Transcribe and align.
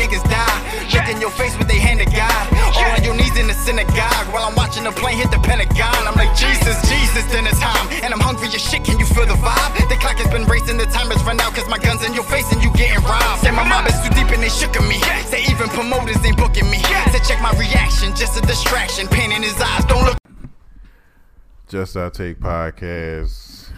niggas 0.00 0.24
die. 0.24 0.58
Look 0.96 1.08
in 1.12 1.20
your 1.20 1.30
face 1.36 1.52
with 1.60 1.68
they 1.68 1.76
hand 1.76 2.00
to 2.00 2.08
God. 2.08 2.44
All 2.72 2.96
on 2.96 3.04
your 3.04 3.14
knees 3.14 3.36
in 3.36 3.46
the 3.46 3.54
synagogue 3.54 4.26
while 4.32 4.48
I'm 4.48 4.56
watching 4.56 4.84
the 4.84 4.92
plane 4.96 5.20
hit 5.20 5.30
the 5.30 5.38
Pentagon. 5.44 6.00
I'm 6.08 6.16
like, 6.16 6.32
Jesus, 6.32 6.80
Jesus, 6.88 7.24
dinner 7.28 7.52
time. 7.60 7.84
And 8.00 8.16
I'm 8.16 8.20
hungry 8.20 8.48
as 8.48 8.64
shit, 8.64 8.82
can 8.82 8.98
you 8.98 9.04
feel 9.04 9.28
the 9.28 9.36
vibe? 9.36 9.76
The 9.92 9.96
clock 10.00 10.16
has 10.16 10.30
been 10.32 10.48
racing, 10.48 10.78
the 10.78 10.88
time 10.88 11.12
has 11.12 11.22
run 11.28 11.38
out, 11.40 11.52
cause 11.52 11.68
my 11.68 11.78
gun's 11.78 12.00
in 12.06 12.14
your 12.14 12.24
face 12.24 12.48
and 12.52 12.62
you 12.64 12.72
getting 12.72 13.04
robbed. 13.04 13.44
Say 13.44 13.52
my 13.52 13.66
mob 13.68 13.86
is 13.86 13.98
too 14.00 14.10
deep 14.16 14.32
and 14.32 14.42
they 14.42 14.48
shook 14.48 14.72
at 14.72 14.86
me. 14.88 14.98
Say 15.28 15.44
even 15.52 15.68
promoters 15.68 16.18
ain't 16.24 16.38
booking 16.40 16.70
me. 16.70 16.80
Say 17.12 17.20
check 17.28 17.42
my 17.44 17.52
reaction, 17.60 18.16
just 18.16 18.40
a 18.40 18.42
distraction. 18.48 19.06
Pain 19.08 19.32
in 19.32 19.42
his 19.42 19.60
eyes, 19.60 19.84
don't 19.84 20.04
look. 20.08 20.16
Just 21.68 21.96
I 21.96 22.08
Take 22.08 22.40
Podcast, 22.40 23.70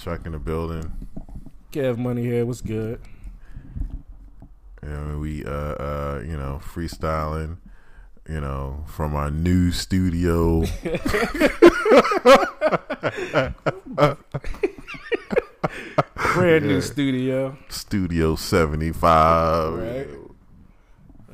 Chuck 0.00 0.24
in 0.24 0.32
the 0.32 0.38
building. 0.38 0.90
Kev 1.70 1.98
Money 1.98 2.22
here. 2.22 2.46
What's 2.46 2.62
good? 2.62 3.00
And 4.82 5.20
we, 5.20 5.44
uh, 5.44 5.50
uh, 5.50 6.22
you 6.26 6.36
know, 6.36 6.60
freestyling, 6.62 7.58
you 8.28 8.40
know, 8.40 8.84
from 8.86 9.14
our 9.14 9.30
new 9.30 9.72
studio. 9.72 10.64
Brand 16.34 16.66
new 16.66 16.80
studio. 16.80 17.56
Studio 17.68 18.36
75. 18.36 19.74
Right. 19.74 20.08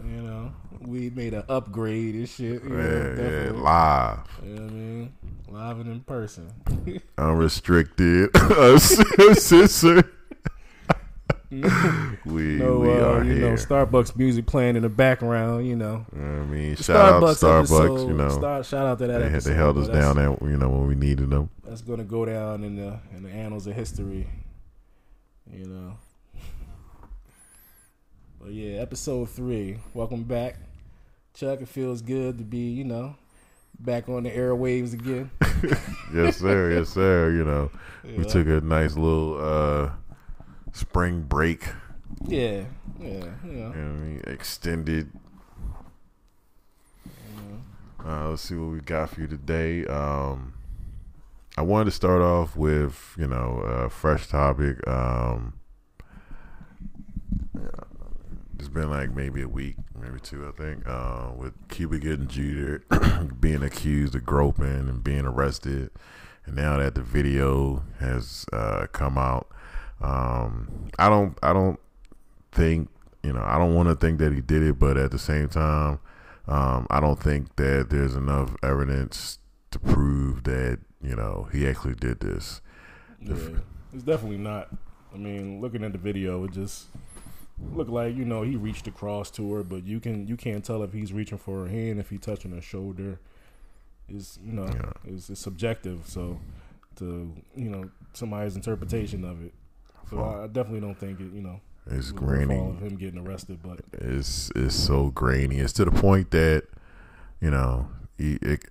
You 0.07 0.23
know, 0.23 0.53
we 0.81 1.11
made 1.11 1.35
an 1.35 1.45
upgrade 1.49 2.15
and 2.15 2.29
shit. 2.29 2.63
You 2.63 2.69
know, 2.71 2.77
Yeah, 2.77 2.85
yeah, 2.93 3.15
definitely. 3.15 3.61
live, 3.61 4.19
You 4.45 4.55
know 4.55 4.63
what 4.63 4.71
I 4.71 4.75
mean? 4.75 5.13
Live 5.49 5.81
and 5.81 5.91
in 5.93 6.01
person. 6.01 6.51
unrestricted, 7.19 8.31
uncensored. 8.35 10.11
we 12.25 12.57
no, 12.57 12.79
we 12.79 12.89
uh, 12.91 13.07
are 13.07 13.25
you 13.25 13.33
here. 13.35 13.51
know, 13.51 13.55
Starbucks 13.55 14.17
music 14.17 14.47
playing 14.47 14.77
in 14.77 14.83
the 14.83 14.89
background. 14.89 15.67
You 15.67 15.77
know, 15.77 16.07
You 16.13 16.19
know 16.21 16.39
what 16.39 16.43
I 16.43 16.47
mean, 16.47 16.77
shout 16.77 16.97
out 16.97 17.21
to 17.21 17.27
Starbucks. 17.27 17.59
episode, 17.61 18.09
you 18.09 18.15
know, 18.15 18.29
Star, 18.31 18.65
shout 18.65 18.87
out 18.87 18.99
to 18.99 19.07
that 19.07 19.19
they, 19.19 19.27
episode. 19.27 19.51
they 19.51 19.57
held 19.57 19.79
us 19.79 19.89
down 19.89 20.19
at 20.19 20.43
you 20.43 20.57
know 20.57 20.69
when 20.69 20.87
we 20.87 20.95
needed 20.95 21.31
them. 21.31 21.51
That's 21.65 21.83
gonna 21.83 22.05
go 22.05 22.25
down 22.25 22.65
in 22.65 22.77
the 22.77 22.99
in 23.17 23.23
the 23.23 23.31
annals 23.31 23.67
of 23.67 23.75
history. 23.75 24.29
You 25.53 25.67
know. 25.67 25.97
But 28.41 28.53
yeah, 28.53 28.81
episode 28.81 29.31
three. 29.31 29.79
Welcome 29.95 30.25
back, 30.25 30.57
Chuck. 31.35 31.61
It 31.63 31.69
feels 31.69 32.03
good 32.03 32.37
to 32.39 32.45
be, 32.45 32.71
you 32.73 32.85
know, 32.85 33.17
back 33.81 34.09
on 34.09 34.25
the 34.25 34.31
airwaves 34.31 34.93
again. 34.93 35.31
yes, 36.15 36.39
sir. 36.39 36.73
Yes, 36.73 36.91
sir. 36.91 37.31
You 37.31 37.45
know, 37.45 37.71
we 38.05 38.25
took 38.25 38.47
a 38.47 38.61
nice 38.61 38.97
little 38.97 39.39
uh 39.41 39.91
spring 40.75 41.23
break. 41.23 41.69
Yeah, 42.27 42.65
yeah, 43.01 43.25
you 43.45 43.53
know. 43.53 43.73
and 43.73 44.23
we 44.27 44.33
extended. 44.33 45.11
Uh, 48.05 48.29
let's 48.29 48.43
see 48.43 48.55
what 48.55 48.71
we 48.71 48.81
got 48.81 49.09
for 49.09 49.23
you 49.23 49.27
today. 49.27 49.87
Um, 49.87 50.53
I 51.57 51.63
wanted 51.63 51.87
to 51.87 51.91
start 51.93 52.21
off 52.21 52.55
with 52.55 53.15
you 53.19 53.27
know 53.27 53.61
a 53.65 53.89
fresh 53.89 54.27
topic. 54.27 54.87
Um, 54.87 55.55
yeah, 57.55 57.85
it's 58.59 58.69
been 58.69 58.91
like 58.91 59.15
maybe 59.15 59.41
a 59.41 59.49
week, 59.49 59.77
maybe 59.99 60.21
two, 60.21 60.47
I 60.47 60.51
think, 60.51 60.87
uh, 60.87 61.31
with 61.35 61.55
Cuba 61.69 61.99
Gooding 61.99 62.29
Jr. 62.29 63.25
being 63.41 63.63
accused 63.63 64.15
of 64.15 64.27
groping 64.27 64.67
and 64.67 65.03
being 65.03 65.25
arrested, 65.25 65.91
and 66.45 66.57
now 66.57 66.77
that 66.77 66.95
the 66.95 67.03
video 67.03 67.85
has 68.01 68.45
uh, 68.53 68.87
come 68.93 69.17
out, 69.17 69.49
um, 70.05 70.89
I 70.99 71.09
don't, 71.09 71.39
I 71.43 71.53
don't 71.53 71.81
think 72.53 72.89
you 73.23 73.33
know 73.33 73.43
I 73.43 73.59
don't 73.59 73.75
want 73.75 73.89
to 73.89 73.97
think 73.97 74.19
that 74.19 74.33
he 74.33 74.41
did 74.41 74.63
it, 74.63 74.79
but 74.79 74.97
at 74.97 75.11
the 75.11 75.19
same 75.19 75.49
time, 75.49 75.99
um, 76.47 76.87
I 76.91 77.01
don't 77.01 77.21
think 77.21 77.57
that 77.57 77.89
there's 77.91 78.15
enough 78.15 78.55
evidence 78.63 79.39
to 79.71 79.79
prove 79.79 80.45
that 80.45 80.79
you 81.03 81.17
know 81.17 81.49
he 81.53 81.67
actually 81.67 81.95
did 81.95 82.21
this. 82.21 82.61
Yeah, 83.21 83.35
it's 83.93 84.05
definitely 84.05 84.39
not. 84.39 84.69
I 85.13 85.17
mean, 85.17 85.61
looking 85.61 85.85
at 85.85 85.93
the 85.93 85.99
video, 85.99 86.45
it 86.45 86.53
just 86.53 86.87
looked 87.73 87.91
like 87.91 88.15
you 88.15 88.25
know 88.25 88.43
he 88.43 88.57
reached 88.57 88.87
across 88.87 89.31
to 89.33 89.53
her, 89.55 89.63
but 89.63 89.85
you 89.85 90.01
can 90.01 90.27
you 90.27 90.37
can't 90.37 90.65
tell 90.65 90.83
if 90.83 90.93
he's 90.93 91.13
reaching 91.13 91.39
for 91.39 91.63
her 91.63 91.69
hand, 91.69 91.99
if 91.99 92.11
he's 92.11 92.21
touching 92.21 92.53
her 92.53 92.61
shoulder. 92.61 93.19
Is 94.07 94.39
you 94.45 94.53
know 94.53 94.69
Yeah. 94.69 95.19
subjective, 95.35 96.03
so 96.07 96.39
to 96.97 97.35
you 97.57 97.71
know 97.71 97.91
somebody's 98.13 98.55
interpretation 98.55 99.25
of 99.25 99.43
it. 99.43 99.55
So 100.11 100.21
I, 100.21 100.45
I 100.45 100.47
definitely 100.47 100.81
don't 100.81 100.99
think 100.99 101.21
it. 101.21 101.33
You 101.33 101.43
know, 101.43 101.61
It's 101.91 102.13
grainy. 102.13 102.59
of 102.59 102.81
him 102.83 102.97
getting 102.97 103.27
arrested, 103.27 103.61
but 103.63 103.81
It's 103.93 104.51
it's 104.55 104.75
so 104.75 105.11
grainy. 105.11 105.59
It's 105.59 105.73
to 105.75 105.85
the 105.85 105.91
point 105.91 106.31
that 106.33 106.65
you 107.41 107.51
know 107.51 107.89
he 108.19 108.35
it, 108.43 108.65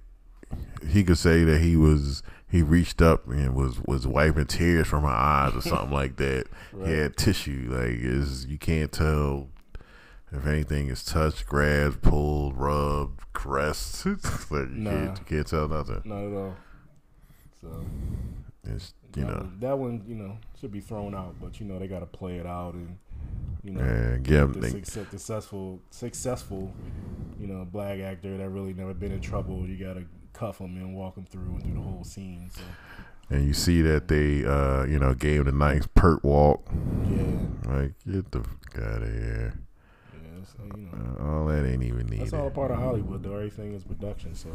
he 0.88 1.04
could 1.04 1.18
say 1.18 1.44
that 1.44 1.60
he 1.62 1.76
was 1.76 2.22
he 2.50 2.62
reached 2.62 3.02
up 3.02 3.28
and 3.28 3.56
was 3.56 3.80
was 3.88 4.06
wiping 4.06 4.46
tears 4.46 4.88
from 4.88 5.04
her 5.04 5.10
eyes 5.10 5.56
or 5.56 5.62
something 5.70 5.92
like 5.92 6.18
that. 6.18 6.46
He 6.86 6.92
had 6.92 7.18
tissue. 7.18 7.70
Like 7.72 7.98
is 8.00 8.46
you 8.46 8.58
can't 8.58 8.92
tell 8.92 9.50
if 10.32 10.48
anything 10.48 10.90
is 10.90 11.04
touched, 11.06 11.46
grabbed, 11.46 12.02
pulled, 12.02 12.58
rubbed, 12.58 13.22
caressed. 13.34 14.06
Like 14.52 14.70
you, 14.70 14.76
Nah. 14.76 14.90
can't, 14.92 15.20
you 15.20 15.26
can't 15.26 15.48
tell 15.48 15.68
nothing. 15.68 16.02
not 16.06 16.24
at 16.24 16.34
all. 16.34 16.56
So 17.62 17.86
It's 18.66 18.94
you 19.16 19.24
that 19.24 19.28
know. 19.32 19.38
one, 19.38 19.58
that 19.60 19.78
one 19.80 20.04
you 20.08 20.16
know 20.16 20.38
should 20.64 20.72
be 20.72 20.80
thrown 20.80 21.14
out, 21.14 21.36
but 21.42 21.60
you 21.60 21.66
know 21.66 21.78
they 21.78 21.88
got 21.88 22.00
to 22.00 22.06
play 22.06 22.38
it 22.38 22.46
out 22.46 22.74
and 22.74 22.98
you 23.66 23.72
know 23.72 23.82
And 23.82 24.24
give 24.24 24.54
the 24.54 24.60
the, 24.62 24.70
success, 24.70 25.10
successful, 25.10 25.82
successful, 25.90 26.72
you 27.38 27.48
know, 27.48 27.66
black 27.66 28.00
actor 28.00 28.38
that 28.38 28.50
really 28.50 28.74
never 28.74 28.94
been 28.94 29.12
in 29.12 29.20
trouble. 29.20 29.68
You 29.68 29.76
gotta 29.76 30.06
cuff 30.32 30.60
them 30.60 30.78
and 30.78 30.96
walk 30.96 31.16
them 31.16 31.26
through 31.26 31.56
and 31.56 31.64
do 31.66 31.74
the 31.74 31.82
whole 31.82 32.06
scene. 32.06 32.50
So 32.56 32.62
and 33.30 33.46
you 33.46 33.54
see 33.54 33.82
that 33.82 34.08
they 34.08 34.46
uh 34.46 34.86
you 34.86 35.00
know 35.00 35.14
gave 35.14 35.48
a 35.48 35.52
nice 35.52 35.86
perp 35.86 36.24
walk. 36.24 36.66
yeah, 37.10 37.70
Like 37.70 37.92
get 38.10 38.32
the 38.32 38.40
fuck 38.44 38.78
out 38.82 39.02
of 39.04 39.10
here. 39.10 39.60
yeah, 40.14 40.46
so, 40.46 40.64
you 40.78 40.84
know, 40.84 41.18
Uh, 41.20 41.40
all 41.40 41.46
that 41.48 41.66
ain't 41.66 41.84
even 41.84 42.06
needed. 42.06 42.22
that's 42.22 42.32
all 42.34 42.48
a 42.48 42.52
part 42.52 42.72
of 42.72 42.78
Hollywood. 42.78 43.22
Though 43.22 43.36
everything 43.36 43.74
is 43.74 43.84
production, 43.84 44.34
so 44.34 44.48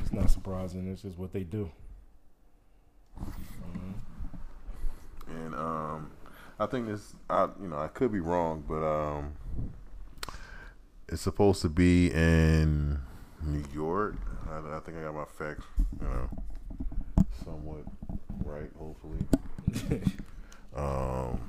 it's 0.00 0.12
not 0.12 0.30
surprising. 0.30 0.88
It's 0.88 1.02
just 1.02 1.16
what 1.16 1.32
they 1.32 1.44
do. 1.44 1.70
Mhm. 3.20 3.94
And 5.28 5.54
um, 5.54 6.10
I 6.62 6.66
think 6.66 6.86
this, 6.86 7.14
I 7.28 7.48
you 7.60 7.68
know, 7.68 7.78
I 7.78 7.88
could 7.88 8.12
be 8.12 8.20
wrong, 8.20 8.62
but 8.68 8.84
um, 8.84 9.32
it's 11.08 11.22
supposed 11.22 11.60
to 11.62 11.68
be 11.68 12.12
in 12.12 13.00
New 13.42 13.64
York. 13.74 14.14
I, 14.48 14.76
I 14.76 14.80
think 14.80 14.98
I 14.98 15.02
got 15.02 15.14
my 15.14 15.24
facts, 15.24 15.64
you 16.00 16.06
know, 16.06 16.28
somewhat 17.44 17.82
right. 18.44 18.70
Hopefully. 18.78 19.18
um, 20.76 21.40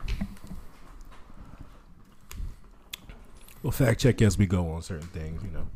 We'll 3.61 3.71
fact 3.71 4.01
check 4.01 4.21
as 4.21 4.37
we 4.37 4.45
go 4.45 4.71
on 4.71 4.81
certain 4.81 5.07
things. 5.07 5.41
You 5.41 5.51
know. 5.51 5.67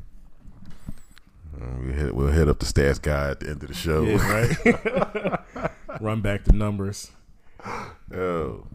uh, 1.62 1.80
we 1.86 1.94
hit, 1.94 2.14
we'll 2.14 2.32
hit 2.32 2.50
up 2.50 2.60
the 2.60 2.66
stats 2.66 3.02
guy 3.02 3.30
at 3.32 3.40
the 3.40 3.52
end 3.52 3.64
of 3.64 3.70
the 3.70 3.74
show. 3.76 4.02
Yeah, 4.02 5.38
right. 5.62 6.02
Run 6.02 6.22
back 6.22 6.44
the 6.44 6.54
numbers. 6.54 7.12
Oh, 8.14 8.68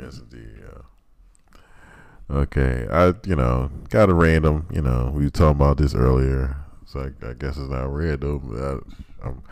yes, 0.00 0.18
indeed. 0.18 0.48
Yeah. 0.60 0.82
Okay, 2.30 2.86
I 2.90 3.14
you 3.26 3.36
know 3.36 3.70
got 3.88 4.10
a 4.10 4.14
random. 4.14 4.66
You 4.72 4.82
know, 4.82 5.10
we 5.14 5.24
were 5.24 5.30
talking 5.30 5.56
about 5.56 5.78
this 5.78 5.94
earlier, 5.94 6.56
so 6.86 7.00
I, 7.00 7.06
I 7.28 7.32
guess 7.32 7.56
it's 7.56 7.70
not 7.70 7.92
random. 7.92 8.40
But 8.44 8.62
I, 8.62 9.28
I'm 9.28 9.42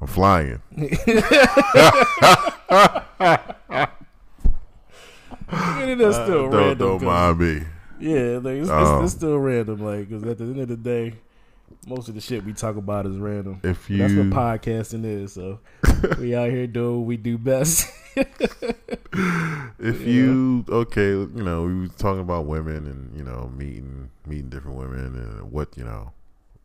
I'm 0.00 0.06
flying. 0.08 0.60
it 5.52 6.00
is 6.00 6.14
still 6.14 6.46
Uh, 6.46 6.50
don't 6.50 6.52
random. 6.52 6.78
don't 6.78 7.02
mind 7.04 7.38
me. 7.38 7.62
Yeah, 8.00 8.38
like, 8.42 8.56
it's, 8.56 8.68
Oh. 8.70 8.96
it's, 8.96 9.04
it's 9.04 9.12
still 9.18 9.38
random. 9.38 9.78
Like, 9.84 10.08
because 10.08 10.24
at 10.24 10.38
the 10.38 10.44
end 10.44 10.60
of 10.60 10.68
the 10.68 10.76
day, 10.76 11.14
most 11.86 12.08
of 12.08 12.14
the 12.14 12.20
shit 12.20 12.44
we 12.44 12.52
talk 12.52 12.76
about 12.76 13.06
is 13.06 13.16
random. 13.18 13.60
If 13.62 13.88
you 13.88 13.98
That's 13.98 14.14
what 14.14 14.26
podcasting 14.30 15.04
is. 15.04 15.32
So 15.34 15.60
we 16.18 16.34
out 16.34 16.50
here 16.50 16.66
doing 16.66 16.98
what 16.98 17.06
we 17.06 17.16
do 17.16 17.38
best. 17.38 17.88
if 19.78 20.00
you 20.06 20.64
okay, 20.68 21.10
you 21.10 21.42
know, 21.42 21.64
we 21.64 21.80
were 21.80 21.88
talking 21.88 22.20
about 22.20 22.46
women 22.46 22.86
and 22.86 23.16
you 23.16 23.24
know 23.24 23.50
meeting 23.56 24.10
meeting 24.26 24.48
different 24.48 24.76
women 24.76 25.16
and 25.16 25.50
what 25.50 25.76
you 25.76 25.84
know 25.84 26.12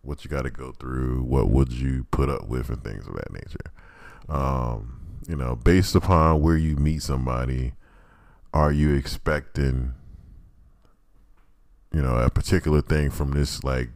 what 0.01 0.23
you 0.23 0.29
got 0.29 0.43
to 0.43 0.49
go 0.49 0.71
through, 0.71 1.23
what 1.23 1.49
would 1.49 1.71
you 1.71 2.05
put 2.11 2.29
up 2.29 2.47
with, 2.47 2.69
and 2.69 2.83
things 2.83 3.05
of 3.07 3.13
that 3.15 3.31
nature. 3.31 3.71
Um, 4.29 5.01
you 5.27 5.35
know, 5.35 5.55
based 5.55 5.95
upon 5.95 6.41
where 6.41 6.57
you 6.57 6.75
meet 6.75 7.01
somebody, 7.03 7.73
are 8.53 8.71
you 8.71 8.93
expecting, 8.93 9.93
you 11.93 12.01
know, 12.01 12.15
a 12.15 12.29
particular 12.29 12.81
thing 12.81 13.11
from 13.11 13.31
this? 13.31 13.63
Like, 13.63 13.89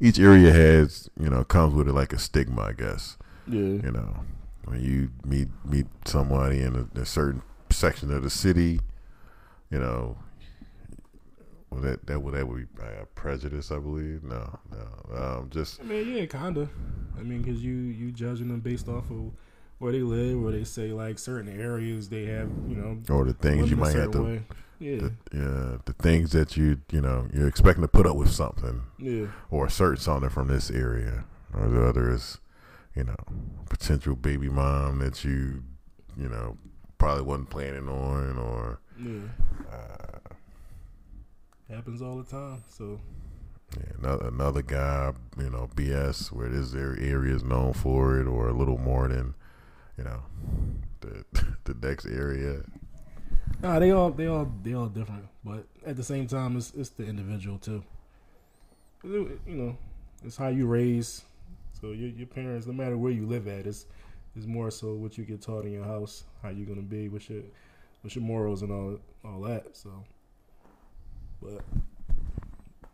each 0.00 0.18
area 0.18 0.52
has, 0.52 1.10
you 1.20 1.28
know, 1.28 1.44
comes 1.44 1.74
with 1.74 1.88
it 1.88 1.92
like 1.92 2.12
a 2.12 2.18
stigma, 2.18 2.62
I 2.62 2.72
guess. 2.72 3.16
yeah, 3.46 3.60
You 3.60 3.92
know, 3.92 4.16
when 4.64 4.82
you 4.82 5.10
meet 5.24 5.48
meet 5.64 5.86
somebody 6.04 6.60
in 6.60 6.88
a, 6.94 7.00
a 7.00 7.06
certain 7.06 7.42
section 7.70 8.12
of 8.12 8.22
the 8.22 8.30
city, 8.30 8.80
you 9.70 9.78
know, 9.78 10.16
well, 11.70 11.80
that 11.80 12.06
that 12.06 12.20
would 12.20 12.34
that 12.34 12.46
would 12.46 12.76
be 12.76 12.82
uh, 12.82 13.04
prejudice, 13.14 13.70
I 13.70 13.78
believe. 13.78 14.22
No, 14.22 14.58
no, 14.70 15.16
um, 15.16 15.50
just 15.50 15.80
I 15.80 15.84
mean, 15.84 16.14
yeah, 16.14 16.26
kinda. 16.26 16.68
I 17.18 17.22
mean, 17.22 17.42
because 17.42 17.62
you 17.62 17.74
you 17.74 18.12
judging 18.12 18.48
them 18.48 18.60
based 18.60 18.88
off 18.88 19.10
of 19.10 19.32
where 19.78 19.92
they 19.92 20.00
live, 20.00 20.40
where 20.40 20.52
they 20.52 20.64
say 20.64 20.92
like 20.92 21.18
certain 21.18 21.60
areas 21.60 22.08
they 22.08 22.24
have, 22.26 22.48
you 22.68 22.76
know, 22.76 22.98
or 23.12 23.24
the 23.24 23.32
things 23.32 23.70
you 23.70 23.76
might 23.76 23.94
have 23.94 24.12
to, 24.12 24.22
way. 24.22 24.42
Yeah, 24.78 24.96
the, 24.96 25.12
yeah, 25.32 25.76
the 25.84 25.92
things 25.94 26.32
that 26.32 26.56
you 26.56 26.80
you 26.90 27.00
know 27.00 27.28
you're 27.32 27.48
expecting 27.48 27.82
to 27.82 27.88
put 27.88 28.06
up 28.06 28.16
with 28.16 28.30
something 28.30 28.82
yeah, 28.98 29.26
or 29.50 29.66
assert 29.66 30.00
something 30.00 30.30
from 30.30 30.48
this 30.48 30.70
area, 30.70 31.24
or 31.54 31.68
the 31.68 31.84
other 31.84 32.10
is, 32.10 32.38
you 32.94 33.04
know, 33.04 33.16
potential 33.68 34.14
baby 34.14 34.48
mom 34.48 34.98
that 34.98 35.24
you, 35.24 35.62
you 36.16 36.28
know, 36.28 36.56
probably 36.98 37.22
wasn't 37.22 37.50
planning 37.50 37.88
on, 37.88 38.38
or 38.38 38.80
yeah. 39.02 39.20
uh, 39.72 40.12
Happens 41.74 42.02
all 42.02 42.16
the 42.16 42.24
time. 42.24 42.62
So 42.68 43.00
yeah, 43.76 43.92
another 43.98 44.28
another 44.28 44.62
guy, 44.62 45.12
you 45.38 45.48
know, 45.50 45.70
BS 45.74 46.30
where 46.30 46.48
this 46.48 46.72
their 46.72 46.98
area 46.98 47.34
is 47.34 47.42
known 47.42 47.72
for 47.72 48.20
it, 48.20 48.26
or 48.26 48.48
a 48.48 48.52
little 48.52 48.78
more 48.78 49.08
than, 49.08 49.34
you 49.96 50.04
know, 50.04 50.22
the 51.00 51.24
the 51.64 51.74
next 51.86 52.06
area. 52.06 52.62
Nah, 53.62 53.78
they 53.78 53.90
all 53.90 54.10
they 54.10 54.26
all 54.26 54.52
they 54.62 54.74
all 54.74 54.86
different, 54.88 55.26
but 55.44 55.66
at 55.86 55.96
the 55.96 56.04
same 56.04 56.26
time, 56.26 56.56
it's 56.56 56.72
it's 56.76 56.90
the 56.90 57.04
individual 57.06 57.58
too. 57.58 57.82
You 59.02 59.38
know, 59.46 59.76
it's 60.24 60.36
how 60.36 60.48
you 60.48 60.66
raise. 60.66 61.22
So 61.82 61.90
your 61.90 62.10
your 62.10 62.28
parents, 62.28 62.68
no 62.68 62.72
matter 62.72 62.96
where 62.96 63.10
you 63.10 63.26
live 63.26 63.48
at, 63.48 63.66
it's 63.66 63.86
it's 64.36 64.46
more 64.46 64.70
so 64.70 64.94
what 64.94 65.18
you 65.18 65.24
get 65.24 65.42
taught 65.42 65.64
in 65.64 65.72
your 65.72 65.84
house, 65.84 66.22
how 66.40 66.50
you're 66.50 66.64
gonna 66.64 66.80
be, 66.80 67.08
what's 67.08 67.28
your 67.28 67.42
what's 68.02 68.14
your 68.14 68.24
morals 68.24 68.62
and 68.62 68.70
all 68.70 69.00
all 69.24 69.40
that. 69.40 69.76
So, 69.76 69.90
but 71.42 71.60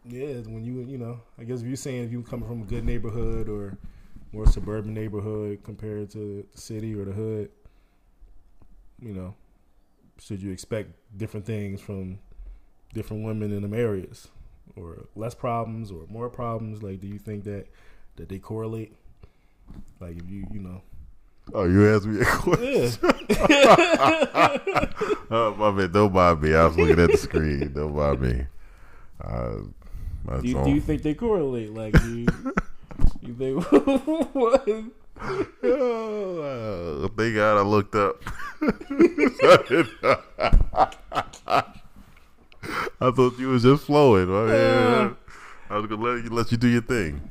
yeah, 0.06 0.38
when 0.46 0.64
you 0.64 0.80
you 0.88 0.96
know, 0.96 1.20
I 1.38 1.44
guess 1.44 1.60
if 1.60 1.66
you're 1.66 1.76
saying 1.76 2.04
if 2.04 2.12
you 2.12 2.22
coming 2.22 2.48
from 2.48 2.62
a 2.62 2.64
good 2.64 2.82
neighborhood 2.82 3.50
or 3.50 3.76
more 4.32 4.46
suburban 4.46 4.94
neighborhood 4.94 5.62
compared 5.64 6.08
to 6.12 6.46
the 6.50 6.58
city 6.58 6.94
or 6.94 7.04
the 7.04 7.12
hood, 7.12 7.50
you 9.02 9.12
know, 9.12 9.34
should 10.18 10.40
you 10.40 10.50
expect 10.50 10.92
different 11.18 11.44
things 11.44 11.82
from 11.82 12.20
different 12.94 13.22
women 13.22 13.52
in 13.52 13.60
them 13.60 13.74
areas 13.74 14.28
or 14.76 15.04
less 15.14 15.34
problems 15.34 15.90
or 15.90 16.06
more 16.08 16.30
problems 16.30 16.82
like 16.82 17.00
do 17.00 17.06
you 17.06 17.18
think 17.18 17.44
that 17.44 17.66
that 18.18 18.28
they 18.28 18.38
correlate 18.38 18.92
like 20.00 20.16
if 20.16 20.28
you 20.28 20.46
you 20.52 20.60
know 20.60 20.82
Oh, 21.54 21.64
you 21.64 21.88
asked 21.88 22.04
me 22.04 22.20
a 22.20 22.24
question. 22.26 22.92
yeah 23.40 24.58
oh, 25.30 25.54
my 25.56 25.70
man, 25.70 25.90
don't 25.90 26.12
mind 26.12 26.42
me. 26.42 26.54
I 26.54 26.66
was 26.66 26.76
looking 26.76 27.00
at 27.00 27.10
the 27.10 27.16
screen. 27.16 27.72
Don't 27.72 27.96
mind 27.96 28.20
me. 28.20 28.46
Uh, 29.18 29.60
do 30.42 30.46
you, 30.46 30.62
do 30.62 30.70
you 30.70 30.80
think 30.82 31.00
they 31.02 31.14
correlate 31.14 31.72
like 31.72 31.94
do 32.02 32.18
you, 32.18 32.26
you 33.22 33.34
think 33.34 33.64
what 34.34 34.68
Oh, 35.64 37.02
uh, 37.04 37.08
thank 37.16 37.34
God 37.34 37.56
I 37.56 37.62
looked 37.62 37.94
up. 37.94 38.22
I 43.00 43.10
thought 43.10 43.38
you 43.38 43.48
was 43.48 43.62
just 43.62 43.84
flowing. 43.84 44.28
my 44.28 44.44
man. 44.46 45.16
I 45.70 45.76
was 45.76 45.86
gonna 45.86 46.02
let 46.02 46.24
you 46.24 46.30
let 46.30 46.50
you 46.50 46.58
do 46.58 46.68
your 46.68 46.82
thing. 46.82 47.20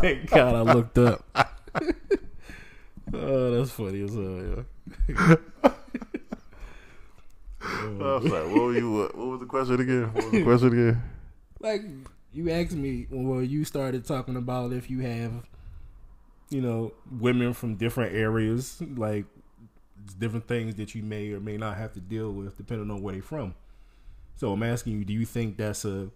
thank 0.00 0.30
god 0.30 0.54
i 0.54 0.62
looked 0.72 0.98
up 0.98 1.24
oh 3.12 3.50
that's 3.50 3.72
funny 3.72 4.02
as 4.02 4.14
hell 4.14 4.64
yeah 4.80 5.76
I 7.62 8.14
was 8.14 8.24
like, 8.24 8.44
what 8.46 8.62
were 8.62 8.74
you? 8.74 8.90
What, 8.90 9.14
what 9.16 9.26
was 9.26 9.40
the 9.40 9.46
question 9.46 9.80
again? 9.80 10.14
What 10.14 10.24
was 10.24 10.32
the 10.32 10.42
question 10.42 10.68
again? 10.68 11.02
like 11.60 11.82
you 12.32 12.50
asked 12.50 12.72
me 12.72 13.06
well 13.10 13.42
you 13.42 13.64
started 13.64 14.04
talking 14.04 14.36
about 14.36 14.72
if 14.72 14.88
you 14.88 15.00
have 15.00 15.32
you 16.48 16.60
know 16.60 16.92
women 17.18 17.52
from 17.52 17.74
different 17.74 18.14
areas 18.14 18.80
like 18.96 19.26
different 20.18 20.48
things 20.48 20.76
that 20.76 20.94
you 20.94 21.02
may 21.02 21.30
or 21.32 21.40
may 21.40 21.56
not 21.56 21.76
have 21.76 21.92
to 21.92 22.00
deal 22.00 22.32
with 22.32 22.56
depending 22.56 22.90
on 22.90 23.02
where 23.02 23.12
they're 23.12 23.22
from 23.22 23.54
so 24.40 24.52
i'm 24.52 24.62
asking 24.62 24.98
you 24.98 25.04
do 25.04 25.12
you 25.12 25.26
think 25.26 25.56
that's 25.58 25.84
a 25.84 26.08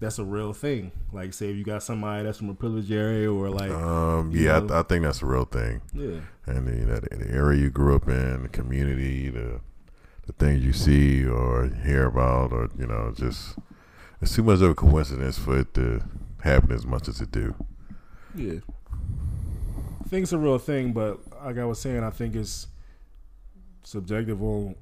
that's 0.00 0.18
a 0.18 0.24
real 0.24 0.52
thing 0.52 0.92
like 1.12 1.32
say 1.32 1.50
if 1.50 1.56
you 1.56 1.64
got 1.64 1.82
somebody 1.82 2.22
that's 2.24 2.38
from 2.38 2.50
a 2.50 2.54
privileged 2.54 2.92
area 2.92 3.30
or 3.32 3.48
like 3.50 3.70
Um, 3.70 4.30
yeah, 4.32 4.56
I, 4.56 4.60
th- 4.60 4.70
I 4.70 4.82
think 4.82 5.02
that's 5.04 5.22
a 5.22 5.26
real 5.26 5.44
thing. 5.46 5.80
yeah 5.94 6.20
and 6.46 6.66
the, 6.66 6.72
you 6.76 6.84
know, 6.86 6.96
the, 6.98 7.16
the 7.16 7.30
area 7.30 7.60
you 7.60 7.70
grew 7.70 7.94
up 7.96 8.08
in, 8.08 8.42
the 8.42 8.48
community, 8.48 9.28
the 9.30 9.60
the 10.26 10.32
things 10.34 10.64
you 10.64 10.72
see 10.72 11.24
or 11.26 11.68
hear 11.84 12.06
about, 12.06 12.52
or 12.52 12.68
you 12.78 12.86
know, 12.86 13.12
just 13.16 13.56
it's 14.20 14.34
too 14.34 14.42
much 14.42 14.60
of 14.60 14.70
a 14.70 14.74
coincidence 14.74 15.38
for 15.38 15.58
it 15.58 15.72
to 15.74 16.02
happen 16.42 16.72
as 16.72 16.84
much 16.86 17.08
as 17.08 17.20
it 17.20 17.30
do. 17.30 17.54
Yeah. 18.34 18.60
I 20.04 20.08
think 20.08 20.24
it's 20.24 20.32
a 20.32 20.38
real 20.38 20.58
thing, 20.58 20.92
but 20.92 21.20
like 21.44 21.58
I 21.58 21.64
was 21.64 21.78
saying, 21.80 22.02
I 22.02 22.10
think 22.10 22.34
it's 22.34 22.66
subjective 23.84 24.42
on 24.42 24.74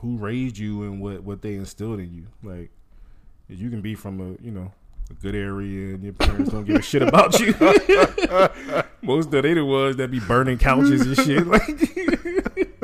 who 0.00 0.16
raised 0.16 0.58
you 0.58 0.82
and 0.82 1.00
what, 1.00 1.22
what 1.22 1.42
they 1.42 1.54
instilled 1.54 2.00
in 2.00 2.12
you. 2.14 2.26
Like, 2.42 2.70
you 3.48 3.70
can 3.70 3.80
be 3.80 3.94
from 3.94 4.20
a, 4.20 4.44
you 4.44 4.50
know, 4.50 4.72
a 5.10 5.14
good 5.14 5.34
area 5.34 5.94
and 5.94 6.02
your 6.02 6.12
parents 6.12 6.50
don't 6.50 6.64
give 6.64 6.76
a 6.76 6.82
shit 6.82 7.02
about 7.02 7.38
you. 7.38 7.54
Most 9.02 9.32
of 9.32 9.42
they 9.42 9.54
the 9.54 9.64
ones 9.64 9.96
that 9.96 10.10
be 10.10 10.20
burning 10.20 10.58
couches 10.58 11.02
and 11.02 11.16
shit. 11.16 11.46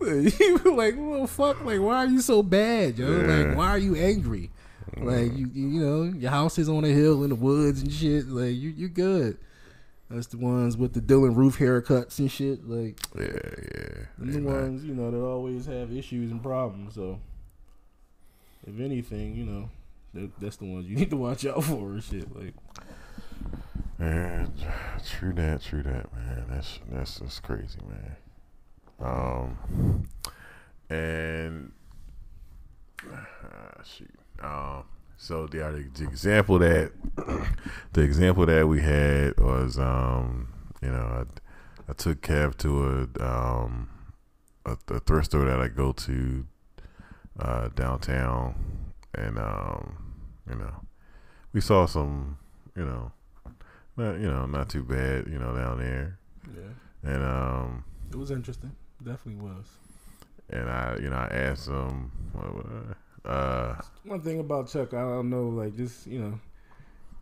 Like, 0.00 0.38
you 0.38 0.58
like, 0.76 0.94
well, 0.96 1.26
fuck, 1.26 1.62
like, 1.64 1.80
why 1.80 1.96
are 1.96 2.06
you 2.06 2.20
so 2.20 2.42
bad, 2.42 2.98
yo? 2.98 3.10
Yeah. 3.10 3.26
Like, 3.26 3.56
why 3.56 3.68
are 3.68 3.78
you 3.78 3.96
angry? 3.96 4.50
Like, 4.96 5.36
you, 5.36 5.50
you 5.52 5.68
you 5.68 5.80
know, 5.80 6.02
your 6.04 6.30
house 6.30 6.56
is 6.56 6.68
on 6.68 6.84
a 6.84 6.88
hill 6.88 7.24
in 7.24 7.30
the 7.30 7.34
woods 7.34 7.82
and 7.82 7.92
shit. 7.92 8.28
Like, 8.28 8.54
you, 8.54 8.70
you 8.70 8.88
good. 8.88 9.38
That's 10.10 10.26
the 10.28 10.38
ones 10.38 10.76
with 10.76 10.94
the 10.94 11.00
Dylann 11.00 11.36
Roof 11.36 11.58
haircuts 11.58 12.18
and 12.18 12.30
shit. 12.30 12.66
Like, 12.68 12.98
Yeah, 13.14 13.24
yeah. 13.26 14.04
the 14.18 14.40
ones, 14.40 14.84
you 14.84 14.94
know, 14.94 15.10
that 15.10 15.20
always 15.20 15.66
have 15.66 15.92
issues 15.92 16.30
and 16.30 16.42
problems. 16.42 16.94
So, 16.94 17.20
if 18.66 18.80
anything, 18.80 19.34
you 19.36 19.44
know, 19.44 19.70
that, 20.14 20.30
that's 20.40 20.56
the 20.56 20.64
ones 20.64 20.86
you 20.86 20.96
need 21.00 21.10
to 21.10 21.16
watch 21.16 21.44
out 21.44 21.62
for 21.62 21.92
and 21.92 22.02
shit. 22.02 22.34
Like, 22.34 22.54
Man, 23.98 24.52
true 25.04 25.32
that, 25.32 25.60
true 25.62 25.82
that, 25.82 26.14
man. 26.14 26.44
That's 26.48 26.78
that's 26.90 27.18
that's 27.18 27.40
crazy, 27.40 27.80
man. 27.88 28.16
Um, 29.00 30.08
and 30.88 31.72
uh, 33.12 33.82
shoot, 33.84 34.14
um, 34.40 34.84
so 35.18 35.46
the, 35.46 35.58
the 35.94 36.04
example 36.04 36.58
that 36.60 36.92
the 37.92 38.00
example 38.00 38.46
that 38.46 38.66
we 38.66 38.80
had 38.80 39.38
was, 39.38 39.78
um, 39.78 40.48
you 40.80 40.88
know, 40.88 41.26
I, 41.26 41.90
I 41.90 41.92
took 41.92 42.22
Kev 42.22 42.56
to 42.58 43.08
a 43.20 43.24
um 43.24 43.90
a, 44.64 44.76
a 44.88 45.00
thrift 45.00 45.26
store 45.26 45.44
that 45.44 45.60
I 45.60 45.68
go 45.68 45.92
to 45.92 46.46
uh, 47.38 47.68
downtown, 47.74 48.54
and 49.14 49.38
um, 49.38 50.14
you 50.48 50.56
know, 50.56 50.74
we 51.52 51.60
saw 51.60 51.84
some, 51.84 52.38
you 52.74 52.84
know 52.84 53.12
not 53.98 54.18
you 54.20 54.30
know 54.30 54.46
not 54.46 54.68
too 54.68 54.82
bad 54.82 55.26
you 55.26 55.38
know 55.38 55.54
down 55.54 55.78
there 55.78 56.18
yeah, 56.54 57.12
and 57.12 57.22
um 57.24 57.84
it 58.10 58.16
was 58.16 58.30
interesting. 58.30 58.72
Definitely 59.04 59.44
was. 59.44 59.66
and 60.50 60.70
I 60.70 60.96
you 61.02 61.10
know 61.10 61.16
I 61.16 61.26
asked 61.26 61.68
him 61.68 62.10
what, 62.32 62.96
uh 63.24 63.74
One 64.04 64.20
thing 64.20 64.38
about 64.40 64.68
Chuck, 64.68 64.92
I 64.94 65.00
don't 65.00 65.30
know, 65.30 65.48
like 65.48 65.76
just 65.76 66.06
you 66.06 66.20
know, 66.20 66.38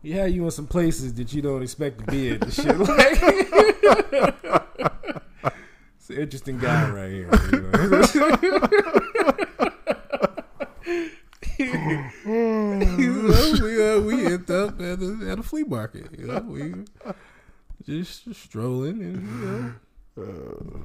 he 0.01 0.11
had 0.11 0.31
you 0.31 0.45
in 0.45 0.51
some 0.51 0.67
places 0.67 1.13
that 1.15 1.33
you 1.33 1.41
don't 1.41 1.63
expect 1.63 1.99
to 1.99 2.05
be 2.05 2.29
at. 2.31 2.41
The 2.41 2.51
shit 2.51 2.77
like, 2.79 2.97
it's 5.97 6.09
an 6.09 6.17
interesting 6.17 6.57
guy 6.59 6.89
right 6.89 7.11
here. 7.11 7.29
You 7.51 7.61
know? 7.89 8.03
We, 12.27 13.83
uh, 13.83 13.99
we 14.01 14.25
ended 14.25 14.51
up 14.51 14.79
at 14.79 15.01
a, 15.01 15.27
at 15.31 15.39
a 15.39 15.43
flea 15.43 15.63
market. 15.63 16.07
You 16.17 16.27
know, 16.27 16.39
we 16.41 16.73
just 17.85 18.33
strolling 18.35 19.01
and 19.01 19.75
you 20.15 20.25
know, 20.25 20.81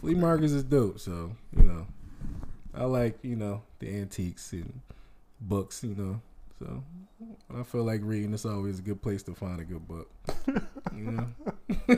flea 0.00 0.14
markets 0.14 0.52
is 0.52 0.64
dope. 0.64 0.98
So 0.98 1.32
you 1.56 1.62
know, 1.62 1.86
I 2.76 2.84
like 2.84 3.18
you 3.22 3.36
know 3.36 3.62
the 3.78 3.88
antiques 3.88 4.52
and 4.52 4.80
books. 5.40 5.82
You 5.82 5.94
know, 5.94 6.20
so 6.58 6.82
I 7.58 7.62
feel 7.62 7.84
like 7.84 8.00
reading 8.02 8.34
is 8.34 8.44
always 8.44 8.78
a 8.78 8.82
good 8.82 9.02
place 9.02 9.22
to 9.24 9.34
find 9.34 9.60
a 9.60 9.64
good 9.64 9.86
book. 9.88 10.10
You 10.94 11.10
know, 11.10 11.26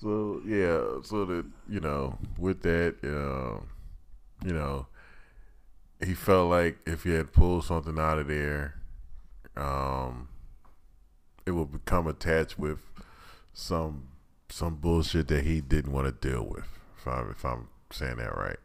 so 0.00 0.40
yeah 0.46 0.80
so 1.02 1.24
that 1.24 1.44
you 1.68 1.80
know 1.80 2.16
with 2.38 2.62
that 2.62 2.94
um 3.04 3.66
you 4.44 4.52
know 4.52 4.86
he 6.04 6.14
felt 6.14 6.50
like 6.50 6.78
if 6.86 7.02
he 7.02 7.10
had 7.10 7.32
pulled 7.32 7.64
something 7.64 7.98
out 7.98 8.18
of 8.18 8.28
there 8.28 8.74
um 9.56 10.28
it 11.46 11.50
would 11.50 11.72
become 11.72 12.06
attached 12.06 12.58
with 12.58 12.78
some 13.52 14.04
some 14.48 14.76
bullshit 14.76 15.28
that 15.28 15.44
he 15.44 15.60
didn't 15.60 15.92
want 15.92 16.06
to 16.06 16.28
deal 16.28 16.44
with 16.44 16.66
I'm 17.08 17.30
if 17.30 17.44
I'm 17.44 17.68
saying 17.90 18.16
that 18.16 18.36
right 18.36 18.58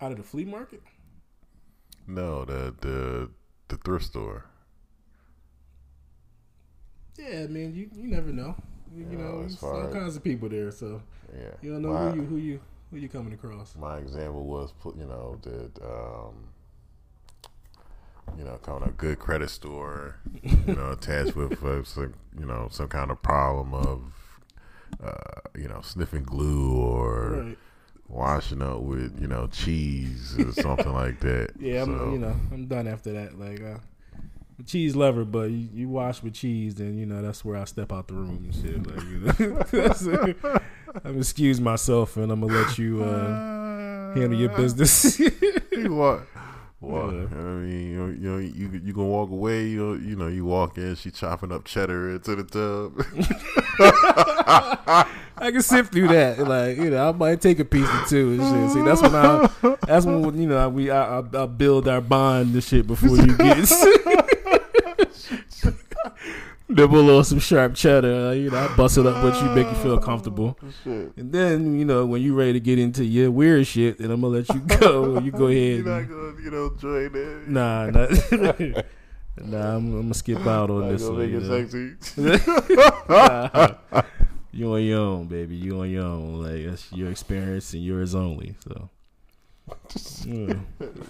Out 0.00 0.12
of 0.12 0.18
the 0.18 0.24
flea 0.24 0.44
market? 0.44 0.82
No, 2.06 2.44
the 2.44 2.74
the 2.80 3.30
the 3.68 3.76
thrift 3.78 4.04
store. 4.06 4.44
Yeah, 7.18 7.46
man, 7.46 7.74
you 7.74 7.88
you 7.94 8.08
never 8.08 8.32
know. 8.32 8.56
You, 8.94 9.06
you 9.10 9.18
know, 9.18 9.40
there's 9.40 9.62
all 9.62 9.88
kinds 9.88 10.16
of 10.16 10.22
people 10.24 10.48
there, 10.48 10.70
so 10.70 11.02
Yeah, 11.32 11.54
you 11.62 11.72
don't 11.72 11.82
know 11.82 11.92
my, 11.92 12.10
who 12.10 12.16
you 12.16 12.22
who 12.26 12.36
you 12.36 12.60
who 12.90 12.96
you 12.98 13.08
coming 13.08 13.32
across. 13.32 13.74
my 13.76 13.98
example 13.98 14.44
was. 14.44 14.72
You 14.96 15.06
know 15.06 15.38
that. 15.42 15.82
Um, 15.82 16.48
you 18.38 18.44
know, 18.44 18.56
coming 18.56 18.88
a 18.88 18.92
good 18.92 19.18
credit 19.18 19.50
store, 19.50 20.16
you 20.42 20.74
know, 20.74 20.90
attached 20.90 21.36
with 21.36 21.62
uh, 21.62 21.84
some, 21.84 22.14
you 22.38 22.44
know, 22.46 22.68
some 22.70 22.88
kind 22.88 23.10
of 23.10 23.22
problem 23.22 23.74
of, 23.74 24.23
uh, 25.02 25.40
you 25.56 25.68
know, 25.68 25.80
sniffing 25.82 26.22
glue 26.24 26.74
or 26.76 27.30
Right. 27.44 27.58
washing 28.08 28.62
up 28.62 28.80
with, 28.80 29.20
you 29.20 29.26
know, 29.26 29.46
cheese 29.48 30.38
or 30.38 30.52
something 30.52 30.92
like 31.02 31.20
that. 31.20 31.50
Yeah, 31.58 31.82
I'm, 31.82 32.12
you 32.12 32.18
know, 32.18 32.36
I'm 32.52 32.66
done 32.66 32.86
after 32.88 33.12
that. 33.12 33.38
Like, 33.38 33.62
uh, 33.62 33.78
cheese 34.66 34.94
lover, 34.94 35.24
but 35.24 35.50
you, 35.50 35.68
you 35.72 35.88
wash 35.88 36.22
with 36.22 36.34
cheese, 36.34 36.76
then 36.76 36.96
you 36.96 37.06
know 37.06 37.22
that's 37.22 37.44
where 37.44 37.56
I 37.56 37.64
step 37.64 37.92
out 37.92 38.06
the 38.08 38.14
room 38.14 38.44
and 38.44 38.54
shit. 38.54 38.86
Like, 38.86 39.02
you 39.02 39.18
know, 40.20 40.34
I'm 41.04 41.18
excuse 41.18 41.60
myself, 41.60 42.16
and 42.16 42.30
I'm 42.30 42.40
gonna 42.40 42.54
let 42.54 42.78
you 42.78 43.02
uh, 43.02 43.36
handle 44.14 44.38
your 44.38 44.50
business. 44.50 45.18
you 45.18 45.94
walk, 45.94 46.28
walk. 46.84 47.12
Yeah. 47.12 47.38
I 47.38 47.42
mean, 47.42 47.90
you 47.90 47.96
know, 47.96 48.06
you 48.06 48.30
know, 48.30 48.38
you 48.38 48.80
you 48.84 48.92
can 48.92 49.08
walk 49.08 49.30
away. 49.30 49.66
You 49.66 49.84
know, 49.84 49.94
you 49.94 50.16
know, 50.16 50.28
you 50.28 50.44
walk 50.44 50.78
in. 50.78 50.94
She 50.96 51.10
chopping 51.10 51.52
up 51.52 51.64
cheddar 51.64 52.10
into 52.10 52.36
the 52.36 52.44
tub. 52.44 53.04
I 55.36 55.50
can 55.50 55.62
sift 55.62 55.92
through 55.92 56.08
that. 56.08 56.38
Like, 56.38 56.76
you 56.76 56.90
know, 56.90 57.08
I 57.08 57.12
might 57.12 57.40
take 57.40 57.58
a 57.58 57.64
piece 57.64 57.88
or 57.88 58.04
two 58.06 58.38
and 58.40 58.40
shit. 58.40 58.70
See, 58.74 58.82
that's 58.82 59.02
when 59.02 59.14
I, 59.14 59.76
that's 59.86 60.06
when 60.06 60.40
you 60.40 60.48
know 60.48 60.68
we 60.68 60.90
I, 60.90 61.20
I, 61.20 61.22
I 61.42 61.46
build 61.46 61.88
our 61.88 62.00
bond 62.00 62.54
and 62.54 62.62
shit 62.62 62.86
before 62.86 63.16
you 63.16 63.36
get. 63.36 63.68
Nibble 66.66 67.14
on 67.14 67.24
some 67.24 67.38
sharp 67.40 67.74
cheddar, 67.74 68.34
you 68.34 68.50
know, 68.50 68.56
I 68.56 68.74
bust 68.74 68.96
it 68.96 69.04
up 69.04 69.22
with 69.22 69.36
you, 69.42 69.50
make 69.50 69.66
you 69.68 69.74
feel 69.74 69.98
comfortable. 69.98 70.56
Oh, 70.62 70.68
shit. 70.82 71.12
And 71.16 71.30
then, 71.30 71.78
you 71.78 71.84
know, 71.84 72.06
when 72.06 72.22
you 72.22 72.34
ready 72.34 72.54
to 72.54 72.60
get 72.60 72.78
into 72.78 73.04
your 73.04 73.30
weird 73.30 73.66
shit, 73.66 73.98
then 73.98 74.10
I'm 74.10 74.22
gonna 74.22 74.38
let 74.38 74.48
you 74.48 74.60
go. 74.78 75.18
You 75.18 75.30
go 75.30 75.48
ahead. 75.48 75.84
You're 75.84 76.00
not 76.00 76.08
gonna, 76.08 76.42
you 76.42 76.50
know, 76.50 76.74
join 76.78 77.12
that. 77.12 77.48
Nah, 77.48 77.90
nah, 77.90 78.06
nah. 79.44 79.76
I'm, 79.76 79.92
I'm 79.92 80.02
gonna 80.02 80.14
skip 80.14 80.46
out 80.46 80.70
on 80.70 80.80
Not 80.80 80.92
this 80.92 81.02
one. 81.02 81.18
make 81.18 81.32
You, 81.32 81.40
know? 82.26 84.02
you 84.52 84.72
on 84.72 84.82
your 84.82 85.00
own, 85.00 85.26
baby. 85.26 85.56
You 85.56 85.80
on 85.80 85.90
your 85.90 86.04
own. 86.04 86.42
Like 86.42 86.64
that's 86.64 86.90
your 86.92 87.10
experience 87.10 87.74
and 87.74 87.84
yours 87.84 88.14
only. 88.14 88.54
So. 88.66 88.88
Yeah. 90.26 90.54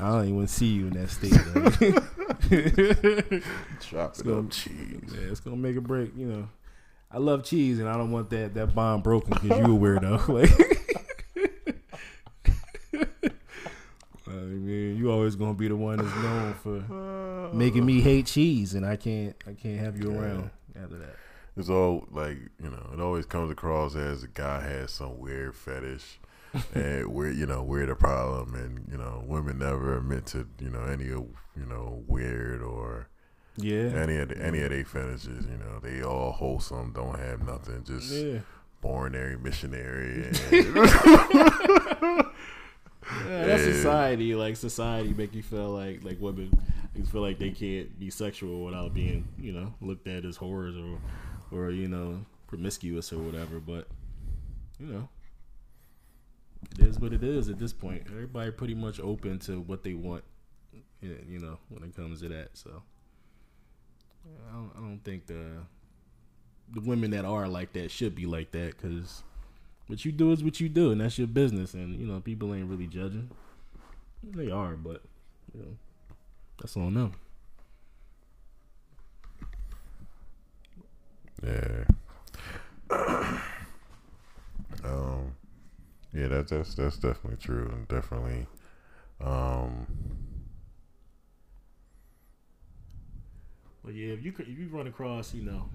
I 0.01 0.11
don't 0.11 0.29
even 0.29 0.47
see 0.47 0.67
you 0.67 0.87
in 0.89 0.93
that 0.95 1.11
state. 1.11 1.33
Like. 1.55 1.81
Chop 3.81 4.19
it 4.19 4.25
gonna- 4.25 4.49
cheese. 4.49 5.13
Yeah, 5.13 5.31
it's 5.31 5.41
gonna 5.41 5.57
make 5.57 5.77
a 5.77 5.81
break. 5.81 6.13
You 6.17 6.27
know, 6.27 6.49
I 7.11 7.19
love 7.19 7.45
cheese, 7.45 7.79
and 7.79 7.89
I 7.89 7.97
don't 7.97 8.11
want 8.13 8.31
that 8.31 8.55
that 8.55 8.75
bond 8.75 9.03
broken 9.03 9.31
because 9.41 9.59
you 9.59 9.65
a 9.65 9.69
weirdo. 9.79 10.29
Like, 14.27 14.37
I 14.37 14.41
mean, 14.41 14.97
you 14.97 15.11
always 15.11 15.37
gonna 15.37 15.55
be 15.55 15.69
the 15.69 15.77
one 15.77 15.99
that's 15.99 16.15
known 16.17 16.55
for 16.55 17.51
making 17.55 17.85
me 17.85 18.01
hate 18.01 18.27
cheese, 18.27 18.75
and 18.75 18.87
I 18.87 18.97
can't 18.97 19.37
I 19.47 19.53
can't 19.53 19.79
have 19.81 19.99
you 19.99 20.11
around 20.17 20.51
after 20.81 20.97
that. 20.99 21.17
It's 21.57 21.69
all 21.69 22.07
like 22.11 22.39
you 22.63 22.71
know. 22.71 22.91
It 22.93 23.01
always 23.01 23.27
comes 23.27 23.51
across 23.51 23.95
as 23.95 24.25
a 24.25 24.29
guy 24.29 24.61
has 24.63 24.91
some 24.93 25.19
weird 25.19 25.55
fetish, 25.55 26.19
and 26.75 27.07
where 27.13 27.31
you 27.31 27.47
know 27.47 27.63
we're 27.63 27.87
the 27.87 27.95
problem, 27.95 28.55
and 28.55 28.87
you 28.91 28.97
know 28.99 29.23
women 29.27 29.59
never 29.59 29.99
admit 29.99 30.27
to 30.27 30.47
you 30.61 30.71
know 30.71 30.83
any 30.85 31.11
of 31.11 31.25
you 31.57 31.67
know 31.67 32.03
weird 32.07 32.63
or 32.63 33.09
Yeah, 33.57 33.91
any 33.97 34.17
of 34.19 34.29
the, 34.29 34.39
any 34.43 34.61
of 34.63 34.71
their 34.71 34.85
fetishes. 34.85 35.47
You 35.47 35.59
know 35.59 35.79
they 35.83 36.03
all 36.03 36.33
wholesome, 36.33 36.93
don't 36.93 37.19
have 37.19 37.45
nothing, 37.47 37.85
just 37.85 38.11
yeah. 38.13 38.41
bornary 38.83 39.37
missionary. 39.37 40.31
And, 40.45 42.27
Yeah, 43.29 43.47
that's 43.47 43.67
Yeah. 43.67 43.73
society. 43.73 44.35
Like 44.35 44.57
society 44.57 45.13
make 45.13 45.35
you 45.35 45.43
feel 45.43 45.71
like 45.71 46.03
like 46.05 46.21
women 46.21 46.51
you 46.95 47.05
feel 47.05 47.21
like 47.21 47.39
they 47.39 47.51
can't 47.51 47.99
be 47.99 48.09
sexual 48.11 48.65
without 48.65 48.95
being 48.95 49.27
you 49.39 49.53
know 49.53 49.75
looked 49.81 50.07
at 50.09 50.25
as 50.25 50.39
whores 50.39 50.75
or 50.79 50.99
or 51.57 51.71
you 51.71 51.89
know 51.89 52.25
promiscuous 52.47 53.13
or 53.13 53.19
whatever. 53.19 53.61
But 53.61 53.89
you 54.79 54.87
know, 54.87 55.09
it 56.73 56.87
is 56.87 56.99
what 56.99 57.13
it 57.13 57.23
is 57.23 57.49
at 57.49 57.59
this 57.59 57.73
point. 57.73 58.03
Everybody 58.07 58.51
pretty 58.51 58.75
much 58.75 59.01
open 59.01 59.39
to 59.41 59.61
what 59.61 59.83
they 59.83 59.95
want. 59.95 60.25
You 61.01 61.39
know, 61.39 61.59
when 61.69 61.83
it 61.83 61.95
comes 61.95 62.23
to 62.23 62.29
that. 62.29 62.51
So 62.55 62.83
I 64.51 64.55
don't, 64.55 64.71
I 64.77 64.81
don't 64.81 65.01
think 65.05 65.27
the 65.27 65.59
the 66.73 66.81
women 66.81 67.11
that 67.11 67.27
are 67.27 67.47
like 67.47 67.75
that 67.75 67.91
should 67.91 68.15
be 68.15 68.25
like 68.25 68.53
that 68.53 68.77
because 68.77 69.23
what 69.87 70.05
you 70.05 70.13
do 70.13 70.33
is 70.33 70.43
what 70.43 70.61
you 70.61 70.69
do, 70.69 70.93
and 70.93 71.01
that's 71.01 71.19
your 71.19 71.27
business. 71.27 71.75
And 71.75 71.99
you 72.01 72.07
know, 72.07 72.21
people 72.21 72.55
ain't 72.55 72.69
really 72.69 72.87
judging. 72.87 73.31
They 74.23 74.51
are, 74.51 74.77
but 74.77 75.03
you 75.53 75.61
know, 75.61 75.77
that's 76.59 76.77
on 76.77 76.95
them. 76.95 77.13
yeah. 81.43 81.85
um. 84.85 85.35
Yeah, 86.15 86.29
that's 86.29 86.51
that's 86.51 86.75
that's 86.75 86.97
definitely 86.97 87.39
true, 87.39 87.69
and 87.73 87.89
definitely. 87.89 88.47
Um. 89.21 89.87
But 93.85 93.95
yeah, 93.95 94.13
if 94.15 94.25
you 94.25 94.33
could- 94.33 94.49
if 94.49 94.59
you 94.59 94.69
run 94.69 94.87
across, 94.87 95.35
you 95.35 95.43
know, 95.43 95.69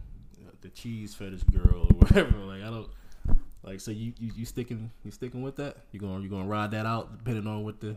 the 0.62 0.69
cheese 0.69 1.13
fetish 1.15 1.43
girl 1.43 1.84
or 1.89 1.96
whatever, 2.00 2.38
like 2.39 2.63
I 2.63 2.69
don't 2.69 2.89
like. 3.63 3.79
So 3.79 3.91
you 3.91 4.13
you, 4.19 4.31
you 4.36 4.46
sticking 4.46 4.91
you 5.03 5.12
sticking 5.12 5.41
with 5.41 5.58
that? 5.58 5.77
You 5.91 6.00
going 6.00 6.24
you 6.24 6.29
gonna 6.29 6.48
ride 6.48 6.72
that 6.72 6.86
out 6.86 7.17
depending 7.17 7.48
on 7.48 7.63
what 7.63 7.79
the 7.81 7.96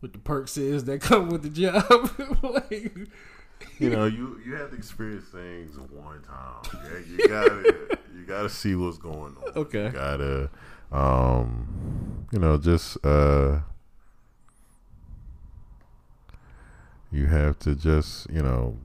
what 0.00 0.12
the 0.12 0.18
perks 0.18 0.56
is 0.56 0.84
that 0.84 1.00
come 1.02 1.28
with 1.28 1.42
the 1.42 1.50
job? 1.50 2.10
like, 2.42 2.96
you 3.78 3.90
know, 3.90 4.06
you 4.06 4.40
you 4.44 4.54
have 4.54 4.70
to 4.70 4.76
experience 4.76 5.26
things 5.26 5.76
one 5.78 6.22
time. 6.22 6.80
Yeah, 6.84 6.98
you 7.06 7.28
gotta 7.28 7.98
you 8.16 8.24
gotta 8.26 8.48
see 8.48 8.74
what's 8.74 8.98
going 8.98 9.36
on. 9.36 9.52
Okay. 9.56 9.86
You 9.86 9.90
gotta, 9.92 10.50
um, 10.94 12.26
you 12.32 12.38
know, 12.38 12.56
just 12.56 13.04
uh, 13.04 13.60
you 17.10 17.26
have 17.26 17.58
to 17.60 17.74
just 17.74 18.28
you 18.30 18.42
know 18.42 18.76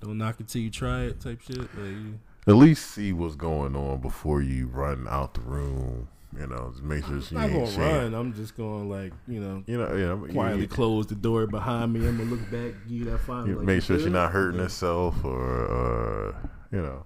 don't 0.00 0.16
knock 0.18 0.40
it 0.40 0.48
till 0.48 0.62
you 0.62 0.70
try 0.70 1.02
it, 1.02 1.20
type 1.20 1.40
shit. 1.42 1.58
Like, 1.58 1.68
you- 1.76 2.18
at 2.46 2.54
least 2.54 2.90
see 2.92 3.12
what's 3.12 3.36
going 3.36 3.76
on 3.76 4.00
before 4.00 4.40
you 4.40 4.66
run 4.68 5.06
out 5.10 5.34
the 5.34 5.42
room. 5.42 6.08
You 6.38 6.46
know, 6.46 6.70
just 6.72 6.82
make 6.82 7.04
sure 7.04 7.20
she 7.20 7.36
I'm 7.36 7.52
not 7.52 7.66
gonna 7.76 7.78
run. 7.92 8.14
I'm 8.14 8.32
just 8.34 8.56
gonna 8.56 8.84
like 8.88 9.12
you 9.28 9.40
know 9.40 9.62
You 9.66 9.76
know, 9.78 9.94
yeah, 9.94 10.26
you- 10.26 10.32
quietly 10.32 10.62
you, 10.62 10.68
close 10.68 11.06
the 11.08 11.16
door 11.16 11.46
behind 11.46 11.92
me. 11.92 12.06
I'm 12.06 12.16
gonna 12.16 12.30
look 12.30 12.40
back, 12.50 12.72
give 12.88 12.90
you 12.98 13.04
that 13.06 13.18
final. 13.18 13.48
you 13.48 13.56
like, 13.56 13.66
make 13.66 13.82
sure 13.82 13.98
she's 13.98 14.06
not 14.06 14.32
hurting 14.32 14.56
Yeah. 14.58 14.64
herself 14.64 15.22
or, 15.24 15.68
uh, 15.68 16.48
you 16.72 16.80
know. 16.80 17.04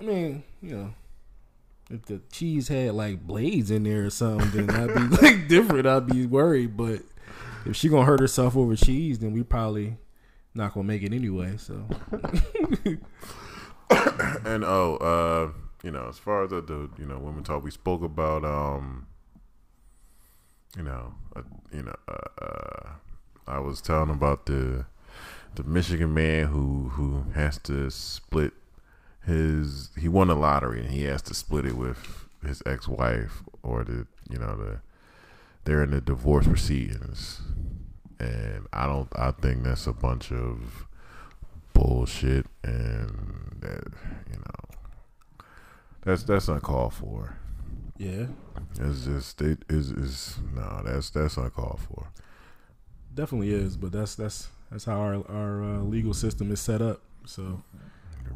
I 0.00 0.04
mean, 0.04 0.42
you 0.62 0.76
know, 0.76 0.94
if 1.90 2.02
the 2.06 2.20
cheese 2.32 2.68
had 2.68 2.94
like 2.94 3.26
blades 3.26 3.70
in 3.70 3.84
there 3.84 4.06
or 4.06 4.10
something, 4.10 4.66
then 4.66 4.70
I'd 4.70 4.94
be 4.94 5.16
like 5.22 5.48
different. 5.48 5.86
I'd 5.86 6.06
be 6.06 6.26
worried. 6.26 6.76
But 6.76 7.02
if 7.64 7.76
she 7.76 7.88
gonna 7.88 8.04
hurt 8.04 8.20
herself 8.20 8.56
over 8.56 8.76
cheese, 8.76 9.18
then 9.18 9.32
we 9.32 9.42
probably 9.42 9.96
not 10.54 10.74
gonna 10.74 10.86
make 10.86 11.02
it 11.02 11.12
anyway. 11.12 11.56
So 11.56 11.86
And 14.44 14.64
oh, 14.64 14.96
uh, 14.96 15.52
you 15.84 15.90
know, 15.90 16.08
as 16.08 16.18
far 16.18 16.44
as 16.44 16.50
the, 16.50 16.60
the 16.60 16.90
you 16.98 17.06
know 17.06 17.18
women 17.18 17.44
talk, 17.44 17.62
we 17.62 17.70
spoke 17.70 18.02
about 18.02 18.44
um, 18.44 19.06
you 20.76 20.82
know, 20.82 21.14
uh, 21.34 21.42
you 21.72 21.82
know, 21.82 21.94
uh, 22.08 22.44
uh, 22.44 22.88
I 23.46 23.60
was 23.60 23.80
telling 23.80 24.10
about 24.10 24.46
the 24.46 24.86
the 25.54 25.64
Michigan 25.64 26.12
man 26.12 26.46
who 26.46 26.90
who 26.90 27.30
has 27.34 27.58
to 27.58 27.90
split 27.90 28.52
his 29.26 29.90
he 29.98 30.08
won 30.08 30.28
the 30.28 30.34
lottery 30.36 30.80
and 30.80 30.90
he 30.90 31.02
has 31.04 31.20
to 31.22 31.34
split 31.34 31.66
it 31.66 31.76
with 31.76 32.26
his 32.46 32.62
ex 32.64 32.86
wife 32.88 33.42
or 33.62 33.84
the 33.84 34.06
you 34.30 34.38
know 34.38 34.56
the 34.56 34.78
they're 35.64 35.82
in 35.82 35.90
the 35.90 36.00
divorce 36.00 36.46
proceedings 36.46 37.40
and 38.20 38.66
I 38.72 38.86
don't 38.86 39.08
I 39.16 39.32
think 39.32 39.64
that's 39.64 39.86
a 39.86 39.92
bunch 39.92 40.30
of 40.32 40.86
bullshit 41.74 42.46
and 42.62 43.56
that 43.60 43.84
you 44.30 44.38
know 44.38 45.46
that's 46.04 46.22
that's 46.22 46.48
uncalled 46.48 46.94
for. 46.94 47.36
yeah, 47.98 48.26
It's 48.80 49.04
just 49.04 49.42
it 49.42 49.64
is 49.68 49.90
is 49.90 50.38
no 50.54 50.82
that's 50.84 51.10
that's 51.10 51.36
uncalled 51.36 51.80
for. 51.80 52.08
definitely 53.14 53.50
is. 53.52 53.76
But 53.76 53.90
that's 53.92 54.14
that's 54.14 54.48
that's 54.70 54.84
how 54.84 54.98
our 55.00 55.14
our 55.28 55.62
uh, 55.64 55.78
legal 55.80 56.14
system 56.14 56.52
is 56.52 56.60
set 56.60 56.80
up. 56.80 57.00
So 57.24 57.62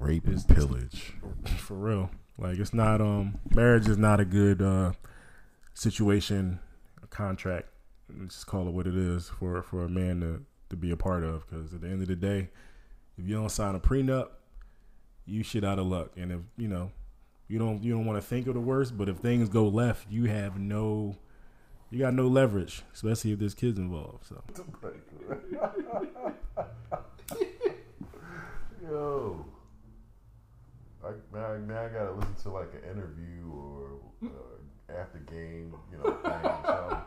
Rape 0.00 0.26
It's- 0.28 0.44
and 0.46 0.56
pillage. 0.56 1.14
for 1.58 1.74
real, 1.74 2.10
like 2.38 2.58
it's 2.58 2.74
not 2.74 3.00
um 3.00 3.38
marriage 3.54 3.86
is 3.88 3.98
not 3.98 4.18
a 4.20 4.24
good 4.24 4.60
uh 4.62 4.92
situation, 5.74 6.58
a 7.02 7.06
contract 7.06 7.68
Let's 8.18 8.34
just 8.34 8.46
call 8.48 8.66
it 8.66 8.72
what 8.72 8.88
it 8.88 8.96
is 8.96 9.28
for 9.28 9.62
for 9.62 9.84
a 9.84 9.88
man 9.88 10.20
to 10.20 10.44
to 10.70 10.76
be 10.76 10.90
a 10.90 10.96
part 10.96 11.22
of. 11.22 11.46
Because 11.48 11.72
at 11.74 11.82
the 11.82 11.88
end 11.88 12.02
of 12.02 12.08
the 12.08 12.16
day, 12.16 12.50
if 13.16 13.24
you 13.28 13.34
don't 13.36 13.50
sign 13.50 13.74
a 13.76 13.80
prenup, 13.80 14.30
you 15.26 15.44
shit 15.44 15.62
out 15.64 15.78
of 15.78 15.86
luck. 15.86 16.10
And 16.16 16.32
if 16.32 16.40
you 16.56 16.66
know 16.66 16.90
you 17.46 17.58
don't 17.60 17.82
you 17.84 17.92
don't 17.92 18.06
want 18.06 18.20
to 18.20 18.26
think 18.26 18.48
of 18.48 18.54
the 18.54 18.60
worst, 18.60 18.98
but 18.98 19.08
if 19.08 19.18
things 19.18 19.48
go 19.48 19.68
left, 19.68 20.10
you 20.10 20.24
have 20.24 20.58
no 20.58 21.14
you 21.90 22.00
got 22.00 22.14
no 22.14 22.26
leverage, 22.26 22.82
especially 22.92 23.30
if 23.32 23.38
there's 23.38 23.54
kids 23.54 23.78
involved. 23.78 24.26
So 24.26 24.42
Yo, 28.82 29.44
I, 31.10 31.36
now, 31.36 31.56
now 31.66 31.82
I 31.84 31.88
gotta 31.88 32.12
listen 32.12 32.34
to 32.42 32.50
like 32.50 32.72
an 32.74 32.82
interview 32.90 33.50
or 33.52 34.00
uh, 34.24 34.92
after 35.00 35.18
game, 35.18 35.74
you 35.92 35.98
know, 35.98 36.10
thing 36.22 36.42
something. 36.42 36.98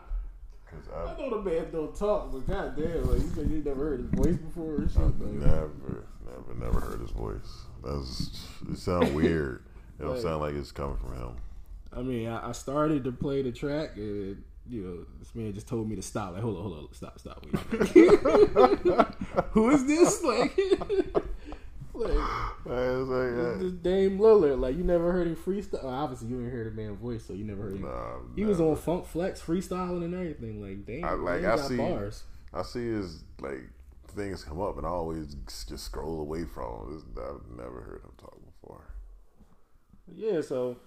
Cause 0.73 0.87
I 0.91 0.93
I, 1.13 1.17
know 1.19 1.29
the 1.41 1.49
man 1.49 1.71
don't 1.71 1.95
talk, 1.95 2.31
but 2.31 2.47
goddamn, 2.47 3.03
like 3.11 3.21
you 3.21 3.29
said 3.35 3.49
you 3.49 3.61
never 3.63 3.83
heard 3.89 3.99
his 3.99 4.09
voice 4.09 4.37
before 4.37 4.73
or 4.75 4.87
shit. 4.89 4.97
Like- 4.97 5.19
never, 5.19 6.05
never, 6.25 6.53
never 6.59 6.79
heard 6.79 6.99
his 7.01 7.11
voice. 7.11 7.65
That's 7.83 8.47
it 8.71 8.77
sounds 8.79 9.11
weird. 9.11 9.63
It 9.99 10.03
don't 10.03 10.13
Like- 10.13 10.21
sound 10.21 10.41
like 10.41 10.55
it's 10.55 10.71
coming 10.71 10.97
from 10.97 11.15
him. 11.15 11.35
I 11.95 12.01
mean, 12.01 12.27
I, 12.27 12.49
I 12.49 12.51
started 12.53 13.03
to 13.03 13.11
play 13.11 13.43
the 13.43 13.51
track, 13.51 13.91
and 13.97 14.41
you 14.67 14.81
know, 14.81 15.05
this 15.19 15.35
man 15.35 15.53
just 15.53 15.67
told 15.67 15.87
me 15.87 15.95
to 15.95 16.01
stop. 16.01 16.33
Like, 16.33 16.41
hold 16.41 16.57
on, 16.57 16.63
hold 16.63 16.77
on, 16.79 16.87
stop, 16.93 17.19
stop. 17.19 17.45
Who 19.51 19.69
is 19.69 19.85
this? 19.85 20.23
Like, 20.23 20.57
like 22.03 22.65
like, 22.65 23.59
this 23.59 23.73
Dame 23.73 24.19
Lillard. 24.19 24.59
Like, 24.59 24.77
you 24.77 24.83
never 24.83 25.11
heard 25.11 25.27
him 25.27 25.35
freestyle. 25.35 25.83
Well, 25.83 25.93
obviously, 25.93 26.29
you 26.29 26.37
didn't 26.37 26.51
hear 26.51 26.63
the 26.65 26.71
man's 26.71 26.99
voice, 26.99 27.25
so 27.25 27.33
you 27.33 27.43
never 27.43 27.63
heard 27.63 27.73
him. 27.73 27.81
Nah, 27.83 28.17
he 28.35 28.45
was 28.45 28.59
on 28.61 28.75
Funk 28.75 29.05
Flex 29.05 29.41
freestyling 29.41 30.05
and 30.05 30.13
everything. 30.13 30.61
Like, 30.61 30.85
Dame, 30.85 31.05
I, 31.05 31.13
like 31.13 31.41
Dame 31.41 31.51
I 31.51 31.55
see, 31.57 31.77
bars. 31.77 32.23
I 32.53 32.61
see 32.63 32.87
his 32.87 33.23
like 33.39 33.69
things 34.15 34.43
come 34.43 34.61
up, 34.61 34.77
and 34.77 34.85
I 34.85 34.89
always 34.89 35.35
just 35.47 35.85
scroll 35.85 36.21
away 36.21 36.45
from 36.45 36.63
him. 36.63 37.03
I've 37.17 37.57
never 37.57 37.81
heard 37.81 38.01
him 38.03 38.11
talk 38.17 38.37
before. 38.45 38.85
Yeah, 40.15 40.41
so 40.41 40.77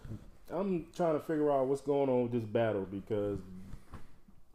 I'm 0.51 0.87
trying 0.95 1.15
to 1.15 1.21
figure 1.21 1.51
out 1.51 1.67
what's 1.67 1.81
going 1.81 2.09
on 2.09 2.25
with 2.25 2.33
this 2.33 2.45
battle 2.45 2.87
because 2.91 3.41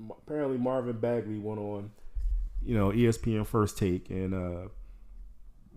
apparently 0.09 0.57
Marvin 0.57 0.97
Bagley 0.99 1.37
went 1.37 1.59
on, 1.59 1.91
you 2.63 2.75
know, 2.75 2.89
ESPN 2.91 3.45
First 3.45 3.77
Take, 3.77 4.09
and 4.09 4.33
uh, 4.33 4.67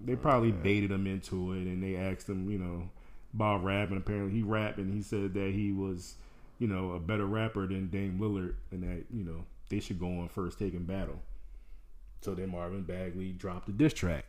they 0.03 0.17
probably 0.17 0.53
baited 0.53 0.91
him 0.91 1.07
into 1.07 1.53
it, 1.53 1.67
and 1.67 1.83
they 1.83 1.97
asked 1.97 2.29
him, 2.29 2.51
you 2.51 2.59
know, 2.59 2.89
about 3.35 3.65
rapping. 3.65 3.97
Apparently, 3.97 4.33
he 4.33 4.43
rapped, 4.43 4.79
and 4.79 4.93
he 4.93 5.03
said 5.03 5.35
that 5.35 5.53
he 5.53 5.73
was, 5.73 6.15
you 6.59 6.67
know, 6.67 6.93
a 6.93 7.01
better 7.01 7.27
rapper 7.27 7.67
than 7.67 7.89
Dame 7.89 8.19
Lillard, 8.19 8.55
and 8.71 8.83
that 8.83 9.05
you 9.13 9.25
know 9.25 9.45
they 9.69 9.81
should 9.81 10.01
go 10.01 10.07
on 10.07 10.29
First 10.29 10.59
taking 10.59 10.85
battle. 10.85 11.21
So 12.23 12.35
then 12.35 12.51
Marvin 12.51 12.83
Bagley 12.83 13.33
dropped 13.33 13.69
a 13.69 13.73
diss 13.73 13.93
track 13.93 14.25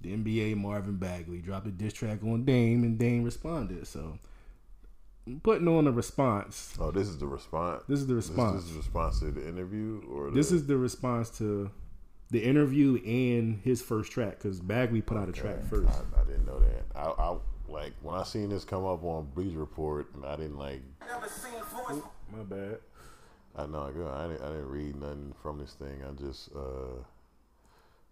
the 0.00 0.16
NBA 0.16 0.56
Marvin 0.56 0.96
Bagley 0.96 1.38
dropped 1.38 1.66
a 1.66 1.70
diss 1.70 1.92
track 1.92 2.22
on 2.22 2.44
Dame, 2.44 2.84
and 2.84 2.98
Dame 2.98 3.22
responded. 3.22 3.86
So, 3.86 4.18
putting 5.42 5.68
on 5.68 5.86
a 5.86 5.92
response. 5.92 6.74
Oh, 6.80 6.90
this 6.90 7.08
is 7.08 7.18
the 7.18 7.26
response. 7.26 7.82
This 7.88 8.00
is 8.00 8.06
the 8.06 8.14
response. 8.14 8.56
this 8.56 8.64
is 8.64 8.72
the 8.72 8.78
response 8.78 9.18
to 9.20 9.30
the 9.30 9.46
interview, 9.46 10.02
or 10.10 10.30
This 10.30 10.52
is 10.52 10.66
the 10.66 10.76
response 10.76 11.30
to 11.38 11.70
the 12.30 12.42
interview 12.42 12.96
and 13.04 13.60
his 13.62 13.82
first 13.82 14.12
track 14.12 14.38
because 14.38 14.60
Bagley 14.60 15.00
put 15.00 15.16
out 15.16 15.28
a 15.28 15.32
track 15.32 15.62
first. 15.68 15.88
I, 16.16 16.20
I 16.20 16.24
didn't 16.24 16.46
know 16.46 16.60
that. 16.60 16.84
I, 16.94 17.02
I 17.10 17.36
like 17.68 17.92
when 18.02 18.14
I 18.16 18.22
seen 18.24 18.50
this 18.50 18.64
come 18.64 18.84
up 18.84 19.02
on 19.04 19.26
Bleacher 19.34 19.58
Report, 19.58 20.12
and 20.14 20.24
I 20.24 20.36
didn't 20.36 20.58
like. 20.58 20.80
Never 21.06 21.28
seen 21.28 21.60
Floyd. 21.62 22.02
My 22.36 22.42
bad. 22.44 22.78
I 23.56 23.66
know 23.66 23.82
I, 23.82 23.90
go- 23.90 24.08
I 24.08 24.28
didn't, 24.28 24.42
I 24.42 24.48
didn't 24.50 24.68
read 24.68 24.96
nothing 24.96 25.34
from 25.42 25.58
this 25.58 25.72
thing. 25.72 26.02
I 26.08 26.12
just, 26.12 26.50
uh, 26.54 27.02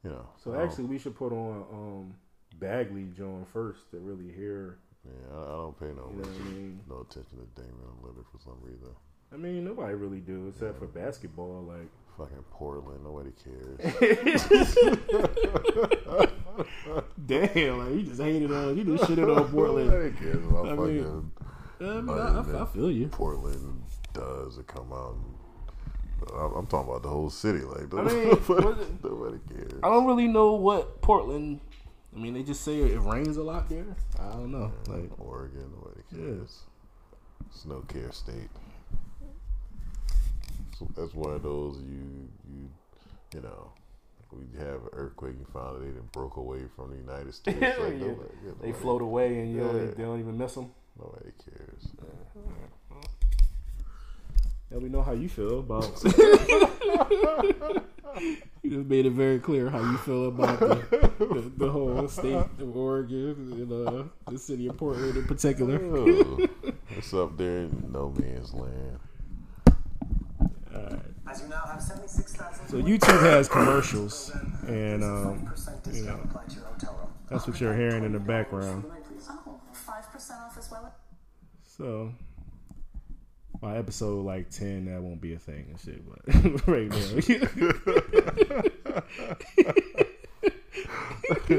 you 0.03 0.11
know. 0.11 0.27
So 0.43 0.55
actually, 0.61 0.85
we 0.87 0.99
should 0.99 1.17
put 1.17 1.33
on 1.33 1.65
um, 1.73 2.15
Bagley 2.59 3.07
John 3.17 3.47
first 3.53 3.91
to 3.93 3.99
really 3.99 4.33
hear. 4.33 4.79
yeah, 5.05 5.37
I, 5.37 5.43
I 5.43 5.47
don't 5.47 5.79
pay 5.79 5.87
no 5.87 6.11
You 6.11 6.23
know 6.23 6.29
what 6.29 6.41
I 6.41 6.51
mean? 6.51 6.81
no 6.91 7.01
attention 7.09 7.39
to 7.39 7.61
Damian 7.63 7.99
Lillard 8.03 8.25
for 8.33 8.39
some 8.43 8.59
reason. 8.63 8.89
I 9.33 9.37
mean, 9.37 9.65
nobody 9.65 9.95
really 9.95 10.21
do 10.21 10.49
except 10.49 10.79
for 10.79 10.87
basketball. 10.87 11.63
Like, 11.63 11.89
Fucking 12.19 12.45
Portland, 12.51 13.05
nobody 13.05 13.31
cares. 13.45 13.79
damn, 17.27 17.79
like 17.79 17.95
you 17.95 18.03
just 18.03 18.21
hated 18.21 18.51
on, 18.53 18.77
you 18.77 18.85
just 18.85 19.05
shitted 19.09 19.35
on 19.37 19.49
Portland. 19.51 19.89
nobody 19.89 20.11
cares 20.17 20.45
about 20.45 20.67
I 20.67 20.71
fucking 20.71 20.87
mean, 20.97 21.31
I, 21.81 21.85
mean, 22.01 22.09
I, 22.11 22.59
I, 22.59 22.63
I 22.63 22.67
feel 22.67 22.91
you. 22.91 23.07
Portland 23.07 23.83
does 24.13 24.57
to 24.57 24.65
come 24.65 24.93
out. 24.93 25.15
And, 25.15 25.35
I'm, 26.37 26.53
I'm 26.55 26.67
talking 26.67 26.91
about 26.91 27.03
the 27.05 27.09
whole 27.09 27.31
city. 27.31 27.61
Like 27.61 27.95
I 27.95 28.03
mean, 28.13 28.29
nobody, 28.31 28.85
nobody 29.05 29.39
cares. 29.49 29.75
I 29.85 29.89
don't 29.89 30.07
really 30.07 30.27
know 30.27 30.55
what 30.55 31.01
Portland. 31.01 31.61
I 32.17 32.19
mean, 32.19 32.35
they 32.35 32.43
just 32.43 32.63
say 32.63 32.79
it 32.81 32.99
rains 33.01 33.37
a 33.37 33.43
lot 33.45 33.69
there. 33.69 33.85
I 34.19 34.31
don't 34.33 34.51
know. 34.51 34.73
Like, 34.89 35.11
Oregon, 35.21 35.71
nobody 35.77 36.01
Yeah. 36.11 36.19
cares. 36.39 36.63
It's 37.47 37.65
no 37.65 37.81
care 37.83 38.11
state. 38.11 38.49
So 40.79 40.87
that's 40.97 41.15
one 41.15 41.35
of 41.35 41.43
those 41.43 41.77
you 41.79 42.29
you 42.51 42.69
you 43.35 43.41
know. 43.41 43.73
We 44.31 44.45
have 44.59 44.83
an 44.83 44.89
earthquake 44.93 45.37
and 45.39 45.49
found 45.49 45.77
that 45.77 45.81
they 45.81 45.87
didn't 45.87 46.13
broke 46.13 46.37
away 46.37 46.61
from 46.77 46.91
the 46.91 46.97
United 46.99 47.33
States. 47.35 47.59
Like, 47.61 47.73
Yeah. 47.73 47.79
nobody- 48.09 48.35
yeah, 48.45 48.53
they 48.61 48.73
float 48.73 49.01
away 49.01 49.39
and 49.41 49.51
you 49.55 49.61
don't, 49.61 49.75
Yeah. 49.75 49.87
they 49.97 50.03
don't 50.03 50.21
even 50.21 50.37
miss 50.37 50.55
them. 50.55 50.71
Nobody 50.99 51.31
cares. 51.45 51.89
Now 54.71 54.79
we 54.79 54.89
know 54.91 55.03
how 55.03 55.13
you 55.13 55.29
feel 55.31 55.61
about. 55.61 56.03
you 58.63 58.71
just 58.71 58.87
made 58.87 59.07
it 59.07 59.13
very 59.13 59.39
clear 59.39 59.71
how 59.71 59.81
you 59.81 59.97
feel 59.99 60.27
about 60.29 60.61
the, 60.61 60.75
the, 61.19 61.53
the 61.57 61.71
whole 61.71 62.07
state 62.09 62.35
of 62.35 62.77
Oregon 62.77 63.53
and 63.53 63.73
uh, 63.89 64.05
the 64.31 64.39
city 64.39 64.67
of 64.67 64.77
Portland 64.77 65.17
in 65.17 65.25
particular. 65.25 65.81
Oh, 65.83 66.47
it's 66.91 67.15
up 67.15 67.39
there 67.39 67.61
in 67.61 67.89
no 67.91 68.11
man's 68.11 68.53
land. 68.53 68.99
As 70.75 70.83
you 70.83 70.85
now 70.85 70.85
have 70.85 70.87
76,000 70.87 71.18
So 72.69 72.77
YouTube 72.83 73.21
has 73.23 73.49
commercials, 73.49 74.31
and 74.67 75.03
um, 75.05 75.53
5% 75.55 75.95
you 75.95 76.05
know, 76.05 76.17
discount 76.17 76.25
applied 76.25 76.49
to 76.51 76.57
your 76.57 76.65
hotel 76.65 76.97
room. 77.01 77.09
that's 77.31 77.47
what 77.47 77.61
you're 77.61 77.75
hearing 77.77 78.05
in 78.05 78.13
the 78.13 78.21
background. 78.21 78.85
Oh, 78.87 79.61
5% 79.73 80.47
off 80.47 80.59
as 80.59 80.71
well? 80.71 80.95
So 81.65 82.13
by 83.61 83.77
episode 83.77 84.25
like 84.25 84.51
ten, 84.51 84.87
that 84.87 85.03
won't 85.03 85.21
be 85.21 85.35
a 85.35 85.39
thing 85.39 85.67
and 85.71 85.81
shit. 85.81 86.03
But 86.09 86.35
right 86.67 86.89
now, 86.89 86.97
right, 91.49 91.51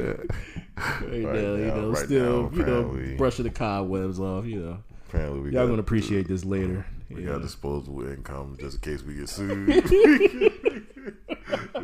now, 1.12 1.56
you 1.56 1.66
know, 1.66 1.90
right 1.90 2.06
still, 2.06 2.50
now, 2.52 2.58
you 2.58 2.66
know, 2.66 3.18
brushing 3.18 3.44
the 3.44 3.52
cobwebs 3.52 4.20
off. 4.20 4.46
You 4.46 4.60
know, 4.62 4.78
Apparently, 5.08 5.40
we 5.42 5.52
y'all 5.52 5.68
gonna 5.68 5.80
appreciate 5.80 6.28
this 6.28 6.46
later. 6.46 6.86
We 7.10 7.24
Yeah. 7.24 7.32
got 7.34 7.42
disposable 7.42 8.08
income 8.08 8.56
just 8.60 8.76
in 8.76 8.82
case 8.82 9.02
we 9.04 9.16
get 9.16 9.28
sued. 9.30 9.68
we 9.68 9.82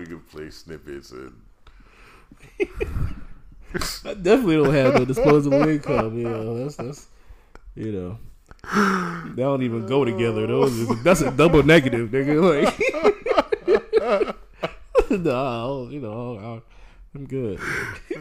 can 0.05 0.19
play 0.31 0.49
snippets 0.51 1.11
and 1.11 1.33
I 4.05 4.13
definitely 4.13 4.55
don't 4.57 4.73
have 4.73 4.93
no 4.93 5.03
disposable 5.05 5.67
income. 5.67 6.17
You 6.17 6.29
know, 6.29 6.57
that's 6.63 6.75
that's 6.77 7.07
you 7.75 7.91
know. 7.91 8.17
They 9.35 9.43
don't 9.43 9.63
even 9.63 9.85
go 9.85 10.05
together. 10.05 10.47
Those 10.47 11.03
that's 11.03 11.21
a 11.21 11.31
double 11.31 11.61
negative, 11.63 12.09
nigga. 12.09 12.65
Like, 12.65 12.79
no, 15.11 15.87
you 15.91 15.99
know, 15.99 16.37
I, 16.39 16.61
I'm 17.17 17.25
good. 17.25 17.59
Uh, 17.59 18.15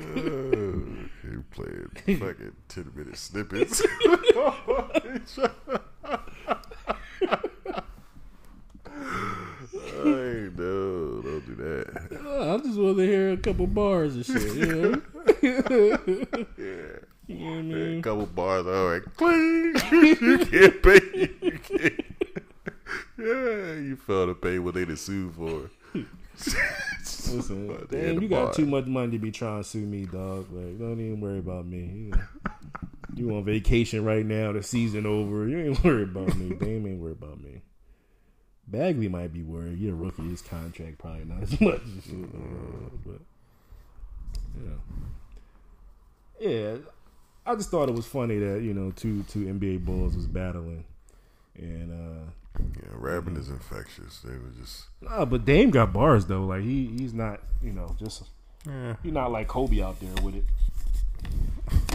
you 1.22 1.44
playing 1.50 1.88
fucking 2.20 2.52
ten 2.68 2.90
minute 2.94 3.16
snippets. 3.16 3.82
Hey, 10.02 10.50
no, 10.56 11.22
don't 11.22 11.46
do 11.46 11.54
that. 11.56 12.18
I 12.52 12.56
just 12.58 12.78
want 12.78 12.96
to 12.98 13.06
hear 13.06 13.32
a 13.32 13.36
couple 13.36 13.66
bars 13.66 14.16
and 14.16 14.26
shit. 14.26 14.54
You 14.54 14.66
know, 14.66 15.02
Yeah. 15.42 15.60
you 17.26 17.38
know 17.38 17.50
what 17.50 17.58
I 17.58 17.62
mean? 17.62 18.02
couple 18.02 18.26
bars, 18.26 18.66
all 18.66 18.88
right. 18.90 19.02
Cling. 19.16 19.74
you 20.20 20.38
can't 20.38 20.82
pay. 20.82 21.30
You 21.40 21.58
can't. 21.62 22.04
Yeah, 23.16 23.74
you 23.80 23.96
felt 23.96 24.28
the 24.28 24.34
pain 24.34 24.62
what 24.64 24.74
they 24.74 24.84
done 24.84 24.96
sue 24.96 25.30
for. 25.30 25.70
Listen, 26.34 27.86
damn, 27.90 28.14
you 28.20 28.24
of 28.24 28.30
got 28.30 28.44
bar. 28.46 28.52
too 28.52 28.66
much 28.66 28.86
money 28.86 29.12
to 29.12 29.18
be 29.18 29.30
trying 29.30 29.62
to 29.62 29.68
sue 29.68 29.78
me, 29.86 30.04
dog. 30.04 30.46
Like, 30.52 30.78
don't 30.78 31.00
even 31.00 31.20
worry 31.20 31.38
about 31.38 31.64
me. 31.66 31.78
You, 31.78 32.10
know. 32.10 32.18
You 33.16 33.36
on 33.36 33.44
vacation 33.44 34.04
right 34.04 34.24
now? 34.24 34.52
The 34.52 34.62
season 34.62 35.06
over. 35.06 35.48
You 35.48 35.58
ain't 35.58 35.84
worried 35.84 36.08
about 36.08 36.36
me. 36.36 36.54
Dame 36.56 36.86
ain't 36.86 37.00
worried 37.00 37.18
about 37.22 37.40
me. 37.40 37.62
Bagley 38.66 39.08
might 39.08 39.32
be 39.32 39.42
worried. 39.42 39.78
You're 39.78 39.92
a 39.92 39.96
rookie. 39.96 40.22
His 40.22 40.42
contract 40.42 40.98
probably 40.98 41.24
not 41.24 41.42
as 41.42 41.60
much 41.60 41.80
but 43.04 43.20
yeah, 46.40 46.48
yeah. 46.48 46.76
I 47.46 47.54
just 47.54 47.70
thought 47.70 47.88
it 47.88 47.94
was 47.94 48.06
funny 48.06 48.38
that 48.38 48.62
you 48.62 48.72
know 48.72 48.90
two 48.90 49.22
two 49.24 49.40
NBA 49.40 49.84
Bulls 49.84 50.16
was 50.16 50.26
battling, 50.26 50.84
And 51.56 51.92
uh 51.92 52.30
Yeah, 52.58 52.92
rapping 52.92 53.36
is 53.36 53.50
infectious. 53.50 54.20
They 54.20 54.32
were 54.32 54.52
just 54.58 54.86
nah, 55.02 55.24
but 55.24 55.44
Dame 55.44 55.70
got 55.70 55.92
bars 55.92 56.26
though. 56.26 56.44
Like 56.46 56.62
he 56.62 56.86
he's 56.96 57.12
not 57.12 57.40
you 57.62 57.72
know 57.72 57.94
just 57.98 58.24
yeah. 58.66 58.96
he's 59.02 59.12
not 59.12 59.30
like 59.30 59.48
Kobe 59.48 59.82
out 59.82 60.00
there 60.00 60.14
with 60.22 60.36
it. 60.36 60.44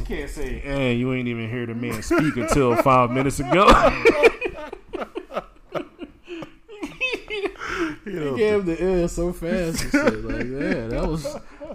You 0.09 0.15
can't 0.15 0.29
say, 0.31 0.57
"Hey, 0.57 0.93
you 0.95 1.13
ain't 1.13 1.27
even 1.27 1.47
hear 1.51 1.67
the 1.67 1.75
man 1.75 2.01
speak 2.01 2.35
until 2.35 2.75
five 2.77 3.11
minutes 3.11 3.39
ago." 3.39 3.67
You 8.05 8.11
He 8.11 8.11
know, 8.13 8.35
gave 8.35 8.53
him 8.61 8.65
the 8.65 8.83
ear 8.83 9.07
so 9.07 9.31
fast 9.31 9.83
and 9.83 9.91
shit. 9.91 10.25
Like, 10.25 10.45
yeah, 10.47 10.87
that 10.87 11.07
was 11.07 11.23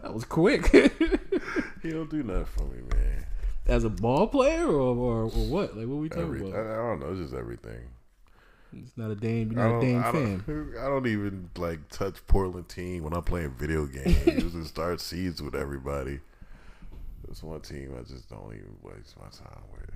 that 0.02 0.12
was 0.12 0.24
quick. 0.24 0.66
he 1.82 1.90
don't 1.90 2.10
do 2.10 2.24
nothing 2.24 2.44
for 2.46 2.64
me, 2.64 2.82
man. 2.92 3.24
As 3.66 3.84
a 3.84 3.90
ball 3.90 4.26
player 4.26 4.66
or, 4.66 4.96
or, 4.96 5.22
or 5.22 5.28
what? 5.28 5.76
Like 5.76 5.86
what 5.86 5.98
we 5.98 6.08
talking 6.08 6.24
Every, 6.24 6.46
I, 6.46 6.48
about? 6.48 6.66
I 6.66 6.76
don't 6.76 7.00
know, 7.00 7.10
it's 7.12 7.20
just 7.20 7.34
everything. 7.34 7.88
It's 8.76 8.96
not 8.96 9.12
a 9.12 9.14
Dame, 9.14 9.52
you're 9.52 9.60
I 9.60 9.68
not 9.68 9.68
a 9.68 9.80
don't, 9.80 9.80
Dame 9.80 10.04
I 10.04 10.12
fan. 10.12 10.74
I 10.80 10.86
don't 10.86 11.06
even 11.06 11.50
like 11.56 11.88
touch 11.88 12.16
Portland 12.26 12.68
team 12.68 13.04
when 13.04 13.12
I'm 13.12 13.22
playing 13.22 13.52
video 13.52 13.86
games. 13.86 14.52
just 14.52 14.66
start 14.70 15.00
seeds 15.00 15.40
with 15.40 15.54
everybody. 15.54 16.18
There's 17.34 17.42
one 17.42 17.60
team 17.62 17.96
I 17.98 18.02
just 18.02 18.30
don't 18.30 18.52
even 18.54 18.76
waste 18.80 19.16
my 19.18 19.26
time 19.26 19.64
with. 19.72 19.90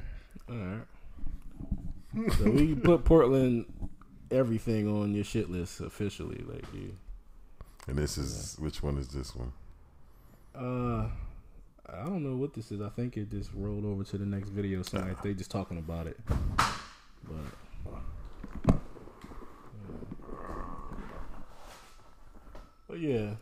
All 0.51 2.27
right. 2.27 2.33
so 2.37 2.51
we 2.51 2.75
put 2.75 3.05
Portland 3.05 3.67
everything 4.29 4.89
on 4.89 5.15
your 5.15 5.23
shit 5.23 5.49
list 5.49 5.81
officially. 5.81 6.43
Like 6.45 6.65
you, 6.75 6.97
And 7.87 7.97
this 7.97 8.19
is 8.19 8.57
which 8.59 8.83
one 8.83 8.99
is 8.99 9.07
this 9.09 9.37
one? 9.37 9.53
uh, 10.53 11.09
I 11.89 12.05
don't 12.07 12.25
know 12.25 12.35
what 12.35 12.55
this 12.55 12.73
is. 12.73 12.81
I 12.81 12.89
think 12.89 13.17
it 13.17 13.31
just 13.31 13.51
rolled 13.55 13.85
over 13.85 14.03
to 14.03 14.19
the 14.19 14.27
next 14.27 14.49
video. 14.49 14.83
So 14.83 14.99
like 14.99 15.23
they 15.23 15.33
just 15.33 15.53
talking 15.53 15.79
about 15.79 16.09
it. 16.09 16.19
But, 16.27 17.37
but 22.89 22.99
yeah. 22.99 23.35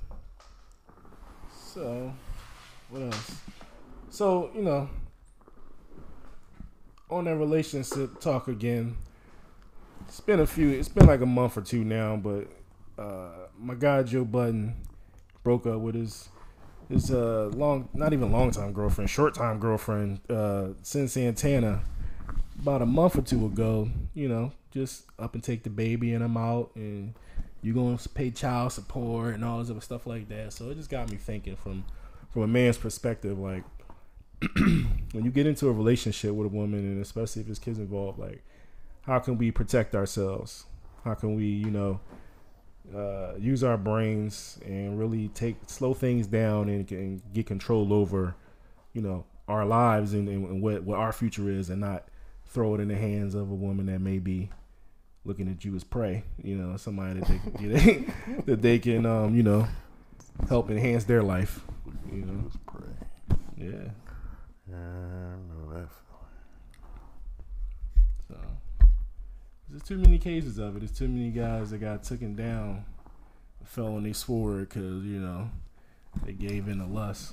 So, 1.73 2.13
what 2.91 3.03
else? 3.05 3.37
So 4.16 4.50
you 4.55 4.62
know, 4.62 4.88
on 7.11 7.26
that 7.26 7.37
relationship 7.37 8.18
talk 8.18 8.48
again. 8.48 8.96
It's 10.09 10.20
been 10.20 10.40
a 10.40 10.46
few. 10.46 10.70
It's 10.70 10.88
been 10.88 11.07
like 11.07 11.20
a 11.20 11.26
month 11.26 11.59
or 11.59 11.61
two 11.61 11.85
now, 11.85 12.16
but 12.16 12.48
uh, 12.98 13.48
my 13.59 13.74
guy 13.74 14.02
Joe 14.05 14.24
Budden 14.24 14.74
broke 15.44 15.66
up 15.66 15.81
with 15.81 15.96
his 15.96 16.31
his 16.88 17.11
uh 17.11 17.50
long, 17.52 17.90
not 17.92 18.14
even 18.14 18.33
long 18.33 18.52
time 18.52 18.72
girlfriend, 18.72 19.11
short 19.11 19.35
time 19.35 19.59
girlfriend, 19.59 20.20
uh, 20.31 20.72
Cyn 20.83 21.11
Santana, 21.11 21.83
about 22.59 22.81
a 22.81 22.87
month 22.87 23.18
or 23.18 23.22
two 23.22 23.44
ago. 23.44 23.90
You 24.14 24.31
know, 24.31 24.52
just 24.70 25.05
up 25.18 25.35
and 25.35 25.44
take 25.44 25.62
the 25.62 25.68
baby 25.68 26.14
and 26.14 26.24
I'm 26.24 26.38
out, 26.38 26.70
and 26.74 27.12
you're 27.61 27.98
to 27.98 28.09
pay 28.09 28.31
child 28.31 28.72
support 28.72 29.35
and 29.35 29.44
all 29.44 29.59
this 29.59 29.68
other 29.68 29.83
stuff 29.83 30.07
like 30.07 30.31
that. 30.31 30.55
So 30.55 30.70
it 30.70 30.76
just 30.76 30.88
got 30.88 31.11
me 31.11 31.18
thinking 31.18 31.57
from 31.57 31.85
from 32.31 32.40
a 32.40 32.46
man's 32.46 32.79
perspective, 32.79 33.38
like 33.38 33.62
when 34.57 35.25
you 35.25 35.31
get 35.31 35.46
into 35.46 35.68
a 35.68 35.72
relationship 35.72 36.35
with 36.35 36.46
a 36.46 36.55
woman, 36.55 36.81
and 36.81 37.03
especially 37.03 37.40
if 37.40 37.46
there's 37.46 37.59
kids 37.59 37.79
involved, 37.79 38.18
like 38.18 38.44
how 39.03 39.18
can 39.18 39.38
we 39.38 39.51
protect 39.51 39.94
ourselves? 39.94 40.66
How 41.05 41.14
can 41.14 41.37
we, 41.37 41.46
you 41.46 41.70
know, 41.70 42.01
uh, 42.94 43.35
use 43.38 43.64
our 43.64 43.77
brains 43.77 44.59
and 44.64 44.99
really 44.99 45.29
take 45.29 45.57
slow 45.66 45.94
things 45.94 46.27
down 46.27 46.68
and, 46.68 46.90
and 46.90 47.22
get 47.33 47.46
control 47.46 47.92
over, 47.92 48.35
you 48.92 49.03
know, 49.03 49.25
our 49.49 49.64
lives 49.64 50.12
and, 50.12 50.29
and 50.29 50.61
what 50.61 50.83
what 50.83 50.99
our 50.99 51.12
future 51.12 51.49
is, 51.49 51.70
and 51.70 51.81
not 51.81 52.09
throw 52.46 52.75
it 52.75 52.81
in 52.81 52.88
the 52.88 52.96
hands 52.96 53.35
of 53.35 53.51
a 53.51 53.55
woman 53.55 53.87
that 53.87 54.01
may 54.01 54.18
be 54.18 54.51
looking 55.25 55.49
at 55.49 55.64
you 55.64 55.75
as 55.77 55.85
prey. 55.85 56.25
You 56.42 56.57
know, 56.57 56.77
somebody 56.77 57.20
that 57.20 57.29
they 57.29 57.38
can 57.59 58.42
that 58.46 58.62
they 58.62 58.79
can, 58.79 59.07
um, 59.07 59.35
you 59.35 59.42
know, 59.44 59.68
help 60.49 60.70
enhance 60.70 61.05
their 61.05 61.22
life. 61.22 61.61
You 62.12 62.25
know, 62.25 62.51
yeah. 63.57 63.90
Yeah, 64.70 64.76
I 64.76 65.37
know 65.48 65.72
that. 65.74 65.88
So 68.29 68.37
there's 69.68 69.83
too 69.83 69.98
many 69.98 70.18
cases 70.18 70.59
of 70.59 70.76
it. 70.76 70.81
There's 70.81 70.92
too 70.96 71.09
many 71.09 71.31
guys 71.31 71.70
that 71.70 71.79
got 71.79 72.02
taken 72.02 72.35
down, 72.35 72.85
fell 73.64 73.94
on 73.94 74.02
their 74.05 74.14
sword 74.14 74.68
because 74.68 75.05
you 75.05 75.20
know 75.20 75.50
they 76.24 76.33
gave 76.33 76.68
in 76.68 76.79
to 76.79 76.87
lust. 76.87 77.33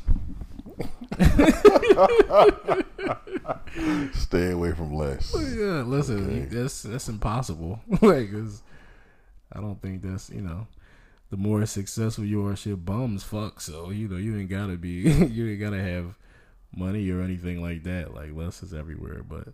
Stay 4.14 4.52
away 4.52 4.72
from 4.74 4.94
less. 4.96 5.34
Yeah, 5.34 5.82
listen, 5.84 6.26
Okay. 6.28 6.46
that's 6.46 6.84
that's 6.84 7.10
impossible. 7.10 7.80
like, 8.02 8.32
'cause 8.32 8.62
I 9.52 9.60
don't 9.60 9.82
think 9.82 10.02
that's 10.04 10.30
you 10.30 10.42
know. 10.42 10.68
The 11.32 11.38
more 11.38 11.66
successful 11.66 12.26
you 12.26 12.46
are, 12.46 12.56
shit 12.56 12.86
bums 12.86 13.24
fuck. 13.24 13.60
So 13.60 13.90
you 13.90 14.08
know 14.08 14.18
you 14.18 14.38
ain't 14.38 14.50
gotta 14.50 14.78
be, 14.78 14.90
you 15.32 15.50
ain't 15.50 15.60
gotta 15.60 15.82
have 15.82 16.16
money 16.76 17.10
or 17.10 17.22
anything 17.22 17.62
like 17.62 17.84
that. 17.84 18.14
Like 18.14 18.36
less 18.36 18.64
is 18.64 18.74
everywhere, 18.74 19.24
but 19.28 19.50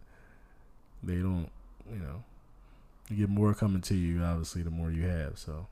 they 1.04 1.16
don't. 1.16 1.50
You 1.92 2.00
know, 2.00 2.24
you 3.10 3.18
get 3.18 3.30
more 3.30 3.54
coming 3.54 3.82
to 3.82 3.96
you. 3.96 4.22
Obviously, 4.22 4.62
the 4.62 4.70
more 4.70 4.92
you 4.92 5.08
have. 5.08 5.40
So 5.40 5.68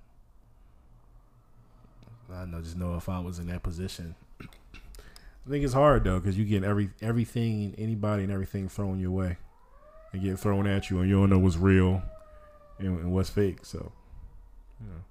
I 2.34 2.46
know, 2.46 2.62
just 2.62 2.78
know 2.78 2.96
if 2.96 3.10
I 3.10 3.20
was 3.20 3.40
in 3.40 3.48
that 3.48 3.64
position. 3.64 4.16
I 4.42 5.50
think 5.50 5.64
it's 5.64 5.74
hard 5.74 6.04
though 6.04 6.20
because 6.20 6.38
you 6.38 6.46
get 6.46 6.64
every 6.64 6.90
everything, 7.02 7.76
anybody, 7.78 8.24
and 8.24 8.32
everything 8.32 8.68
thrown 8.68 9.00
your 9.00 9.12
way 9.12 9.38
and 10.12 10.22
get 10.22 10.40
thrown 10.40 10.68
at 10.68 10.90
you, 10.90 11.00
and 11.00 11.10
you 11.10 11.16
don't 11.16 11.30
know 11.30 11.40
what's 11.40 11.58
real 11.58 12.02
and, 12.80 12.88
and 13.00 13.12
what's 13.12 13.30
fake. 13.30 13.60
So, 13.64 13.92
you 14.82 14.88
know. 14.88 15.02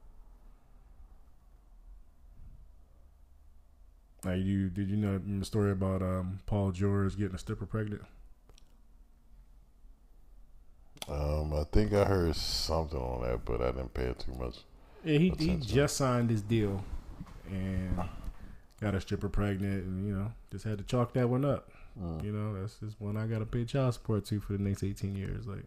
Now, 4.26 4.32
you 4.32 4.70
did 4.70 4.90
you 4.90 4.96
know 4.96 5.18
the 5.18 5.44
story 5.44 5.70
about 5.70 6.02
um, 6.02 6.40
Paul 6.46 6.72
George 6.72 7.16
getting 7.16 7.36
a 7.36 7.38
stripper 7.38 7.64
pregnant? 7.64 8.02
Um, 11.08 11.54
I 11.54 11.62
think 11.70 11.92
I 11.92 12.04
heard 12.04 12.34
something 12.34 12.98
on 12.98 13.22
that, 13.22 13.44
but 13.44 13.62
I 13.62 13.66
didn't 13.66 13.94
pay 13.94 14.06
it 14.06 14.18
too 14.18 14.32
much. 14.32 14.56
Yeah, 15.04 15.18
he 15.18 15.32
he 15.38 15.56
just 15.58 15.96
signed 15.96 16.30
his 16.30 16.42
deal 16.42 16.82
and 17.48 18.00
got 18.80 18.96
a 18.96 19.00
stripper 19.00 19.28
pregnant, 19.28 19.84
and 19.84 20.04
you 20.04 20.12
know 20.16 20.32
just 20.50 20.64
had 20.64 20.78
to 20.78 20.84
chalk 20.84 21.12
that 21.12 21.28
one 21.28 21.44
up. 21.44 21.70
Mm. 21.96 22.24
You 22.24 22.32
know, 22.32 22.60
that's 22.60 22.80
just 22.80 23.00
one 23.00 23.16
I 23.16 23.26
got 23.26 23.38
to 23.38 23.46
pay 23.46 23.64
child 23.64 23.94
support 23.94 24.24
to 24.24 24.40
for 24.40 24.54
the 24.54 24.58
next 24.58 24.82
eighteen 24.82 25.14
years. 25.14 25.46
Like, 25.46 25.66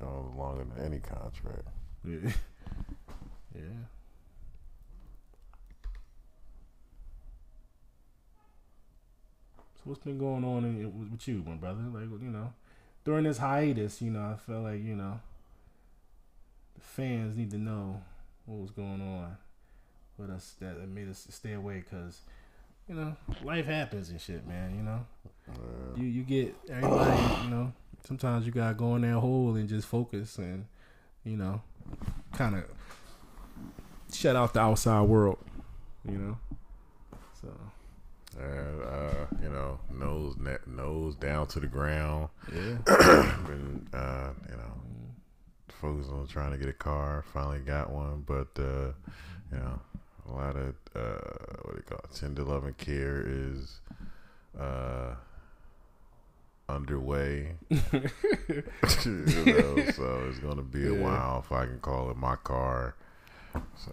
Jones 0.00 0.34
longer 0.34 0.64
than 0.74 0.86
any 0.86 1.00
contract. 1.00 1.68
yeah, 2.06 2.30
yeah. 3.54 3.60
So 9.84 9.90
what's 9.90 10.02
been 10.02 10.18
going 10.18 10.44
on 10.44 10.64
in, 10.64 10.98
with, 10.98 11.10
with 11.10 11.28
you, 11.28 11.44
my 11.46 11.56
brother? 11.56 11.82
Like, 11.92 12.04
you 12.04 12.30
know, 12.30 12.54
during 13.04 13.24
this 13.24 13.36
hiatus, 13.38 14.00
you 14.00 14.10
know, 14.10 14.22
I 14.32 14.36
felt 14.36 14.64
like 14.64 14.82
you 14.82 14.96
know 14.96 15.20
the 16.74 16.80
fans 16.80 17.36
need 17.36 17.50
to 17.50 17.58
know 17.58 18.00
what 18.46 18.60
was 18.60 18.70
going 18.70 19.02
on 19.02 19.36
with 20.16 20.30
us 20.30 20.54
that 20.60 20.80
that 20.80 20.88
made 20.88 21.08
us 21.10 21.26
stay 21.30 21.52
away 21.52 21.84
because 21.88 22.22
you 22.88 22.94
know 22.94 23.14
life 23.42 23.66
happens 23.66 24.08
and 24.08 24.18
shit, 24.20 24.46
man. 24.46 24.74
You 24.74 24.82
know, 24.82 25.06
Uh, 25.50 25.96
you 26.00 26.06
you 26.06 26.22
get 26.22 26.54
everybody. 26.70 27.44
You 27.44 27.50
know, 27.50 27.72
sometimes 28.06 28.46
you 28.46 28.52
gotta 28.52 28.74
go 28.74 28.96
in 28.96 29.02
that 29.02 29.18
hole 29.20 29.54
and 29.54 29.68
just 29.68 29.86
focus 29.86 30.38
and 30.38 30.64
you 31.24 31.36
know, 31.36 31.60
kind 32.32 32.54
of 32.54 32.64
shut 34.12 34.34
out 34.34 34.54
the 34.54 34.60
outside 34.60 35.02
world. 35.02 35.38
You 36.10 36.18
know, 36.18 36.38
so 37.40 37.48
and, 38.40 38.82
uh, 38.82 39.26
you 39.42 39.48
know, 39.48 39.78
nose 39.92 40.36
ne- 40.38 40.56
nose 40.66 41.14
down 41.16 41.46
to 41.48 41.60
the 41.60 41.66
ground. 41.66 42.28
yeah, 42.52 42.76
Been, 43.46 43.86
uh, 43.92 44.30
you 44.50 44.56
know, 44.56 44.72
focused 45.80 46.10
on 46.10 46.26
trying 46.26 46.52
to 46.52 46.58
get 46.58 46.68
a 46.68 46.72
car. 46.72 47.24
Finally 47.32 47.60
got 47.60 47.90
one, 47.90 48.24
but 48.26 48.48
uh, 48.58 48.92
you 49.52 49.58
know, 49.58 49.80
a 50.28 50.32
lot 50.32 50.56
of 50.56 50.74
uh, 50.94 51.18
what 51.62 51.72
do 51.72 51.76
you 51.76 51.82
call 51.88 51.98
it? 51.98 52.14
Tender 52.14 52.42
love 52.44 52.64
and 52.64 52.76
care 52.78 53.22
is 53.26 53.80
uh 54.58 55.14
underway. 56.68 57.54
you 57.70 58.02
know, 59.04 59.84
so 59.94 60.26
it's 60.28 60.38
gonna 60.38 60.62
be 60.62 60.86
a 60.88 60.94
Yeah. 60.94 61.00
while 61.02 61.40
if 61.44 61.52
I 61.52 61.66
can 61.66 61.78
call 61.80 62.10
it 62.10 62.16
my 62.16 62.36
car. 62.36 62.94
So, 63.76 63.92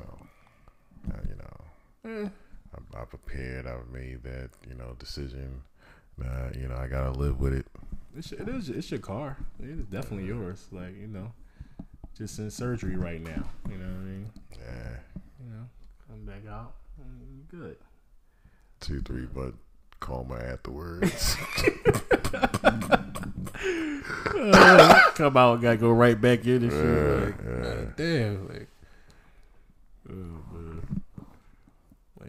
uh, 1.12 1.18
you 1.28 1.36
know, 1.36 2.24
Eh, 2.26 2.30
I, 2.76 3.02
I 3.02 3.06
prepared. 3.06 3.68
I've 3.68 3.90
made 3.92 4.24
that 4.24 4.50
you 4.68 4.76
know 4.76 4.96
decision. 5.00 5.62
Uh, 6.24 6.50
you 6.56 6.68
know, 6.68 6.76
I 6.76 6.88
gotta 6.88 7.12
live 7.12 7.40
with 7.40 7.54
it. 7.54 7.66
it's 8.18 8.32
your, 8.32 8.42
it 8.42 8.50
is 8.50 8.70
it's 8.70 8.92
your 8.92 9.00
car. 9.00 9.38
It 9.62 9.70
is 9.70 9.86
definitely 9.86 10.28
yours. 10.28 10.68
Like 10.72 10.96
you 11.00 11.08
know, 11.08 11.32
just 12.18 12.38
in 12.40 12.52
surgery 12.52 12.96
right 12.96 13.22
now. 13.22 13.44
You 13.70 13.78
know 13.78 13.86
what 13.86 13.96
I 13.96 14.06
mean? 14.06 14.30
Yeah, 14.52 14.98
You 15.44 15.50
know, 15.54 15.66
come 16.08 16.26
back 16.26 16.48
out. 16.52 16.74
Good. 17.50 17.78
two, 18.80 19.02
three, 19.02 19.26
but 19.34 19.54
coma 20.00 20.36
afterwards. 20.36 21.36
Come 25.16 25.38
out, 25.38 25.62
gotta 25.62 25.78
go 25.78 25.92
right 25.92 26.20
back 26.20 26.46
in 26.46 26.64
and 26.64 26.72
shit. 26.72 27.46
Like, 27.78 27.96
damn, 27.98 28.48
like, 28.48 28.68
oh 30.10 30.14
man, 30.54 31.01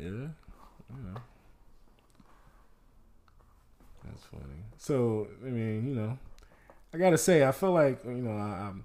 Yeah, 0.03 0.09
you 0.09 1.03
know, 1.05 1.21
that's 4.05 4.25
funny. 4.25 4.65
So 4.79 5.29
I 5.47 5.49
mean, 5.49 5.89
you 5.89 5.95
know, 5.95 6.19
I 6.93 6.99
gotta 6.99 7.19
say, 7.19 7.47
I 7.47 7.53
feel 7.53 7.71
like 7.71 8.05
you 8.05 8.11
know, 8.11 8.37
I, 8.37 8.69
I'm, 8.69 8.85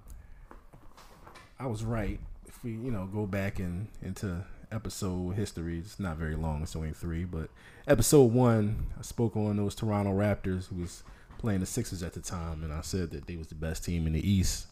I 1.58 1.66
was 1.66 1.82
right. 1.82 2.20
If 2.46 2.62
we, 2.62 2.70
you 2.70 2.92
know, 2.92 3.06
go 3.12 3.26
back 3.26 3.58
and 3.58 3.88
into 4.00 4.44
episode 4.70 5.34
history, 5.34 5.78
it's 5.78 5.98
not 5.98 6.18
very 6.18 6.36
long. 6.36 6.62
It's 6.62 6.76
only 6.76 6.92
three, 6.92 7.24
but 7.24 7.50
episode 7.88 8.32
one, 8.32 8.86
I 8.96 9.02
spoke 9.02 9.36
on 9.36 9.56
those 9.56 9.74
Toronto 9.74 10.12
Raptors 10.12 10.68
who 10.68 10.76
was 10.76 11.02
playing 11.38 11.60
the 11.60 11.66
Sixers 11.66 12.04
at 12.04 12.12
the 12.12 12.20
time, 12.20 12.62
and 12.62 12.72
I 12.72 12.82
said 12.82 13.10
that 13.10 13.26
they 13.26 13.34
was 13.36 13.48
the 13.48 13.56
best 13.56 13.84
team 13.84 14.06
in 14.06 14.12
the 14.12 14.30
East. 14.30 14.66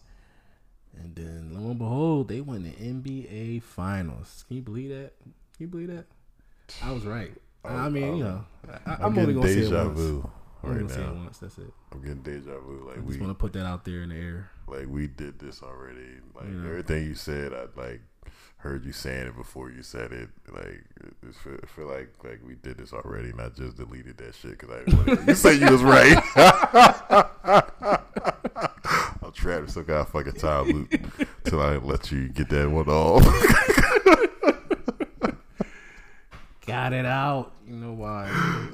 And 0.97 1.15
then 1.17 1.51
lo 1.53 1.71
and 1.71 1.79
behold, 1.79 2.29
they 2.29 2.41
won 2.41 2.63
the 2.63 2.71
NBA 2.71 3.65
Finals. 3.65 4.45
Can 4.47 4.57
you 4.57 4.63
believe 4.63 4.91
that? 4.91 5.13
Can 5.21 5.33
you 5.59 5.67
believe 5.69 5.89
that? 5.89 6.07
I 6.83 6.93
was 6.93 7.05
right. 7.05 7.33
I 7.65 7.89
mean, 7.89 8.17
you 8.19 8.25
know, 8.25 8.45
I, 8.87 8.93
I'm, 8.93 9.05
I'm, 9.07 9.19
only 9.19 9.35
gonna 9.35 9.49
say 9.49 9.55
it 9.55 9.63
deja 9.63 9.85
once. 9.87 9.99
vu 9.99 10.31
I'm 10.63 10.71
right 10.71 10.79
gonna 10.81 10.93
say 10.93 11.01
it 11.01 11.07
now. 11.07 11.15
once. 11.25 11.39
That's 11.39 11.59
it. 11.59 11.73
I'm 11.93 12.01
getting 12.01 12.23
deja 12.23 12.59
vu. 12.61 12.85
Like 12.89 12.99
I 12.99 13.01
we, 13.01 13.09
just 13.09 13.21
want 13.21 13.31
to 13.31 13.35
put 13.41 13.53
that 13.55 13.67
out 13.67 13.85
there 13.85 14.03
in 14.03 14.11
the 14.11 14.17
air. 14.17 14.51
like 14.69 14.87
we 14.89 15.07
did 15.09 15.39
this 15.39 15.63
already. 15.63 16.21
Like 16.35 16.45
Yeah. 16.47 16.69
everything 16.69 17.05
you 17.05 17.15
said, 17.15 17.53
I 17.53 17.67
like 17.81 18.03
heard 18.59 18.85
you 18.85 18.93
saying 18.93 19.29
it 19.29 19.37
before 19.37 19.71
you 19.71 19.83
said 19.83 20.13
it. 20.13 20.29
Like 20.53 20.85
it, 21.01 21.15
it 21.29 21.35
feel, 21.35 21.55
it 21.55 21.69
feel 21.69 21.87
like 21.87 22.13
like 22.23 22.41
we 22.47 22.55
did 22.55 22.79
this 22.79 22.93
already, 22.93 23.31
and 23.31 23.41
I 23.41 23.49
just 23.49 23.77
deleted 23.77 24.17
that 24.19 24.35
shit 24.35 24.59
because 24.59 24.71
I 24.71 24.79
didn't 24.85 25.07
want 25.07 25.21
to. 25.21 25.27
You 25.27 25.35
say 25.35 25.55
you 25.55 25.71
was 25.71 25.83
right. 25.83 26.23
I'm 29.23 29.33
trapped 29.33 29.63
in 29.65 29.69
some 29.69 29.85
kind 29.85 29.99
of 30.01 30.09
fucking 30.09 30.33
time 30.35 30.67
loop 30.67 30.93
till 31.45 31.61
I 31.61 31.77
let 31.77 32.11
you 32.13 32.29
get 32.29 32.49
that 32.51 32.71
one 32.71 32.89
off. 32.89 33.25
Got 36.87 36.93
it 36.93 37.05
out. 37.05 37.53
You 37.67 37.75
know 37.75 37.95
why? 37.95 38.27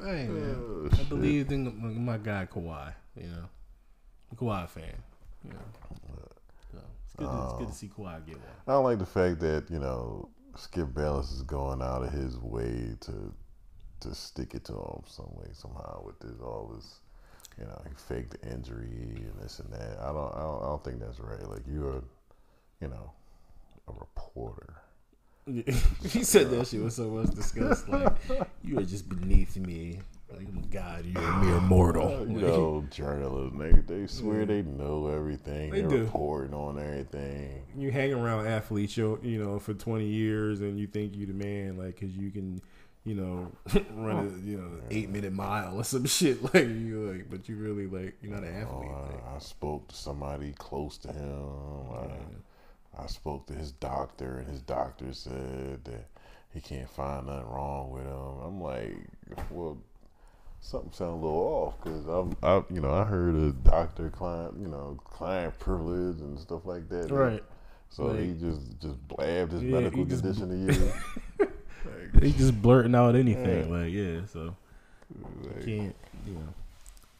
Hey 0.05 0.29
man, 0.29 0.55
Oh, 0.59 0.89
I 0.93 1.03
believed 1.05 1.51
in 1.51 1.65
my, 1.81 2.13
my 2.13 2.19
guy 2.19 2.47
Kawhi. 2.47 2.93
You 3.17 3.29
know, 3.29 3.49
I'm 4.31 4.33
a 4.33 4.35
Kawhi 4.35 4.69
fan. 4.69 4.85
You 5.43 5.53
know, 5.53 5.59
so 6.71 6.83
it's 7.09 7.15
good. 7.17 7.25
To, 7.25 7.43
it's 7.43 7.53
good 7.55 7.69
to 7.69 7.73
oh. 7.73 7.73
see 7.73 7.89
Kawhi 7.89 8.27
get 8.27 8.35
one. 8.35 8.45
I 8.69 8.73
don't 8.73 8.85
like 8.85 8.99
the 8.99 9.07
fact 9.07 9.41
that 9.41 9.65
you 9.71 9.79
know 9.79 10.29
Skip 10.57 10.93
Bayless 10.93 11.33
is 11.33 11.41
going 11.41 11.81
out 11.81 12.03
of 12.03 12.13
his 12.13 12.37
way 12.39 12.97
to 13.01 13.33
to 14.01 14.15
stick 14.15 14.55
it 14.55 14.67
to 14.67 14.75
him 14.75 15.05
some 15.07 15.31
way 15.35 15.49
somehow 15.55 16.03
with 16.05 16.21
this 16.21 16.39
all 16.43 16.71
this. 16.77 16.97
You 17.59 17.65
know, 17.65 17.81
he 17.89 17.95
faked 17.97 18.39
the 18.39 18.53
injury 18.53 18.91
and 18.91 19.41
this 19.43 19.59
and 19.59 19.73
that. 19.73 19.99
I 20.03 20.09
don't, 20.09 20.35
I 20.35 20.41
don't, 20.41 20.63
I 20.63 20.67
don't 20.67 20.85
think 20.85 21.01
that's 21.01 21.19
right. 21.19 21.49
Like 21.49 21.63
you're, 21.67 22.05
you 22.83 22.89
know, 22.89 23.11
a 23.89 23.93
reporter. 23.93 24.75
he 26.05 26.23
said 26.25 26.51
that 26.51 26.67
shit 26.69 26.81
was 26.83 26.97
so 26.97 27.09
much 27.09 27.31
disgust. 27.35 27.89
Like 27.89 28.13
you 28.63 28.79
are 28.79 28.85
just 28.85 29.09
beneath 29.09 29.57
me. 29.57 30.01
Like 30.31 30.47
oh 30.47 30.51
I'm 30.57 30.59
a 30.65 30.67
god, 30.69 31.05
you're 31.05 31.23
a 31.23 31.45
mere 31.45 31.61
mortal. 31.61 32.27
You 32.27 32.41
know, 32.41 32.85
journalists, 32.91 33.59
they, 33.59 33.95
they 33.95 34.07
swear 34.07 34.45
mm. 34.45 34.49
they 34.49 34.63
know 34.63 35.09
everything. 35.09 35.71
They 35.71 35.81
They 35.81 35.87
are 35.87 35.91
do. 35.91 36.05
reporting 36.05 36.55
on 36.55 36.79
everything. 36.79 37.65
you 37.77 37.91
hang 37.91 38.15
around 38.15 38.47
athletes, 38.47 38.97
you 38.97 39.19
you 39.23 39.43
know, 39.45 39.59
for 39.59 39.75
20 39.75 40.07
years, 40.07 40.61
and 40.63 40.79
you 40.79 40.87
think 40.87 41.15
you 41.17 41.27
the 41.27 41.35
man, 41.35 41.77
like, 41.77 42.01
cause 42.01 42.09
you 42.11 42.31
can, 42.31 42.63
you 43.05 43.15
know, 43.15 43.53
run 43.95 44.27
a 44.43 44.47
you 44.49 44.57
know 44.57 44.71
eight 44.91 45.11
minute 45.11 45.35
mile 45.35 45.77
or 45.79 45.85
some 45.85 46.07
shit, 46.07 46.43
like 46.55 46.65
you 46.67 47.11
like, 47.13 47.29
but 47.29 47.47
you 47.49 47.57
really 47.57 47.87
like 47.87 48.15
you're 48.23 48.33
not 48.33 48.43
an 48.45 48.55
Oh, 48.67 48.83
athlete. 48.85 48.91
like, 48.91 49.25
I, 49.27 49.37
I 49.37 49.39
spoke 49.39 49.89
to 49.89 49.95
somebody 49.97 50.53
close 50.57 50.97
to 50.99 51.09
him. 51.13 51.43
I, 51.95 52.07
I 52.99 53.07
spoke 53.07 53.47
to 53.47 53.55
his 53.55 53.73
doctor, 53.73 54.39
and 54.39 54.49
his 54.49 54.61
doctor 54.61 55.13
said 55.13 55.85
that 55.85 56.07
he 56.53 56.61
can't 56.61 56.89
find 56.91 57.27
nothing 57.27 57.49
wrong 57.49 57.91
with 57.91 58.05
him. 58.05 58.41
I'm 58.45 58.61
like, 58.61 58.95
well, 59.51 59.79
something 60.61 60.93
sounds 60.93 61.13
a 61.13 61.15
little 61.25 61.39
off 61.39 61.83
because 61.83 62.07
I'm, 62.07 62.37
I, 62.43 62.63
you 62.73 62.81
know, 62.81 62.93
I 62.93 63.05
heard 63.05 63.35
a 63.35 63.53
doctor 63.53 64.11
client, 64.11 64.55
you 64.61 64.69
know, 64.69 64.99
client 65.05 65.59
privilege 65.59 66.21
and 66.21 66.39
stuff 66.39 66.67
like 66.67 66.89
that. 66.91 67.11
Right. 67.11 67.43
So 67.89 68.05
Like- 68.07 68.21
he 68.21 68.33
just 68.35 68.79
just 68.81 69.09
blabbed 69.09 69.53
his 69.53 69.63
Yeah, 69.63 69.71
medical 69.81 70.07
condition 70.07 70.49
to 70.49 70.73
you. 70.75 70.93
He 72.21 72.31
just 72.33 72.61
blurting 72.63 72.95
out 72.95 73.17
anything, 73.17 73.71
like 73.73 73.91
yeah. 73.93 74.25
So 74.27 74.55
Like, 75.43 75.65
can't 75.65 75.97
you 76.27 76.35
know, 76.35 76.55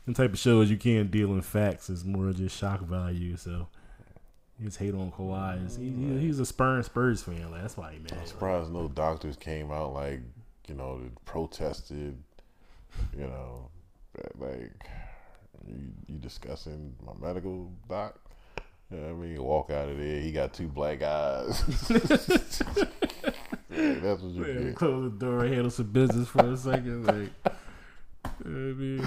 them 0.05 0.15
type 0.15 0.33
of 0.33 0.39
shows 0.39 0.71
you 0.71 0.77
can't 0.77 1.11
deal 1.11 1.33
in 1.33 1.41
facts. 1.41 1.91
It's 1.91 2.05
more 2.05 2.31
just 2.33 2.57
shock 2.57 2.81
value. 2.83 3.37
So 3.37 3.67
his 4.63 4.77
hate 4.77 4.95
on 4.95 5.11
Kawhi 5.13 5.65
is 5.67 5.77
he, 5.77 5.91
he, 5.91 6.19
he's 6.19 6.39
a 6.39 6.47
Spurs 6.47 6.87
Spurs 6.87 7.23
fan. 7.23 7.51
Like 7.51 7.63
that's 7.63 7.77
why 7.77 7.93
he 7.93 7.99
mad. 7.99 8.15
I'm 8.21 8.27
surprised 8.27 8.71
no 8.73 8.89
doctors 8.89 9.37
came 9.37 9.71
out 9.71 9.93
like, 9.95 10.21
you 10.69 10.75
know, 10.75 11.01
protested, 11.25 12.17
you 13.17 13.27
know, 13.27 13.69
like, 14.39 14.71
you, 15.67 15.77
you 16.07 16.19
discussing 16.19 16.95
my 17.05 17.13
medical 17.27 17.71
doc? 17.89 18.19
You 18.91 18.99
know 18.99 19.15
what 19.15 19.25
I 19.25 19.27
mean? 19.29 19.43
Walk 19.43 19.71
out 19.71 19.89
of 19.89 19.97
there, 19.99 20.21
he 20.21 20.33
got 20.33 20.53
two 20.53 20.69
black 20.69 21.03
eyes. 21.03 21.63
Yeah, 23.75 23.95
that's 24.01 24.21
what 24.21 24.33
you 24.33 24.43
Man, 24.43 24.65
get. 24.67 24.75
close 24.77 25.11
the 25.11 25.19
door, 25.19 25.47
handle 25.47 25.71
some 25.71 25.91
business 25.93 26.29
for 26.29 26.47
a 26.47 26.57
second. 26.59 27.07
Like, 27.07 27.31
I 28.45 28.49
mean, 28.49 29.01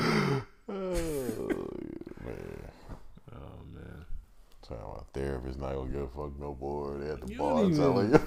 Oh, 0.68 0.74
man. 2.26 2.72
oh 3.32 3.60
man, 3.72 4.06
Tell 4.68 4.78
my 4.98 5.05
therapist 5.16 5.60
not 5.60 5.74
gonna 5.74 5.90
give 5.92 6.02
a 6.04 6.08
fuck 6.08 6.40
no 6.40 6.56
more. 6.60 6.98
They 6.98 7.10
at 7.10 7.22
the 7.22 7.32
You 7.34 7.40
bar 7.40 7.64
even- 7.66 7.76
telling 7.78 8.12
you. 8.14 8.20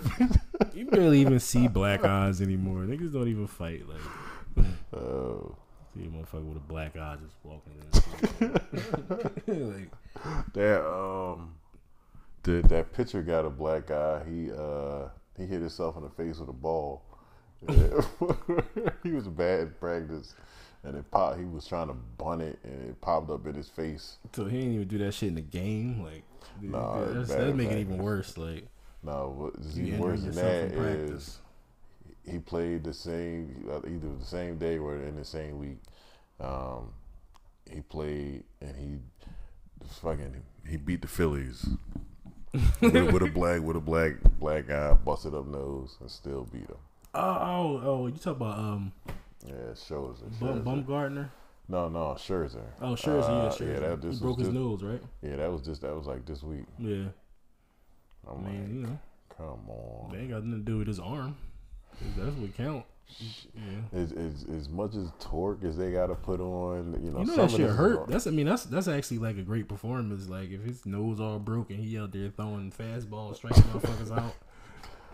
you 0.75 0.87
barely 0.87 1.21
even 1.21 1.39
see 1.39 1.69
black 1.69 2.05
eyes 2.05 2.41
anymore. 2.41 2.81
Niggas 2.83 3.13
don't 3.13 3.29
even 3.29 3.47
fight. 3.47 3.83
Like, 3.89 4.67
Oh, 4.93 5.55
see 5.95 6.01
a 6.05 6.09
motherfucker 6.09 6.45
with 6.49 6.57
a 6.57 6.61
black 6.67 6.97
eye 6.97 7.17
just 7.23 7.37
walking 7.45 7.75
in. 9.47 9.69
like, 9.75 9.91
that 10.55 10.85
um, 10.85 11.55
that 12.43 12.69
that 12.69 12.93
pitcher 12.93 13.23
got 13.23 13.45
a 13.45 13.51
black 13.51 13.91
eye. 13.91 14.23
He 14.29 14.51
uh 14.51 15.09
he 15.37 15.45
hit 15.47 15.61
himself 15.61 15.97
in 15.97 16.03
the 16.03 16.11
face 16.11 16.39
with 16.39 16.49
a 16.49 16.53
ball. 16.53 17.03
Yeah. 17.69 18.01
he 19.03 19.11
was 19.13 19.27
bad 19.29 19.61
at 19.61 19.81
practice, 19.81 20.35
and 20.89 20.97
it 20.99 21.11
popped. 21.11 21.39
He 21.39 21.45
was 21.45 21.67
trying 21.67 21.89
to 21.89 21.95
bunt 21.95 22.43
it, 22.43 22.59
and 22.65 22.91
it 22.91 23.01
popped 23.01 23.31
up 23.31 23.47
in 23.47 23.55
his 23.55 23.69
face. 23.69 24.17
so 24.35 24.45
he 24.47 24.59
didn't 24.59 24.75
even 24.75 24.89
do 24.89 24.99
that 24.99 25.13
shit 25.13 25.29
in 25.29 25.35
the 25.37 25.41
game. 25.41 26.03
Like, 26.03 26.23
dude, 26.61 26.71
Nah, 26.73 27.05
that's, 27.05 27.31
bad 27.31 27.55
making 27.57 27.77
it 27.77 27.81
even 27.81 27.99
worse. 27.99 28.37
Like, 28.37 28.67
No, 29.03 29.35
what's 29.37 29.77
even 29.79 29.99
worse 29.99 30.23
than 30.23 30.35
that 30.35 30.73
is 30.73 31.39
he 32.25 32.39
played 32.39 32.85
the 32.85 32.93
same 32.93 33.65
uh, 33.71 33.79
either 33.87 34.09
the 34.19 34.25
same 34.25 34.59
day 34.59 34.79
or 34.79 34.97
in 34.97 35.17
the 35.17 35.25
same 35.25 35.59
week. 35.59 35.79
Um, 36.41 36.93
he 37.71 37.81
played 37.81 38.45
and 38.61 38.77
he 38.77 39.87
fucking 40.03 40.43
he 40.69 40.77
beat 40.77 41.03
the 41.03 41.09
Phillies 41.09 41.67
with, 42.81 42.97
a- 42.97 43.05
with 43.07 43.23
a 43.23 43.31
black 43.31 43.63
with 43.63 43.77
a 43.77 43.81
black 43.81 44.15
black 44.39 44.69
guy 44.69 44.93
busted 44.93 45.35
up 45.35 45.47
nose 45.47 45.97
and 46.01 46.11
still 46.11 46.45
beat 46.53 46.63
him. 46.69 46.77
Oh, 47.15 47.21
oh, 47.21 47.81
oh! 47.85 48.07
You 48.07 48.13
talk 48.19 48.37
about 48.37 48.59
um, 48.59 48.93
Yeah, 49.47 49.55
Scherzer. 49.75 50.41
Bum, 50.41 50.63
Scherzer. 50.63 50.65
Bumgarner? 50.87 51.31
No, 51.69 51.89
no, 51.89 51.99
Scherzer. 52.19 52.65
Oh, 52.81 52.95
Scherzer, 52.95 53.29
Uh, 53.29 53.43
yeah, 53.45 53.49
Scherzer. 53.51 53.73
Yeah, 53.75 53.81
that 53.81 54.03
he 54.03 54.09
just 54.11 54.23
broke 54.23 54.39
was 54.39 54.47
his 54.47 54.55
just, 54.55 54.65
nose, 54.65 54.83
right? 54.83 55.03
Yeah, 55.23 55.37
that 55.37 55.53
was 55.53 55.63
just 55.63 55.83
that 55.83 55.95
was 55.95 56.07
like 56.07 56.25
this 56.27 56.43
week. 56.43 56.65
Yeah. 56.79 57.07
I'm 58.29 58.45
I 58.47 58.51
mean, 58.51 58.75
you 58.75 58.83
know, 58.87 58.99
come 59.37 59.69
on. 59.69 60.11
they 60.13 60.19
ain't 60.19 60.31
got 60.31 60.45
nothing 60.45 60.65
to 60.65 60.71
do 60.71 60.79
with 60.79 60.87
his 60.89 60.99
arm. 60.99 61.37
That's 62.17 62.37
what 62.37 62.57
count. 62.57 62.85
Yeah. 63.55 63.99
As, 63.99 64.13
as, 64.13 64.45
as 64.55 64.69
much 64.69 64.95
as 64.95 65.09
torque 65.19 65.65
as 65.65 65.79
they 65.79 65.93
got 65.93 66.09
to 66.09 66.15
put 66.15 66.41
on, 66.41 66.93
you 67.03 67.11
know, 67.11 67.21
You 67.21 67.25
know 67.27 67.37
that 67.37 67.51
shit 67.51 67.71
hurt. 67.71 68.07
That's 68.07 68.27
I 68.27 68.31
mean 68.31 68.45
that's 68.47 68.65
that's 68.65 68.87
actually 68.87 69.19
like 69.19 69.39
a 69.39 69.43
great 69.43 69.67
performance. 69.67 70.29
Like 70.29 70.51
if 70.51 70.63
his 70.63 70.85
nose 70.85 71.19
all 71.19 71.39
broken, 71.39 71.79
he 71.79 71.99
out 71.99 72.13
there 72.13 72.29
throwing 72.29 72.71
fastballs, 72.71 73.37
striking 73.37 73.63
motherfuckers 73.73 74.17
out. 74.17 74.35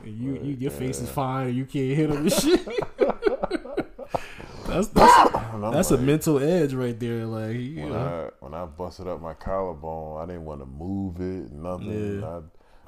And 0.05 0.19
you 0.19 0.35
you 0.43 0.57
your 0.57 0.71
face 0.73 1.01
is 1.01 1.09
fine, 1.09 1.55
you 1.55 1.65
can't 1.67 1.97
hit 1.97 2.11
him 2.11 2.17
and 2.17 2.33
shit. 2.33 2.67
that's 4.67 4.89
that's, 4.89 5.35
And 5.55 5.65
I'm 5.65 5.75
a 5.75 5.99
mental 5.99 6.39
edge 6.43 6.75
right 6.75 6.99
there. 6.99 7.27
Like 7.27 7.57
you 7.57 7.83
when 7.83 7.93
know, 7.93 8.31
I 8.41 8.45
when 8.45 8.55
I 8.55 8.65
busted 8.65 9.07
up 9.07 9.21
my 9.21 9.35
collarbone, 9.35 10.23
I 10.23 10.27
didn't 10.27 10.45
want 10.45 10.61
to 10.61 10.67
move 10.67 11.21
it, 11.21 11.53
nothing. 11.53 12.21
Yeah. 12.21 12.27
I 12.27 12.41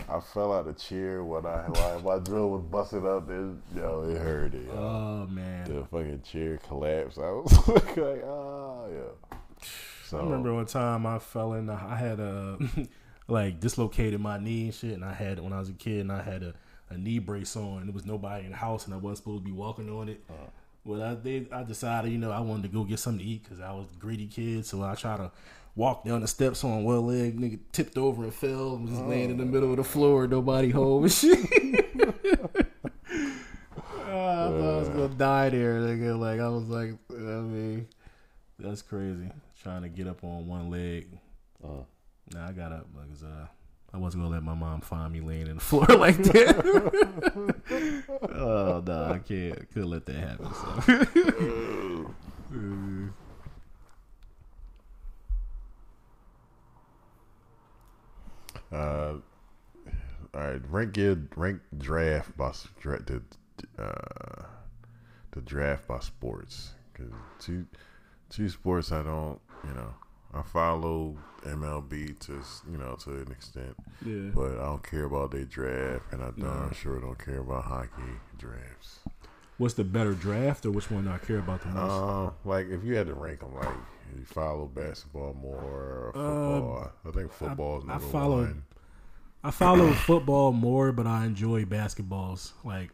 I 0.09 0.20
fell 0.20 0.52
out 0.52 0.66
of 0.66 0.74
the 0.74 0.81
chair 0.81 1.24
when 1.24 1.46
I 1.46 1.64
while 1.68 2.00
my 2.00 2.18
drill 2.18 2.50
was 2.50 2.62
busted 2.62 3.05
up. 3.05 3.29
It, 3.29 3.57
yo, 3.76 4.09
it 4.09 4.18
hurt 4.18 4.55
it. 4.55 4.66
yo. 4.66 4.72
oh 4.72 5.26
man. 5.26 5.64
the 5.64 5.85
fucking 5.85 6.22
chair 6.22 6.59
collapsed. 6.59 7.18
I 7.18 7.31
was 7.31 7.68
like, 7.68 8.22
ah, 8.24 8.29
oh 8.29 8.88
yeah. 8.92 9.38
So 10.07 10.18
I 10.18 10.22
remember 10.22 10.55
one 10.55 10.66
time 10.66 11.07
I 11.07 11.18
fell 11.18 11.55
in. 11.55 11.66
The, 11.66 11.72
I 11.72 11.96
had 11.96 12.20
a 12.20 12.59
like 13.29 13.59
dislocated 13.59 14.20
my 14.20 14.38
knee 14.38 14.66
and 14.66 14.74
shit, 14.74 14.92
and 14.92 15.05
I 15.05 15.12
had 15.12 15.40
when 15.40 15.52
I 15.52 15.59
was 15.59 15.68
a 15.68 15.74
kid, 15.74 16.00
and 16.00 16.12
I 16.12 16.22
had 16.22 16.42
a, 16.44 16.55
a 16.90 16.96
knee 16.96 17.18
brace 17.18 17.57
on, 17.57 17.79
and 17.79 17.88
there 17.88 17.94
was 17.94 18.07
nobody 18.07 18.44
in 18.44 18.52
the 18.52 18.57
house, 18.57 18.85
and 18.85 18.94
I 18.94 18.98
wasn't 18.98 19.18
supposed 19.18 19.44
to 19.44 19.44
be 19.44 19.52
walking 19.52 19.90
on 19.90 20.09
it. 20.09 20.22
Uh. 20.31 20.50
Well, 20.87 21.03
I 21.03 21.14
they, 21.14 21.46
I 21.51 21.64
decided, 21.64 22.12
you 22.12 22.18
know, 22.18 22.31
I 22.31 22.38
wanted 22.40 22.62
to 22.62 22.68
go 22.68 22.85
get 22.85 23.01
something 23.01 23.18
to 23.18 23.25
eat 23.25 23.42
because 23.42 23.61
I 23.61 23.72
was 23.72 23.87
a 23.92 23.99
greedy 23.99 24.27
kid, 24.29 24.64
so 24.64 24.83
I 24.85 24.94
tried 24.94 25.16
to 25.16 25.33
walk 25.75 26.05
down 26.05 26.20
the 26.20 26.29
steps 26.29 26.62
on 26.62 26.85
one 26.85 27.07
leg, 27.07 27.38
nigga 27.38 27.59
tipped 27.72 27.99
over 27.99 28.22
and 28.22 28.33
fell, 28.33 28.75
and 28.77 28.85
was 28.85 28.92
just 28.92 29.05
laying 29.05 29.31
in 29.31 29.37
the 29.37 29.44
middle 29.44 29.70
of 29.72 29.79
the 29.79 29.85
floor, 29.85 30.29
nobody 30.29 30.70
home 30.70 31.05
and 31.05 31.12
shit. 31.12 31.38
Ah, 34.09 34.46
I 34.46 34.49
thought 34.49 34.77
I 34.77 34.79
was 34.79 34.88
gonna 34.88 35.09
die 35.09 35.51
there, 35.51 35.81
nigga. 35.81 36.18
Like 36.18 36.40
I 36.40 36.49
was 36.49 36.68
like, 36.68 36.94
I 37.11 37.14
mean, 37.42 37.87
that's 38.59 38.81
crazy. 38.81 39.29
Trying 39.62 39.83
to 39.83 39.88
get 39.88 40.07
up 40.07 40.25
on 40.25 40.46
one 40.46 40.70
leg. 40.70 41.07
Uh. 41.62 41.83
Nah, 42.33 42.49
I 42.49 42.53
got 42.53 42.72
up 42.72 42.87
because 42.92 43.22
uh, 43.22 43.46
I 43.97 43.99
wasn't 43.99 44.25
gonna 44.25 44.35
let 44.35 44.43
my 44.43 44.53
mom 44.53 44.83
find 44.83 45.11
me 45.11 45.23
laying 45.23 45.47
in 45.47 45.55
the 45.55 45.61
floor 45.63 45.87
like 45.89 46.19
that. 46.19 48.05
oh 48.37 48.83
no, 48.87 49.05
I 49.15 49.19
can't. 49.21 49.71
Couldn't 49.73 49.89
let 49.89 50.05
that 50.05 50.17
happen. 50.17 50.53
So. 50.53 52.15
Uh, 58.73 59.15
all 60.35 60.41
right, 60.41 60.61
rank 60.69 60.97
your 60.97 61.17
rank 61.37 61.61
draft 61.79 62.37
by 62.37 62.53
dra- 62.81 63.01
the 63.03 63.23
uh, 63.79 64.43
the 65.31 65.41
draft 65.41 65.87
by 65.87 66.01
sports 66.01 66.73
because 66.93 67.13
two 67.39 67.65
two 68.29 68.49
sports 68.49 68.91
I 68.93 69.03
don't 69.05 69.41
you 69.65 69.73
know 69.73 69.95
I 70.37 70.42
follow 70.42 71.16
MLB 71.44 72.18
to 72.27 72.40
you 72.70 72.77
know 72.79 72.96
to 73.01 73.11
an 73.22 73.31
extent, 73.33 73.77
yeah. 74.05 74.31
but 74.35 74.53
I 74.59 74.64
don't 74.66 74.83
care 74.88 75.05
about 75.05 75.31
their 75.31 75.44
draft, 75.44 76.12
and 76.12 76.22
I 76.22 76.31
darn 76.38 76.72
sure 76.75 77.01
don't 77.01 77.18
care 77.18 77.38
about 77.38 77.64
hockey 77.64 78.03
drafts. 78.38 79.01
What's 79.59 79.75
the 79.75 79.85
better 79.85 80.12
draft, 80.12 80.66
or 80.66 80.70
which 80.70 80.90
one 80.90 81.05
do 81.05 81.11
I 81.11 81.18
care 81.18 81.38
about 81.38 81.62
the 81.62 81.68
most? 81.68 81.90
Uh, 81.90 82.31
like 82.44 82.68
if 82.68 82.85
you 82.85 82.94
had 82.96 83.07
to 83.07 83.14
rank 83.14 83.40
them, 83.40 83.55
like 83.55 83.68
you 84.14 84.25
follow 84.25 84.66
basketball 84.66 85.35
more 85.40 85.57
or 85.57 86.12
football. 86.12 86.92
I 87.07 87.11
think 87.11 87.33
football 87.33 87.79
is 87.79 87.85
Um, 87.85 87.90
I 87.90 87.99
follow- 87.99 88.42
one. 88.42 88.62
I 89.44 89.51
follow 89.53 89.92
football 90.09 90.53
more, 90.53 90.92
but 90.92 91.07
I 91.07 91.25
enjoy 91.25 91.64
basketballs. 91.64 92.53
Like, 92.64 92.90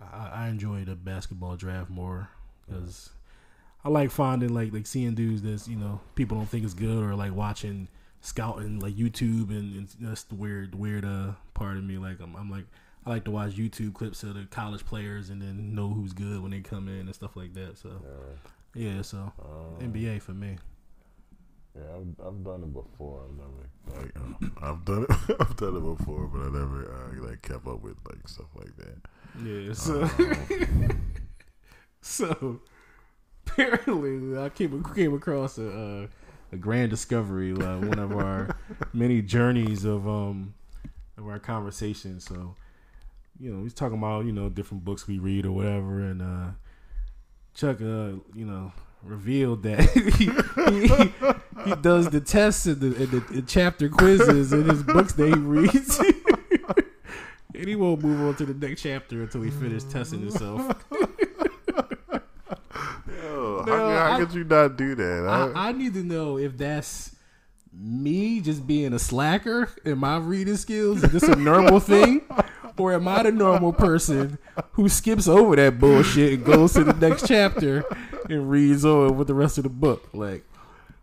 I, 0.00 0.28
I 0.28 0.48
enjoy 0.48 0.84
the 0.84 0.94
basketball 0.96 1.56
draft 1.56 1.90
more 1.90 2.30
because 2.66 3.10
I 3.84 3.88
like 3.88 4.10
finding 4.10 4.54
like 4.54 4.72
like 4.72 4.86
seeing 4.86 5.14
dudes 5.14 5.42
that's 5.42 5.68
you 5.68 5.76
know 5.76 6.00
people 6.14 6.36
don't 6.36 6.48
think 6.48 6.64
is 6.64 6.74
good 6.74 7.02
or 7.02 7.14
like 7.14 7.34
watching 7.34 7.88
scouting 8.20 8.80
like 8.80 8.94
YouTube 8.94 9.50
and, 9.50 9.74
and 9.76 9.88
that's 10.00 10.24
the 10.24 10.34
weird 10.34 10.74
weird 10.74 11.04
uh 11.04 11.32
part 11.54 11.76
of 11.76 11.84
me. 11.84 11.98
Like 11.98 12.20
I'm, 12.20 12.34
I'm 12.36 12.50
like 12.50 12.64
I 13.06 13.10
like 13.10 13.24
to 13.24 13.30
watch 13.30 13.52
YouTube 13.52 13.94
clips 13.94 14.22
of 14.22 14.34
the 14.34 14.46
college 14.50 14.84
players 14.84 15.30
and 15.30 15.40
then 15.40 15.74
know 15.74 15.88
who's 15.88 16.12
good 16.12 16.42
when 16.42 16.50
they 16.50 16.60
come 16.60 16.88
in 16.88 17.00
and 17.00 17.14
stuff 17.14 17.36
like 17.36 17.54
that. 17.54 17.78
So 17.78 17.90
yeah, 18.74 19.02
so 19.02 19.32
NBA 19.80 20.22
for 20.22 20.32
me. 20.32 20.58
Yeah, 21.74 21.82
I've, 21.94 22.26
I've 22.26 22.44
done 22.44 22.62
it 22.62 22.72
before. 22.72 23.22
I've 23.24 23.36
never 23.36 24.02
like 24.02 24.16
uh, 24.16 24.62
I've 24.70 24.84
done 24.84 25.06
it. 25.08 25.36
I've 25.40 25.56
done 25.56 25.76
it 25.76 25.96
before, 25.96 26.26
but 26.26 26.40
I 26.40 26.50
never 26.50 26.92
uh, 26.92 27.28
like 27.28 27.42
kept 27.42 27.66
up 27.66 27.80
with 27.82 27.96
like 28.08 28.26
stuff 28.26 28.46
like 28.56 28.76
that. 28.76 28.98
Yeah, 29.44 29.72
so 29.72 30.08
so 32.00 32.60
apparently 33.48 34.38
I 34.38 34.48
came 34.48 34.84
came 34.94 35.14
across 35.14 35.58
a 35.58 35.68
uh, 35.70 36.06
a 36.52 36.56
grand 36.56 36.90
discovery, 36.90 37.52
uh, 37.52 37.78
one 37.78 37.98
of 37.98 38.12
our 38.12 38.56
many 38.92 39.22
journeys 39.22 39.84
of 39.84 40.08
um 40.08 40.54
of 41.16 41.26
our 41.26 41.38
conversation. 41.38 42.20
So 42.20 42.56
you 43.40 43.52
know, 43.52 43.62
he's 43.62 43.74
talking 43.74 43.98
about 43.98 44.24
you 44.24 44.32
know 44.32 44.48
different 44.48 44.84
books 44.84 45.06
we 45.06 45.18
read 45.18 45.46
or 45.46 45.52
whatever, 45.52 46.00
and 46.00 46.22
uh, 46.22 46.50
Chuck, 47.54 47.80
uh, 47.80 48.18
you 48.34 48.44
know, 48.44 48.72
revealed 49.02 49.62
that 49.62 49.80
he, 49.90 50.30
he, 51.64 51.70
he 51.70 51.76
does 51.82 52.08
the 52.10 52.20
tests 52.20 52.66
and 52.66 52.80
the, 52.80 52.86
and 53.02 53.10
the, 53.10 53.20
the 53.32 53.42
chapter 53.42 53.88
quizzes 53.88 54.52
in 54.52 54.68
his 54.68 54.82
books 54.82 55.12
that 55.14 55.28
he 55.28 55.34
reads. 55.34 56.00
And 57.58 57.66
he 57.66 57.74
won't 57.74 58.04
move 58.04 58.20
on 58.20 58.36
to 58.36 58.46
the 58.46 58.54
next 58.54 58.82
chapter 58.82 59.22
until 59.22 59.42
he 59.42 59.50
finishes 59.50 59.82
testing 59.92 60.20
himself. 60.20 60.84
No, 63.38 63.64
how, 63.72 63.88
how 63.88 64.12
I- 64.14 64.18
could 64.18 64.34
you 64.34 64.44
not 64.44 64.76
do 64.76 64.94
that? 64.94 65.52
I, 65.54 65.68
I 65.68 65.72
need 65.72 65.94
to 65.94 66.02
know 66.02 66.38
if 66.38 66.56
that's 66.56 67.14
me 67.72 68.40
just 68.40 68.66
being 68.66 68.92
a 68.92 68.98
slacker 68.98 69.68
in 69.84 69.98
my 69.98 70.16
reading 70.18 70.56
skills. 70.56 71.02
Is 71.04 71.12
this 71.12 71.22
a 71.24 71.36
normal 71.36 71.80
thing? 71.80 72.22
Or 72.78 72.92
am 72.92 73.08
I 73.08 73.24
the 73.24 73.32
normal 73.32 73.72
person 73.72 74.38
who 74.72 74.88
skips 74.88 75.26
over 75.26 75.56
that 75.56 75.80
bullshit 75.80 76.34
and 76.34 76.44
goes 76.44 76.74
to 76.74 76.84
the 76.84 76.92
next 76.92 77.26
chapter 77.26 77.84
and 78.30 78.48
reads 78.48 78.84
on 78.84 79.16
with 79.16 79.26
the 79.26 79.34
rest 79.34 79.58
of 79.58 79.64
the 79.64 79.68
book? 79.68 80.08
Like, 80.12 80.44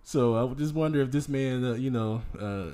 so 0.01 0.35
I 0.37 0.53
just 0.53 0.73
wonder 0.73 1.01
if 1.01 1.11
this 1.11 1.27
man, 1.27 1.65
uh, 1.65 1.73
you 1.73 1.91
know, 1.91 2.21
uh, 2.39 2.67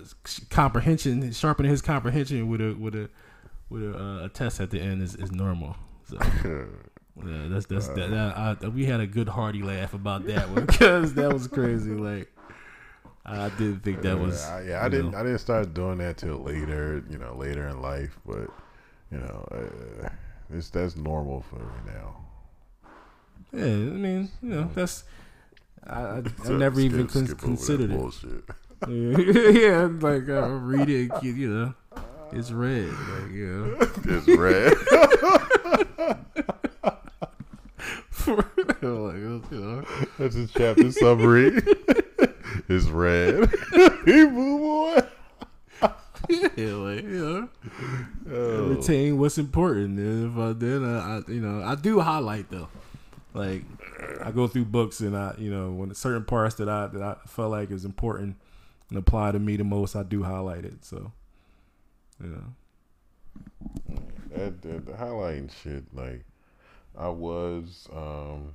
comprehension, 0.52 1.32
sharpening 1.32 1.71
his 1.71 1.82
comprehension 1.82 2.47
with 2.47 2.62
a 2.62 2.74
with 2.74 2.93
a 2.93 3.10
with 3.71 3.82
a, 3.82 3.97
uh, 3.97 4.26
a 4.26 4.30
test 4.30 4.60
at 4.60 4.69
the 4.69 4.80
end 4.80 5.02
is, 5.02 5.15
is 5.15 5.32
normal. 5.32 5.78
So 6.08 6.17
yeah, 7.17 7.47
that's 7.50 7.65
that's 7.65 7.88
that. 7.89 8.10
that 8.12 8.38
I, 8.63 8.67
we 8.67 8.86
had 8.86 9.00
a 9.00 9.08
good 9.08 9.28
hearty 9.30 9.62
laugh 9.63 9.93
about 9.93 10.26
that 10.28 10.50
one 10.50 10.65
because 10.67 11.13
that 11.15 11.32
was 11.32 11.47
crazy. 11.47 11.91
Like 11.91 12.32
I 13.26 13.50
didn't 13.50 13.82
think 13.82 14.02
that 14.02 14.17
was. 14.17 14.43
yeah, 14.47 14.56
I, 14.56 14.62
yeah, 14.63 14.86
I 14.86 14.89
didn't. 14.89 15.12
know. 15.12 15.17
I 15.17 15.24
didn't 15.24 15.39
start 15.39 15.74
doing 15.74 15.97
that 16.00 16.17
till 16.17 16.38
later. 16.38 17.04
You 17.10 17.17
know, 17.17 17.36
later 17.36 17.67
in 17.67 17.82
life, 17.82 18.17
but 18.26 18.50
you 19.12 19.17
know, 19.19 19.47
uh, 19.52 20.10
it's 20.54 20.69
that's 20.69 20.95
normal 20.95 21.41
for 21.41 21.58
me 21.58 21.93
now. 21.93 22.15
Yeah, 23.54 23.65
I 23.65 23.67
mean, 23.67 24.30
you 24.41 24.50
know, 24.50 24.69
that's. 24.74 25.04
I, 25.86 26.02
I, 26.02 26.24
I 26.45 26.50
never 26.50 26.80
skip- 26.80 26.91
even 26.93 27.08
con- 27.08 27.26
skip 27.28 27.38
considered 27.39 27.91
it. 27.91 28.43
Yeah, 28.88 29.89
like 30.00 30.28
I 30.28 30.47
read 30.47 30.89
it, 30.89 31.12
you 31.21 31.47
know, 31.50 31.74
it's 32.32 32.52
red. 32.52 32.88
Like 32.88 33.32
you 33.32 33.47
know, 33.47 33.78
It's 34.06 34.28
red. 34.28 34.74
like, 38.27 38.81
you 38.81 39.43
know. 39.51 39.84
That's 40.17 40.36
his 40.36 40.51
chapter 40.51 40.91
summary. 40.91 41.62
it's 42.69 42.86
red. 42.88 43.49
he 44.05 44.25
move 44.25 44.62
on. 44.62 45.03
yeah, 46.29 46.73
like 46.73 47.03
you 47.03 47.49
know, 48.25 48.63
retain 48.67 49.17
what's 49.17 49.38
important. 49.38 49.97
And 49.97 50.31
if 50.31 50.38
I 50.38 50.53
then 50.53 50.84
I, 50.84 51.17
I, 51.17 51.31
you 51.31 51.41
know, 51.41 51.63
I 51.63 51.75
do 51.75 51.99
highlight 51.99 52.49
though. 52.49 52.67
Like 53.34 53.63
I 54.23 54.31
go 54.31 54.47
through 54.47 54.65
books 54.65 54.99
and 54.99 55.15
I, 55.15 55.34
you 55.38 55.51
know, 55.51 55.71
when 55.71 55.93
certain 55.95 56.25
parts 56.25 56.55
that 56.55 56.69
I 56.69 56.88
that 56.88 57.01
I 57.01 57.15
felt 57.27 57.51
like 57.51 57.71
is 57.71 57.86
important 57.86 58.38
and 58.89 58.99
apply 58.99 59.31
to 59.31 59.39
me 59.39 59.55
the 59.55 59.63
most, 59.63 59.95
I 59.95 60.03
do 60.03 60.23
highlight 60.23 60.65
it. 60.65 60.84
So, 60.86 61.12
you 62.21 62.29
know, 62.29 63.97
That, 64.36 64.62
that 64.62 64.86
the 64.86 64.91
highlighting 64.91 65.49
shit, 65.63 65.86
like 65.93 66.25
I 66.97 67.10
was, 67.10 67.88
um, 67.95 68.54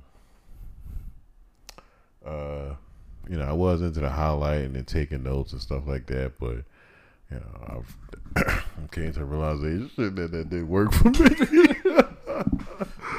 uh, 2.25 2.75
you 3.29 3.37
know, 3.37 3.43
I 3.43 3.53
was 3.53 3.81
into 3.81 3.99
the 3.99 4.07
highlighting 4.07 4.75
and 4.75 4.87
taking 4.87 5.23
notes 5.23 5.51
and 5.53 5.61
stuff 5.61 5.83
like 5.87 6.05
that, 6.07 6.33
but 6.39 6.63
you 7.29 7.39
know, 7.41 7.83
I've 8.35 8.91
came 8.91 9.11
to 9.13 9.25
realization 9.25 10.15
that 10.15 10.31
that 10.31 10.49
didn't 10.49 10.69
work 10.69 10.93
for 10.93 11.09
me. 11.09 11.29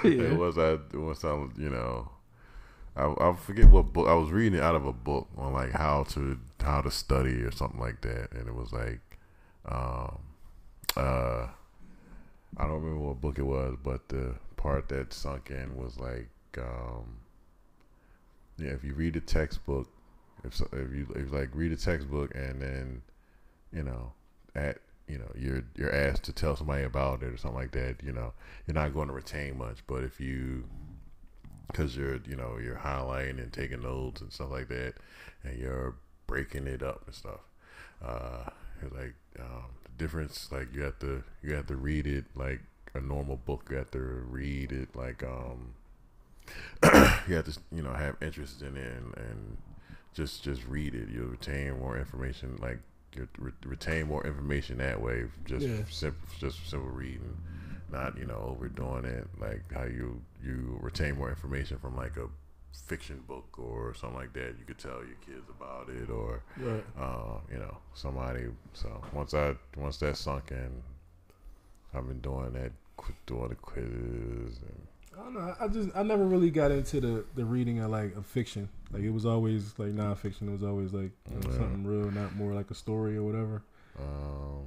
It 0.04 0.38
was 0.38 0.56
I 0.56 0.78
once 0.96 1.24
I 1.24 1.32
was, 1.32 1.50
you 1.56 1.68
know, 1.70 2.08
I 2.96 3.06
I 3.06 3.34
forget 3.34 3.68
what 3.68 3.92
book 3.92 4.08
I 4.08 4.14
was 4.14 4.30
reading 4.30 4.58
it 4.58 4.62
out 4.62 4.76
of 4.76 4.86
a 4.86 4.92
book 4.92 5.28
on 5.36 5.52
like 5.52 5.72
how 5.72 6.04
to 6.10 6.38
how 6.60 6.80
to 6.80 6.90
study 6.90 7.42
or 7.42 7.50
something 7.50 7.80
like 7.80 8.00
that, 8.02 8.32
and 8.32 8.48
it 8.48 8.54
was 8.54 8.72
like, 8.72 9.00
um, 9.66 10.18
uh. 10.96 11.48
I 12.56 12.62
don't 12.62 12.82
remember 12.82 13.04
what 13.06 13.20
book 13.20 13.38
it 13.38 13.42
was, 13.42 13.76
but 13.84 14.08
the 14.08 14.34
part 14.58 14.88
that 14.90 15.14
sunk 15.14 15.50
in 15.50 15.74
was 15.76 15.98
like, 15.98 16.28
um, 16.58 17.20
yeah, 18.58 18.72
if 18.72 18.84
you 18.84 18.92
read 18.92 19.16
a 19.16 19.20
textbook, 19.20 19.88
if 20.44 20.60
if 20.60 20.92
you 20.92 21.06
if 21.16 21.32
like 21.32 21.50
read 21.54 21.72
a 21.72 21.76
textbook 21.76 22.34
and 22.34 22.60
then, 22.60 23.02
you 23.72 23.82
know, 23.82 24.12
at 24.54 24.78
you 25.06 25.16
know 25.16 25.30
you're 25.34 25.62
you're 25.76 25.94
asked 25.94 26.24
to 26.24 26.32
tell 26.32 26.56
somebody 26.56 26.84
about 26.84 27.22
it 27.22 27.32
or 27.32 27.36
something 27.38 27.58
like 27.58 27.70
that, 27.72 27.96
you 28.04 28.12
know, 28.12 28.34
you're 28.66 28.74
not 28.74 28.92
going 28.92 29.08
to 29.08 29.14
retain 29.14 29.56
much. 29.56 29.78
But 29.86 30.04
if 30.04 30.20
you, 30.20 30.64
because 31.68 31.96
you're 31.96 32.18
you 32.28 32.36
know 32.36 32.58
you're 32.62 32.76
highlighting 32.76 33.38
and 33.38 33.52
taking 33.52 33.82
notes 33.82 34.20
and 34.20 34.32
stuff 34.32 34.50
like 34.50 34.68
that, 34.68 34.94
and 35.44 35.58
you're 35.58 35.94
breaking 36.26 36.66
it 36.66 36.82
up 36.82 37.04
and 37.06 37.14
stuff, 37.14 37.40
uh, 38.04 38.50
like 38.92 39.14
um, 39.38 39.70
the 39.84 40.04
difference. 40.04 40.50
Like 40.50 40.74
you 40.74 40.82
have 40.82 40.98
to 40.98 41.22
you 41.42 41.54
have 41.54 41.66
to 41.68 41.76
read 41.76 42.06
it 42.06 42.24
like 42.34 42.60
a 42.94 43.00
normal 43.00 43.36
book. 43.36 43.66
You 43.70 43.76
have 43.76 43.90
to 43.92 43.98
read 43.98 44.72
it 44.72 44.94
like 44.96 45.22
um, 45.22 45.74
you 47.28 47.34
have 47.34 47.44
to 47.44 47.58
you 47.72 47.82
know 47.82 47.92
have 47.92 48.16
interest 48.22 48.62
in 48.62 48.76
it 48.76 48.92
and, 48.92 49.16
and 49.16 49.56
just 50.14 50.42
just 50.42 50.66
read 50.66 50.94
it. 50.94 51.08
You'll 51.10 51.26
retain 51.28 51.78
more 51.78 51.96
information. 51.98 52.58
Like 52.60 52.80
you 53.14 53.28
re- 53.38 53.52
retain 53.64 54.06
more 54.06 54.26
information 54.26 54.78
that 54.78 55.00
way. 55.00 55.26
Just 55.44 55.66
Yeah. 55.66 55.82
simple, 55.90 56.28
just 56.38 56.68
simple 56.68 56.88
reading, 56.90 57.36
not 57.90 58.16
you 58.18 58.24
know 58.26 58.44
overdoing 58.56 59.04
it. 59.04 59.26
Like 59.40 59.72
how 59.72 59.84
you 59.84 60.20
you 60.44 60.78
retain 60.80 61.16
more 61.16 61.28
information 61.30 61.78
from 61.78 61.96
like 61.96 62.16
a 62.16 62.28
fiction 62.86 63.20
book 63.26 63.58
or 63.58 63.92
something 63.94 64.18
like 64.18 64.32
that, 64.34 64.54
you 64.58 64.64
could 64.66 64.78
tell 64.78 64.98
your 65.04 65.16
kids 65.26 65.48
about 65.50 65.88
it, 65.88 66.08
or 66.10 66.42
Right. 66.56 66.84
uh, 66.98 67.38
you 67.50 67.58
know 67.58 67.76
somebody. 67.94 68.46
So 68.72 69.02
once 69.12 69.34
I 69.34 69.56
once 69.76 69.98
that 69.98 70.16
sunk 70.16 70.50
in, 70.52 70.82
I've 71.94 72.06
been 72.06 72.20
doing 72.20 72.52
that, 72.52 72.72
doing 73.26 73.48
the 73.48 73.54
quizzes 73.54 74.58
and 74.62 74.86
I 75.18 75.22
don't 75.24 75.34
know. 75.34 75.54
I 75.58 75.68
just 75.68 75.88
I 75.96 76.02
never 76.04 76.24
really 76.24 76.50
got 76.50 76.70
into 76.70 77.00
the 77.00 77.24
the 77.34 77.44
reading 77.44 77.80
of 77.80 77.90
like 77.90 78.14
of 78.16 78.24
fiction. 78.26 78.68
Like 78.92 79.02
it 79.02 79.10
was 79.10 79.26
always 79.26 79.74
like 79.78 79.88
nonfiction. 79.94 80.48
It 80.48 80.52
was 80.52 80.62
always 80.62 80.92
like 80.92 81.10
you 81.30 81.36
know, 81.36 81.50
Yeah. 81.50 81.56
something 81.58 81.84
real, 81.84 82.10
not 82.10 82.34
more 82.36 82.54
like 82.54 82.70
a 82.70 82.74
story 82.74 83.16
or 83.16 83.22
whatever. 83.24 83.62
um, 83.98 84.64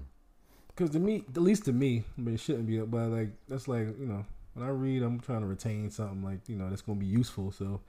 Because 0.69 0.89
to 0.91 0.99
me, 0.99 1.23
at 1.29 1.41
least 1.41 1.65
to 1.65 1.73
me, 1.73 2.03
I 2.17 2.21
mean, 2.21 2.35
it 2.35 2.39
shouldn't 2.39 2.67
be. 2.67 2.79
But 2.79 3.09
like 3.09 3.29
that's 3.47 3.67
like 3.67 3.87
you 3.99 4.07
know, 4.07 4.25
when 4.53 4.65
I 4.67 4.71
read, 4.71 5.03
I'm 5.03 5.19
trying 5.21 5.41
to 5.41 5.47
retain 5.47 5.89
something 5.89 6.23
like 6.23 6.47
you 6.49 6.55
know 6.57 6.69
that's 6.69 6.81
gonna 6.81 6.99
be 6.99 7.05
useful. 7.05 7.51
So 7.51 7.79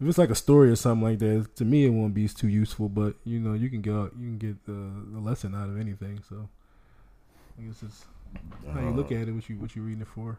if 0.00 0.06
it's 0.08 0.18
like 0.18 0.30
a 0.30 0.34
story 0.34 0.70
or 0.70 0.76
something 0.76 1.04
like 1.06 1.18
that, 1.20 1.54
to 1.56 1.64
me 1.64 1.84
it 1.86 1.90
won't 1.90 2.14
be 2.14 2.26
too 2.26 2.48
useful. 2.48 2.88
But 2.88 3.14
you 3.24 3.38
know, 3.38 3.54
you 3.54 3.70
can 3.70 3.80
get 3.80 3.92
you 3.92 4.10
can 4.30 4.38
get 4.38 4.64
the, 4.66 4.90
the 5.12 5.20
lesson 5.20 5.54
out 5.54 5.68
of 5.68 5.78
anything. 5.78 6.20
So 6.28 6.48
I 7.58 7.62
guess 7.62 7.82
it's 7.84 8.04
how 8.72 8.80
you 8.80 8.92
look 8.92 9.10
uh, 9.10 9.14
at 9.14 9.28
it, 9.28 9.32
what 9.32 9.48
you 9.48 9.56
what 9.56 9.74
you 9.76 9.82
reading 9.82 10.02
it 10.02 10.08
for. 10.08 10.38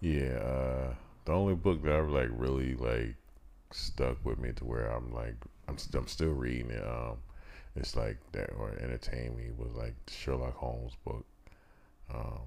Yeah, 0.00 0.36
uh, 0.38 0.94
the 1.24 1.32
only 1.32 1.54
book 1.54 1.82
that 1.82 1.92
I've 1.92 2.08
like 2.08 2.28
really 2.32 2.74
like 2.74 3.16
stuck 3.70 4.24
with 4.24 4.38
me 4.38 4.52
to 4.52 4.64
where 4.64 4.86
I'm 4.88 5.12
like 5.12 5.34
I'm 5.66 5.78
st- 5.78 5.94
I'm 6.00 6.08
still 6.08 6.32
reading 6.32 6.70
it. 6.70 6.84
Um, 6.86 7.18
it's 7.76 7.96
like 7.96 8.18
that 8.32 8.50
or 8.58 8.70
entertain 8.80 9.36
me 9.36 9.50
was 9.56 9.72
like 9.74 9.94
the 10.06 10.12
Sherlock 10.12 10.56
Holmes 10.56 10.92
book. 11.04 11.24
Um, 12.12 12.40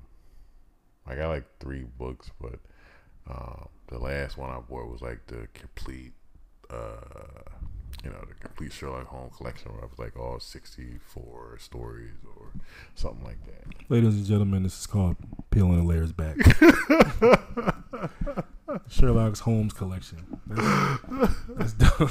I 1.06 1.16
got 1.16 1.30
like 1.30 1.46
three 1.60 1.86
books, 1.98 2.32
but 2.42 2.60
um, 3.30 3.68
the 3.88 4.00
last 4.00 4.38
one 4.38 4.50
I 4.50 4.60
bought 4.60 4.92
was 4.92 5.02
like 5.02 5.26
the 5.28 5.48
complete, 5.54 6.14
uh, 6.70 7.50
you 8.04 8.10
know, 8.10 8.20
the 8.28 8.34
complete 8.36 8.74
Sherlock 8.74 9.08
Holmes 9.08 9.36
collection. 9.38 9.72
Where 9.72 9.84
it 9.84 9.89
was 9.89 9.99
like 9.99 10.18
all 10.18 10.39
sixty 10.39 10.97
four 10.99 11.58
stories 11.60 12.16
or 12.26 12.52
something 12.95 13.24
like 13.24 13.38
that. 13.45 13.64
Ladies 13.89 14.16
and 14.16 14.26
gentlemen, 14.26 14.64
this 14.64 14.80
is 14.80 14.88
called 14.88 15.16
Peeling 15.49 15.78
the 15.78 15.84
Layers 15.84 16.12
Back. 16.12 16.38
Sherlock 18.89 19.38
Holmes 19.38 19.74
collection. 19.74 20.39
That's, 20.47 21.34
that's 21.49 21.74
dope. 21.74 22.10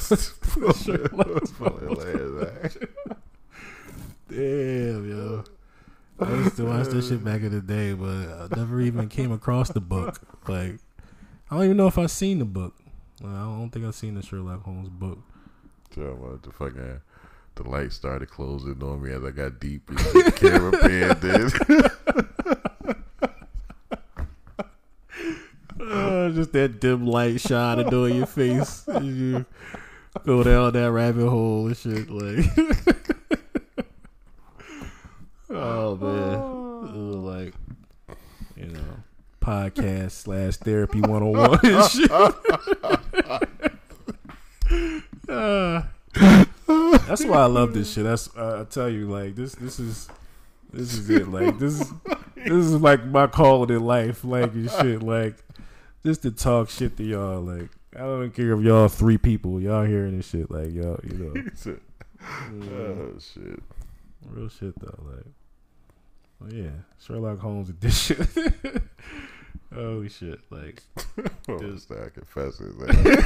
Sherlock 0.76 1.48
Holmes. 1.58 2.76
Damn, 4.28 5.10
yo. 5.10 5.44
I 6.20 6.34
used 6.34 6.56
to 6.56 6.66
watch 6.66 6.88
this 6.88 7.08
shit 7.08 7.24
back 7.24 7.40
in 7.40 7.50
the 7.50 7.62
day, 7.62 7.94
but 7.94 8.08
I 8.08 8.48
never 8.54 8.80
even 8.80 9.08
came 9.08 9.32
across 9.32 9.70
the 9.70 9.80
book. 9.80 10.20
Like, 10.46 10.78
I 11.50 11.56
don't 11.56 11.64
even 11.64 11.76
know 11.78 11.86
if 11.86 11.96
I've 11.98 12.10
seen 12.10 12.38
the 12.38 12.44
book. 12.44 12.74
I 13.24 13.42
don't 13.42 13.70
think 13.70 13.86
I've 13.86 13.94
seen 13.94 14.14
the 14.14 14.22
Sherlock 14.22 14.62
Holmes 14.62 14.88
book. 14.88 15.18
So 15.94 16.02
uh, 16.02 16.38
the 16.46 16.52
fucking 16.52 17.00
the 17.56 17.68
light 17.68 17.92
started 17.92 18.30
closing 18.30 18.82
on 18.82 19.02
me 19.02 19.12
as 19.12 19.24
I 19.24 19.30
got 19.30 19.60
deep 19.60 19.90
into 19.90 20.02
the 20.04 20.32
camera 20.36 20.72
pan 20.78 21.18
did. 21.20 21.52
Uh, 25.90 26.30
just 26.30 26.52
that 26.52 26.80
dim 26.80 27.06
light 27.06 27.40
shining 27.40 27.92
on 27.92 28.14
your 28.14 28.26
face. 28.26 28.86
as 28.86 29.02
You 29.02 29.44
go 30.24 30.42
down 30.44 30.72
that 30.74 30.92
rabbit 30.92 31.28
hole 31.28 31.66
and 31.66 31.76
shit. 31.76 32.08
Like, 32.08 32.46
oh 35.50 35.96
man, 35.96 36.40
was 36.92 37.16
like 37.16 37.54
you 38.56 38.66
know, 38.66 39.02
podcast 39.40 40.12
slash 40.12 40.56
therapy 40.58 41.00
one 41.00 41.22
on 41.22 41.32
one 41.32 41.58
and 41.64 41.90
shit. 41.90 42.10
Uh, 45.30 45.82
that's 47.06 47.24
why 47.24 47.38
I 47.38 47.46
love 47.46 47.72
this 47.74 47.92
shit. 47.92 48.04
That's 48.04 48.28
uh, 48.36 48.60
I 48.60 48.64
tell 48.70 48.88
you, 48.88 49.08
like 49.10 49.34
this. 49.36 49.54
This 49.54 49.78
is 49.78 50.08
this 50.72 50.94
is 50.94 51.10
it. 51.10 51.28
Like 51.28 51.58
this 51.58 51.80
is 51.80 51.92
this 52.36 52.52
is 52.52 52.74
like 52.74 53.04
my 53.06 53.26
calling 53.26 53.70
in 53.70 53.84
life. 53.84 54.24
Like 54.24 54.52
and 54.52 54.70
shit. 54.70 55.02
Like 55.02 55.36
just 56.04 56.22
to 56.22 56.30
talk 56.30 56.70
shit 56.70 56.96
to 56.96 57.04
y'all. 57.04 57.40
Like 57.40 57.68
I 57.94 58.00
don't 58.00 58.30
care 58.34 58.52
if 58.52 58.60
y'all 58.62 58.88
three 58.88 59.18
people, 59.18 59.60
y'all 59.60 59.84
hearing 59.84 60.16
this 60.16 60.28
shit. 60.28 60.50
Like 60.50 60.72
y'all, 60.72 61.00
you 61.04 61.14
know, 61.18 61.34
He 62.50 62.68
oh 62.70 63.14
shit. 63.18 63.62
real 64.28 64.48
shit 64.48 64.78
though. 64.78 64.98
Like, 65.06 65.26
oh 66.44 66.54
yeah, 66.54 66.70
Sherlock 66.98 67.38
Holmes 67.40 67.70
edition. 67.70 68.26
Holy 69.74 70.08
shit! 70.08 70.40
Like, 70.50 70.82
Oh, 71.48 71.58
Dude. 71.58 71.80
start 71.80 72.14
confessing. 72.14 72.76
Like, 72.78 73.24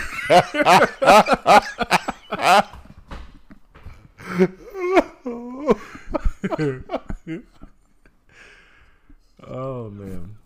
oh 9.46 9.90
man, 9.90 10.36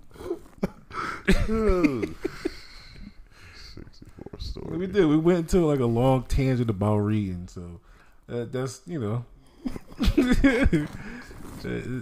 Sixty-four 3.74 4.38
story. 4.38 4.76
we 4.78 4.86
did. 4.86 5.06
We 5.06 5.16
went 5.16 5.38
into 5.40 5.66
like 5.66 5.80
a 5.80 5.86
long 5.86 6.24
tangent 6.24 6.70
about 6.70 6.98
reading. 6.98 7.48
So 7.48 7.80
that, 8.26 8.52
that's 8.52 8.80
you 8.86 9.00
know, 9.00 9.24
that- 10.00 10.88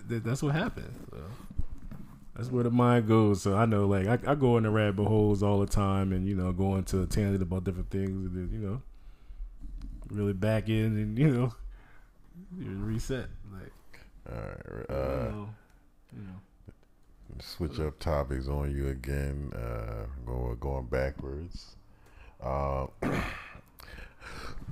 that- 0.09 0.23
that's 0.25 0.43
what 0.43 0.55
happened. 0.55 0.93
That's 2.37 2.51
where 2.51 2.65
the 2.65 2.71
mind 2.71 3.09
goes. 3.09 3.43
So 3.43 3.57
I 3.57 3.65
know, 3.65 3.87
like, 3.87 4.07
I, 4.07 4.33
I 4.33 4.35
go 4.35 4.59
into 4.59 4.71
rabbit 4.71 5.07
holes 5.07 5.43
all 5.43 5.59
the 5.61 5.67
time, 5.67 6.13
and 6.13 6.27
you 6.27 6.35
know, 6.35 6.53
going 6.53 6.79
into 6.79 7.03
a 7.03 7.07
tangent 7.07 7.43
about 7.43 7.65
different 7.65 7.91
things, 7.91 8.11
and 8.11 8.37
then 8.37 8.51
you 8.53 8.67
know, 8.67 8.83
really 10.11 10.35
back 10.35 10.69
in, 10.69 10.85
and 10.85 11.19
you 11.19 11.31
know, 11.31 11.55
you 12.59 12.71
reset. 12.71 13.29
Like, 13.53 14.01
All 14.31 14.39
right. 14.71 14.91
Uh, 14.91 15.31
know, 15.31 15.49
you 16.15 16.23
know, 16.23 16.41
switch 17.41 17.81
up 17.81 17.99
topics 17.99 18.49
on 18.49 18.71
you 18.71 18.89
again. 18.89 19.53
Uh, 19.55 20.05
going 20.27 20.59
going 20.61 20.87
backwards. 20.87 21.77
Uh, 22.43 22.87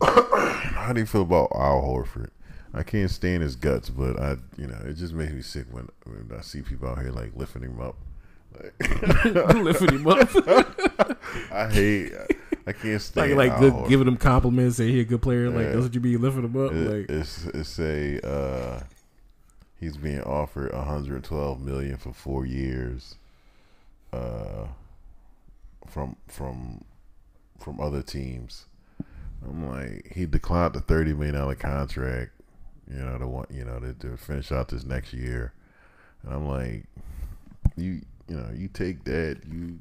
how 0.03 0.93
do 0.93 1.01
you 1.01 1.07
feel 1.07 1.23
about 1.23 1.49
Al 1.55 1.81
Horford? 1.81 2.29
I 2.75 2.83
can't 2.83 3.11
stand 3.11 3.43
his 3.43 3.57
guts, 3.57 3.89
but 3.91 4.19
I, 4.19 4.37
you 4.57 4.67
know, 4.67 4.79
it 4.85 4.95
just 4.95 5.13
makes 5.15 5.33
me 5.33 5.43
sick 5.43 5.67
when, 5.71 5.89
when 6.05 6.37
I 6.37 6.43
see 6.43 6.61
people 6.63 6.89
out 6.89 6.99
here 6.99 7.11
like 7.13 7.33
lifting 7.37 7.63
him 7.63 7.81
up. 7.81 7.97
Like, 8.61 9.25
lifting 9.55 9.91
him 10.01 10.07
up, 10.07 10.29
I 11.53 11.69
hate. 11.71 12.13
I 12.67 12.73
can't 12.73 13.01
stand 13.03 13.37
like 13.37 13.59
good, 13.59 13.73
Horford. 13.73 13.89
giving 13.89 14.09
him 14.09 14.17
compliments, 14.17 14.77
say 14.77 14.91
he 14.91 15.01
a 15.01 15.05
good 15.05 15.23
player. 15.23 15.51
Like 15.51 15.67
Yeah. 15.67 15.73
that's 15.73 15.83
what 15.85 15.95
you 15.95 16.01
be 16.01 16.17
lifting 16.17 16.45
him 16.45 16.65
up. 16.65 16.73
It- 16.73 16.91
like, 16.91 17.11
it's 17.11 17.45
it's 17.47 17.79
a 17.79 18.27
uh, 18.27 18.83
he's 19.79 19.97
being 19.97 20.23
offered 20.23 20.73
112 20.73 21.61
million 21.61 21.97
for 21.97 22.13
four 22.13 22.47
years, 22.47 23.17
uh, 24.13 24.67
from 25.89 26.17
from 26.29 26.85
from 27.59 27.81
other 27.81 28.03
teams. 28.03 28.67
I'm 29.47 29.69
like 29.69 30.13
he 30.15 30.27
declined 30.27 30.75
the 30.75 30.81
30 30.81 31.13
million 31.15 31.35
dollar 31.35 31.55
contract, 31.55 32.31
you 32.91 32.99
know, 32.99 33.19
to 33.19 33.27
want 33.27 33.51
you 33.51 33.65
know 33.65 33.79
to, 33.81 33.93
to 33.95 34.17
finish 34.17 34.53
out 34.53 34.69
this 34.69 34.85
next 34.85 35.13
year, 35.13 35.53
and 36.25 36.33
I'm 36.35 36.47
like, 36.49 36.85
you 37.77 38.01
you 38.29 38.37
know 38.37 38.49
you 38.55 38.69
take 38.69 39.05
that 39.05 39.41
you 39.51 39.81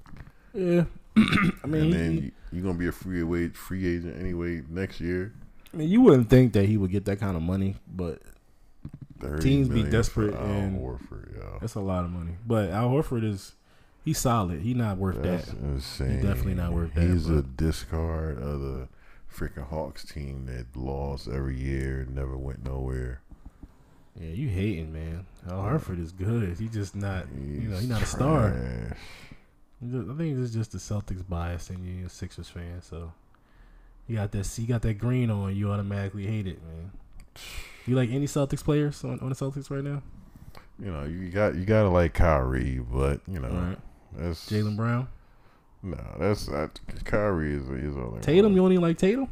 yeah. 0.54 0.84
I 1.64 1.68
mean, 1.68 1.84
and 1.84 1.94
then 1.94 2.12
he- 2.14 2.20
you, 2.22 2.32
you're 2.52 2.64
gonna 2.64 2.78
be 2.78 2.88
a 2.88 2.92
free 2.92 3.22
away 3.22 3.50
free 3.50 3.86
agent 3.96 4.20
anyway 4.20 4.62
next 4.70 5.00
year. 5.00 5.34
I 5.74 5.78
mean, 5.78 5.90
you 5.90 6.02
wouldn't 6.02 6.30
think 6.30 6.54
that 6.54 6.66
he 6.66 6.78
would 6.78 6.92
get 6.92 7.06
that 7.06 7.20
kind 7.20 7.36
of 7.36 7.42
money, 7.44 7.76
but 7.88 8.22
30 9.22 9.42
Teams 9.44 9.70
be 9.70 9.84
desperate 9.84 10.34
and- 10.36 10.80
Horford, 10.80 11.36
yo. 11.36 11.58
that's 11.62 11.76
a 11.76 11.80
lot 11.80 12.04
of 12.06 12.12
money. 12.12 12.34
But 12.46 12.70
Al 12.70 12.90
Horford 12.90 13.24
is 13.24 13.54
he's 14.04 14.18
solid. 14.20 14.62
He's 14.62 14.76
not 14.76 14.98
worth 14.98 15.22
That's 15.24 15.46
that. 15.48 15.58
insane. 15.60 16.22
definitely 16.22 16.56
not 16.56 16.74
worth 16.74 16.94
that, 16.94 17.02
He's 17.10 17.30
a 17.30 17.42
discard 17.42 18.38
of 18.42 18.60
the 18.62 18.88
freaking 19.34 19.68
Hawks 19.68 20.06
team 20.06 20.46
that 20.46 20.66
lost 20.76 21.28
every 21.28 21.58
year, 21.58 22.08
never 22.10 22.38
went 22.38 22.66
nowhere. 22.66 23.22
Yeah, 24.20 24.30
you 24.30 24.48
hating, 24.48 24.94
man. 24.94 25.26
Al 25.50 25.76
is 25.76 26.12
good. 26.12 26.58
He 26.58 26.68
just 26.68 26.96
not, 26.96 27.26
you 27.36 27.68
know, 27.70 27.72
He's 27.72 27.82
he's 27.82 27.90
not 27.90 28.02
a 28.02 28.06
star. 28.06 28.52
trash. 28.52 28.98
I 29.84 30.18
think 30.18 30.40
it's 30.40 30.54
just 30.54 30.72
the 30.72 30.78
Celtics 30.78 31.28
bias 31.28 31.70
and 31.70 31.86
you're 31.86 32.08
a 32.08 32.10
Sixers 32.10 32.48
fan, 32.48 32.82
so 32.82 33.12
you 34.08 34.16
got 34.16 34.32
that. 34.32 34.58
You 34.58 34.68
got 34.68 34.82
that 34.84 34.94
green 34.94 35.30
on. 35.30 35.56
You 35.56 35.72
automatically 35.72 36.26
hate 36.26 36.48
it, 36.48 36.60
man. 36.64 36.92
You 37.86 37.96
like 37.96 38.10
any 38.12 38.26
Celtics 38.28 38.64
players 38.64 39.04
on, 39.04 39.20
on 39.20 39.30
the 39.30 39.36
Celtics 39.36 39.70
right 39.70 39.84
now? 39.84 40.02
You 40.80 40.92
know, 40.92 41.04
you 41.04 41.30
got 41.30 41.56
you 41.56 41.66
gotta 41.66 41.90
like 41.90 42.14
Kyrie, 42.14 42.80
but 42.80 43.20
you 43.28 43.40
know 43.40 43.50
right, 43.50 43.78
that's 44.16 44.50
Jaylen 44.50 44.78
Brown, 44.78 45.08
No, 45.84 45.98
that's 46.18 46.48
not 46.50 46.80
Kyrie 47.04 47.54
is 47.56 47.70
is 47.70 47.96
only 47.98 48.22
Tatum. 48.22 48.54
You 48.56 48.64
only 48.64 48.78
like 48.78 48.98
Tatum? 48.98 49.28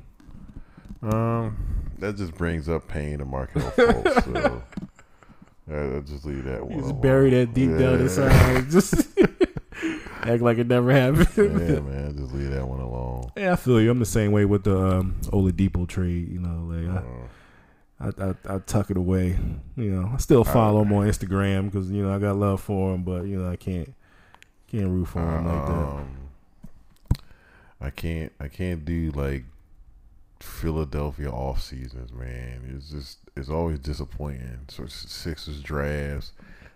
Um, 1.01 1.57
that 1.99 2.17
just 2.17 2.35
brings 2.35 2.67
up 2.69 2.87
pain 2.87 3.19
to 3.19 3.25
Markelle 3.25 3.71
Fultz. 3.71 4.25
so 4.25 4.63
I, 5.71 5.97
I 5.97 5.99
just 6.01 6.25
leave 6.25 6.43
that 6.43 6.61
one. 6.61 6.71
You 6.71 6.77
just 6.79 6.89
alone. 6.91 7.01
bury 7.01 7.29
that 7.31 7.53
deep 7.53 7.69
down 7.71 7.79
Yeah. 7.79 7.99
inside. 8.01 8.69
Just 8.69 8.93
act 10.23 10.41
like 10.43 10.57
it 10.59 10.67
never 10.67 10.91
happened. 10.91 11.27
yeah, 11.37 11.79
man, 11.79 12.15
just 12.17 12.33
leave 12.33 12.51
that 12.51 12.67
one 12.67 12.79
alone. 12.79 13.31
Yeah, 13.35 13.53
I 13.53 13.55
feel 13.55 13.81
you. 13.81 13.89
I'm 13.89 13.97
the 13.99 14.05
same 14.05 14.31
way 14.31 14.45
with 14.45 14.63
the 14.65 14.77
um, 14.77 15.15
Oladipo 15.27 15.87
trade. 15.87 16.29
You 16.29 16.39
know, 16.39 16.65
like 16.67 17.03
I, 17.99 18.05
I, 18.27 18.29
I, 18.29 18.55
I 18.55 18.59
tuck 18.59 18.91
it 18.91 18.97
away. 18.97 19.39
You 19.77 19.91
know, 19.91 20.11
I 20.13 20.17
still 20.17 20.43
follow 20.43 20.81
him 20.83 20.93
on 20.93 21.07
Instagram 21.07 21.71
because 21.71 21.89
you 21.89 22.03
know 22.05 22.13
I 22.13 22.19
got 22.19 22.35
love 22.35 22.61
for 22.61 22.93
him, 22.93 23.03
but 23.03 23.23
you 23.23 23.41
know 23.41 23.49
I 23.49 23.55
can't 23.55 23.91
can't 24.67 24.87
root 24.89 25.05
for 25.07 25.19
him 25.21 25.47
like 25.47 25.65
that. 25.67 26.05
I 27.81 27.89
can't. 27.89 28.31
I 28.39 28.47
can't 28.47 28.85
do 28.85 29.11
like 29.11 29.43
Philadelphia 30.39 31.29
off 31.29 31.61
seasons, 31.61 32.11
man. 32.13 32.73
It's 32.75 32.89
just 32.91 33.19
it's 33.35 33.49
always 33.49 33.79
disappointing. 33.79 34.59
So 34.69 34.85
Sixers 34.85 35.61
drafts, 35.61 36.33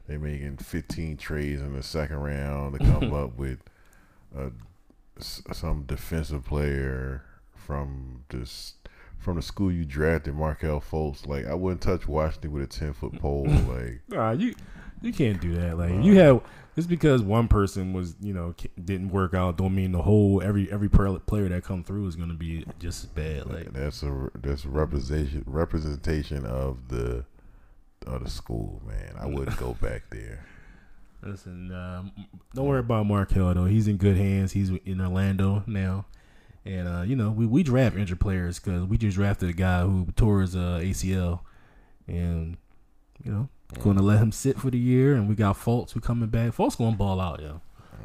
they 0.08 0.18
making 0.18 0.58
15 0.58 1.18
trades 1.18 1.62
in 1.62 1.74
the 1.74 1.84
second 1.84 2.18
round 2.18 2.80
to 2.80 2.86
come 2.86 3.14
up 3.24 3.38
with 3.38 3.60
a, 4.36 4.52
some 5.20 5.84
defensive 5.84 6.46
player 6.46 7.24
from 7.56 8.24
this 8.30 8.74
from 9.18 9.38
the 9.38 9.42
school 9.42 9.72
you 9.72 9.86
drafted, 9.86 10.36
Markelle 10.36 10.82
Fultz. 10.82 11.28
Like 11.28 11.46
I 11.46 11.54
wouldn't 11.54 11.82
touch 11.82 12.08
Washington 12.08 12.52
with 12.52 12.64
a 12.64 12.68
10 12.68 12.94
foot 12.94 13.20
pole. 13.20 13.48
Like 13.68 14.02
Nah, 14.10 14.32
you 14.32 14.56
you 15.02 15.14
can't 15.14 15.40
do 15.42 15.54
that. 15.56 15.78
Like 15.78 16.04
you 16.04 16.18
have 16.20 16.42
just 16.76 16.90
because 16.90 17.22
one 17.22 17.48
person 17.48 17.94
was 17.94 18.16
you 18.22 18.34
know 18.34 18.54
didn't 18.84 19.10
work 19.10 19.34
out, 19.34 19.58
don't 19.58 19.74
mean 19.74 19.92
the 19.94 20.02
whole 20.02 20.42
every 20.42 20.72
every 20.72 20.90
player 20.90 21.50
that 21.50 21.64
come 21.64 21.84
through 21.84 22.08
is 22.08 22.16
gonna 22.16 22.34
be 22.34 22.66
just 22.80 23.06
as 23.06 23.10
bad. 23.10 23.48
Like 23.48 23.72
that's 23.72 24.04
a 24.04 24.30
that's 24.36 24.66
a 24.66 24.70
representation 24.70 25.44
representation 25.48 26.46
of 26.46 26.90
the 26.90 27.26
of 28.06 28.24
the 28.24 28.30
school, 28.30 28.82
man. 28.86 29.16
I 29.20 29.26
wouldn't 29.26 29.58
go 29.58 29.74
back 29.82 30.04
there. 30.10 30.46
Listen, 31.24 31.72
um, 31.72 32.12
don't 32.54 32.68
worry 32.68 32.82
about 32.82 33.06
Markelle 33.08 33.54
though. 33.54 33.66
He's 33.66 33.88
in 33.88 33.98
good 33.98 34.18
hands. 34.18 34.52
He's 34.52 34.70
in 34.70 35.00
Orlando 35.00 35.64
now, 35.66 36.06
and 36.66 36.88
uh, 36.88 37.02
you 37.02 37.16
know 37.16 37.32
we, 37.32 37.46
we 37.46 37.64
draft 37.64 37.96
injured 37.96 38.20
players 38.20 38.60
because 38.60 38.84
we 38.84 38.98
just 38.98 39.16
drafted 39.16 39.50
a 39.50 39.54
guy 39.54 39.82
who 39.84 40.08
tore 40.18 40.42
his 40.42 40.58
uh, 40.58 40.80
ACL, 40.84 41.40
and 42.06 42.58
you 43.24 43.32
know 43.32 43.50
going 43.82 43.98
to 43.98 44.04
let 44.04 44.20
him 44.20 44.32
sit 44.32 44.60
for 44.60 44.70
the 44.70 44.78
year. 44.78 45.16
And 45.16 45.28
we 45.28 45.36
got 45.36 45.58
Fultz 45.58 45.92
who 45.92 46.00
coming 46.00 46.30
back. 46.30 46.52
Fultz 46.52 46.78
gonna 46.78 46.96
ball 46.96 47.20
out, 47.20 47.42
yo. 47.42 47.62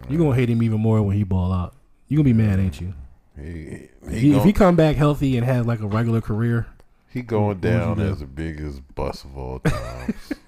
You 0.09 0.19
gonna 0.19 0.35
hate 0.35 0.49
him 0.49 0.63
even 0.63 0.81
more 0.81 1.03
when 1.03 1.17
he 1.17 1.25
ball 1.25 1.53
out. 1.53 1.75
You 2.09 2.17
gonna 2.17 2.25
be 2.25 2.33
mad, 2.33 2.59
ain't 2.59 2.81
you? 2.81 2.95
He 3.37 3.89
He, 4.09 4.19
he, 4.19 4.37
if 4.37 4.45
he 4.45 4.53
come 4.53 4.77
back 4.77 4.97
healthy 4.97 5.37
and 5.37 5.47
has 5.47 5.67
like 5.67 5.81
a 5.81 5.87
regular 5.87 6.21
career, 6.21 6.67
he 7.09 7.23
going 7.23 7.43
what 7.43 7.57
would 7.57 7.65
you 7.65 7.71
down 7.79 7.97
do? 7.99 8.03
as 8.05 8.21
the 8.21 8.27
biggest 8.27 8.83
bust 8.95 9.25
of 9.25 9.37
all 9.37 9.59
times. 9.61 10.33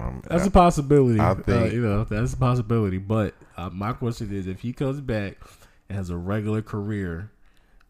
Um, 0.00 0.22
that's 0.26 0.44
I- 0.44 0.46
a 0.46 0.50
possibility. 0.50 1.20
I 1.20 1.32
uh, 1.32 1.64
you 1.64 1.82
know 1.82 2.04
that's 2.04 2.32
a 2.32 2.36
possibility. 2.36 2.98
But 2.98 3.34
uh, 3.56 3.68
my 3.70 3.92
question 3.92 4.34
is, 4.34 4.46
if 4.46 4.60
he 4.60 4.72
comes 4.72 5.00
back 5.00 5.36
and 5.88 5.98
has 5.98 6.10
a 6.10 6.16
regular 6.16 6.62
career, 6.62 7.30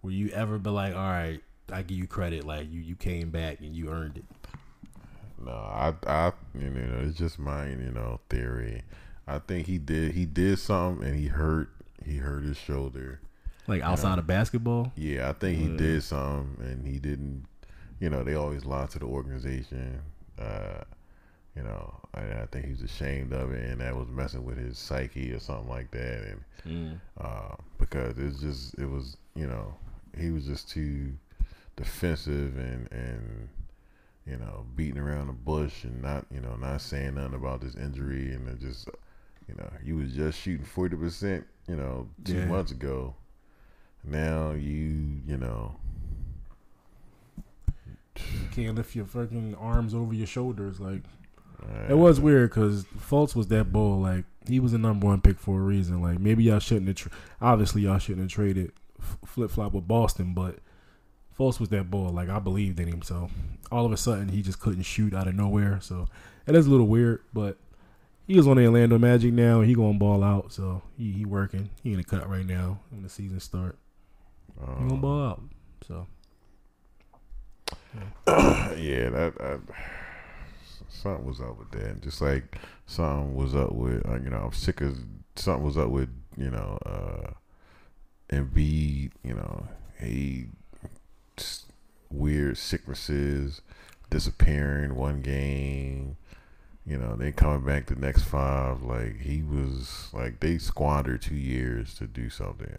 will 0.02 0.10
you 0.10 0.28
ever 0.30 0.58
be 0.58 0.70
like, 0.70 0.94
all 0.94 1.00
right, 1.08 1.40
I 1.72 1.82
give 1.82 1.98
you 1.98 2.06
credit, 2.08 2.44
like 2.44 2.70
you 2.70 2.80
you 2.80 2.96
came 2.96 3.30
back 3.30 3.60
and 3.60 3.74
you 3.74 3.90
earned 3.90 4.16
it? 4.18 4.24
No, 5.44 5.50
I, 5.52 5.94
I, 6.06 6.32
you 6.54 6.68
know, 6.70 7.00
it's 7.06 7.16
just 7.16 7.38
my, 7.38 7.68
you 7.68 7.90
know, 7.92 8.20
theory. 8.28 8.82
I 9.26 9.38
think 9.38 9.66
he 9.66 9.78
did, 9.78 10.12
he 10.12 10.26
did 10.26 10.58
something, 10.58 11.06
and 11.06 11.16
he 11.16 11.26
hurt, 11.28 11.70
he 12.04 12.16
hurt 12.16 12.44
his 12.44 12.56
shoulder. 12.56 13.20
Like 13.66 13.82
outside 13.82 14.18
of 14.18 14.26
basketball, 14.26 14.92
Yeah, 14.96 15.28
I 15.28 15.32
think 15.32 15.58
he 15.58 15.68
did 15.76 16.02
something, 16.02 16.56
and 16.64 16.86
he 16.86 16.98
didn't. 16.98 17.46
You 18.00 18.10
know, 18.10 18.24
they 18.24 18.34
always 18.34 18.64
lie 18.64 18.86
to 18.86 18.98
the 18.98 19.04
organization. 19.04 20.00
Uh, 20.38 20.82
you 21.54 21.62
know, 21.62 21.94
and 22.14 22.32
I 22.40 22.46
think 22.46 22.66
he's 22.66 22.82
ashamed 22.82 23.32
of 23.32 23.52
it, 23.52 23.64
and 23.70 23.80
that 23.80 23.94
was 23.94 24.08
messing 24.08 24.44
with 24.44 24.56
his 24.58 24.78
psyche 24.78 25.32
or 25.32 25.38
something 25.38 25.68
like 25.68 25.90
that. 25.92 26.24
And 26.64 27.00
uh, 27.20 27.54
because 27.78 28.18
it's 28.18 28.40
just, 28.40 28.74
it 28.78 28.86
was, 28.88 29.16
you 29.36 29.46
know, 29.46 29.74
he 30.18 30.30
was 30.30 30.46
just 30.46 30.68
too 30.70 31.12
defensive 31.76 32.56
and 32.58 32.88
and 32.92 33.48
you 34.30 34.36
know 34.36 34.64
beating 34.76 34.98
around 34.98 35.26
the 35.26 35.32
bush 35.32 35.82
and 35.84 36.00
not, 36.00 36.24
you 36.32 36.40
know, 36.40 36.54
not 36.56 36.80
saying 36.80 37.14
nothing 37.16 37.34
about 37.34 37.60
this 37.60 37.74
injury, 37.74 38.32
and 38.32 38.60
just, 38.60 38.88
you 39.48 39.54
know, 39.56 39.68
you 39.84 39.96
was 39.96 40.12
just 40.12 40.38
shooting 40.40 40.64
forty 40.64 40.96
percent, 40.96 41.44
you 41.66 41.74
know, 41.76 42.08
two 42.24 42.34
Yeah. 42.36 42.46
months 42.46 42.70
ago. 42.70 43.14
Now 44.04 44.52
you, 44.52 45.20
you 45.26 45.36
know, 45.36 45.74
you 48.16 48.48
can't 48.52 48.76
lift 48.76 48.94
your 48.94 49.06
fucking 49.06 49.54
arms 49.56 49.94
over 49.94 50.14
your 50.14 50.26
shoulders. 50.26 50.80
Like 50.80 51.02
uh, 51.62 51.88
it 51.92 51.98
was 51.98 52.20
weird 52.20 52.50
because 52.50 52.84
Fultz 52.98 53.34
was 53.34 53.48
that 53.48 53.72
bull. 53.72 54.00
Like 54.00 54.24
he 54.48 54.60
was 54.60 54.72
the 54.72 54.78
number 54.78 55.06
one 55.06 55.20
pick 55.20 55.38
for 55.38 55.58
a 55.58 55.62
reason. 55.62 56.00
Like 56.02 56.18
maybe 56.18 56.44
y'all 56.44 56.58
shouldn't 56.58 56.88
have. 56.88 56.96
Tra- 56.96 57.12
obviously, 57.40 57.82
y'all 57.82 57.98
shouldn't 57.98 58.22
have 58.22 58.30
traded 58.30 58.72
flip 59.24 59.50
flop 59.50 59.72
with 59.72 59.88
Boston, 59.88 60.34
but 60.34 60.58
Fultz 61.40 61.58
was 61.58 61.70
that 61.70 61.90
bull. 61.90 62.10
Like 62.10 62.28
I 62.28 62.38
believed 62.38 62.78
in 62.78 62.88
him. 62.88 63.02
So 63.02 63.30
all 63.72 63.86
of 63.86 63.92
a 63.92 63.96
sudden, 63.96 64.28
he 64.28 64.42
just 64.42 64.60
couldn't 64.60 64.82
shoot 64.82 65.14
out 65.14 65.26
of 65.26 65.34
nowhere. 65.34 65.78
So 65.80 66.06
it 66.46 66.54
is 66.54 66.66
a 66.66 66.70
little 66.70 66.86
weird, 66.86 67.22
but. 67.32 67.56
He 68.26 68.38
is 68.38 68.46
on 68.46 68.58
the 68.58 68.66
Orlando 68.66 68.96
Magic 68.96 69.32
now. 69.32 69.60
He 69.62 69.74
going 69.74 69.98
ball 69.98 70.22
out, 70.22 70.52
so 70.52 70.82
he, 70.96 71.10
he 71.10 71.24
working. 71.24 71.68
He 71.82 71.90
in 71.90 71.96
the 71.96 72.04
cut 72.04 72.30
right 72.30 72.46
now 72.46 72.78
when 72.90 73.02
the 73.02 73.08
season 73.08 73.40
start. 73.40 73.76
He 74.56 74.66
gonna 74.66 74.92
um, 74.92 75.00
ball 75.00 75.26
out. 75.26 75.42
So 75.84 76.06
yeah, 78.28 79.10
that, 79.10 79.34
that 79.38 79.60
something 80.88 81.26
was 81.26 81.40
up 81.40 81.58
with 81.58 81.70
that. 81.72 82.02
Just 82.02 82.20
like 82.20 82.58
something 82.86 83.34
was 83.34 83.54
up 83.54 83.72
with, 83.72 84.06
uh, 84.06 84.20
you 84.22 84.30
know, 84.30 84.44
I'm 84.44 84.52
sick 84.52 84.80
of 84.80 84.98
something 85.36 85.64
was 85.64 85.78
up 85.78 85.88
with, 85.88 86.08
you 86.36 86.50
know, 86.50 86.78
uh, 86.86 87.30
Embiid. 88.32 89.10
You 89.24 89.34
know, 89.34 89.66
he 90.00 90.46
weird 92.10 92.58
sicknesses, 92.58 93.60
disappearing 94.10 94.94
one 94.96 95.20
game. 95.22 96.16
You 96.86 96.96
know, 96.98 97.14
they 97.14 97.30
coming 97.30 97.64
back 97.64 97.86
the 97.86 97.94
next 97.94 98.22
five. 98.22 98.82
Like 98.82 99.20
he 99.20 99.42
was 99.42 100.08
like 100.12 100.40
they 100.40 100.58
squandered 100.58 101.22
two 101.22 101.34
years 101.36 101.94
to 101.94 102.06
do 102.06 102.30
something. 102.30 102.72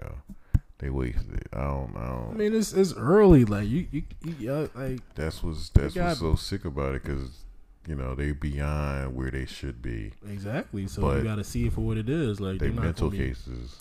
They 0.79 0.89
wasted. 0.89 1.33
it. 1.35 1.47
I 1.53 1.61
don't. 1.61 1.95
I. 1.95 2.31
I 2.31 2.33
mean, 2.33 2.55
it's 2.55 2.73
it's 2.73 2.93
early. 2.93 3.45
Like 3.45 3.67
you, 3.67 3.85
you, 3.91 4.03
you 4.39 4.69
like 4.73 4.99
That's 5.15 5.43
what's 5.43 5.69
that's 5.69 5.93
got- 5.93 6.07
what's 6.07 6.19
so 6.19 6.35
sick 6.35 6.65
about 6.65 6.95
it 6.95 7.03
because 7.03 7.29
you 7.87 7.95
know 7.95 8.15
they 8.15 8.31
beyond 8.31 9.15
where 9.15 9.29
they 9.31 9.45
should 9.45 9.81
be. 9.81 10.13
exactly. 10.27 10.87
So 10.87 11.03
But 11.03 11.17
you 11.19 11.23
got 11.23 11.35
to 11.35 11.43
see 11.43 11.67
it 11.67 11.73
for 11.73 11.81
what 11.81 11.97
it 11.97 12.09
is. 12.09 12.39
Like 12.41 12.59
They 12.59 12.71
mental 12.71 13.11
be- 13.11 13.17
cases. 13.19 13.77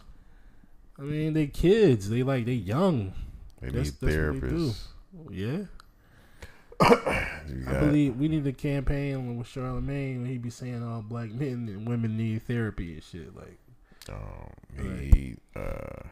I 0.99 1.03
mean, 1.03 1.33
they 1.33 1.47
kids. 1.47 2.11
They 2.11 2.23
like 2.23 2.45
they 2.45 2.53
young. 2.53 3.15
They 3.61 3.69
That's- 3.69 3.87
need 3.87 3.87
that's 3.87 4.01
what 4.03 4.11
they 4.11 4.17
therapists. 4.49 4.87
Yeah, 5.31 5.65
You 7.49 7.65
I 7.67 7.81
believe 7.81 8.17
we 8.17 8.29
need 8.29 8.47
a 8.47 8.53
campaign 8.53 9.37
with 9.37 9.47
Charlemagne 9.49 10.23
when 10.23 10.31
he 10.31 10.39
be 10.39 10.51
saying 10.51 10.83
all 10.83 11.03
black 11.03 11.31
men 11.31 11.69
and 11.69 11.87
women 11.87 12.17
need 12.17 12.43
therapy 12.47 12.95
and 12.95 13.03
shit. 13.03 13.35
Like, 13.37 13.59
um, 14.09 14.17
Right. 14.79 14.99
he, 15.15 15.37
uh, 15.57 16.03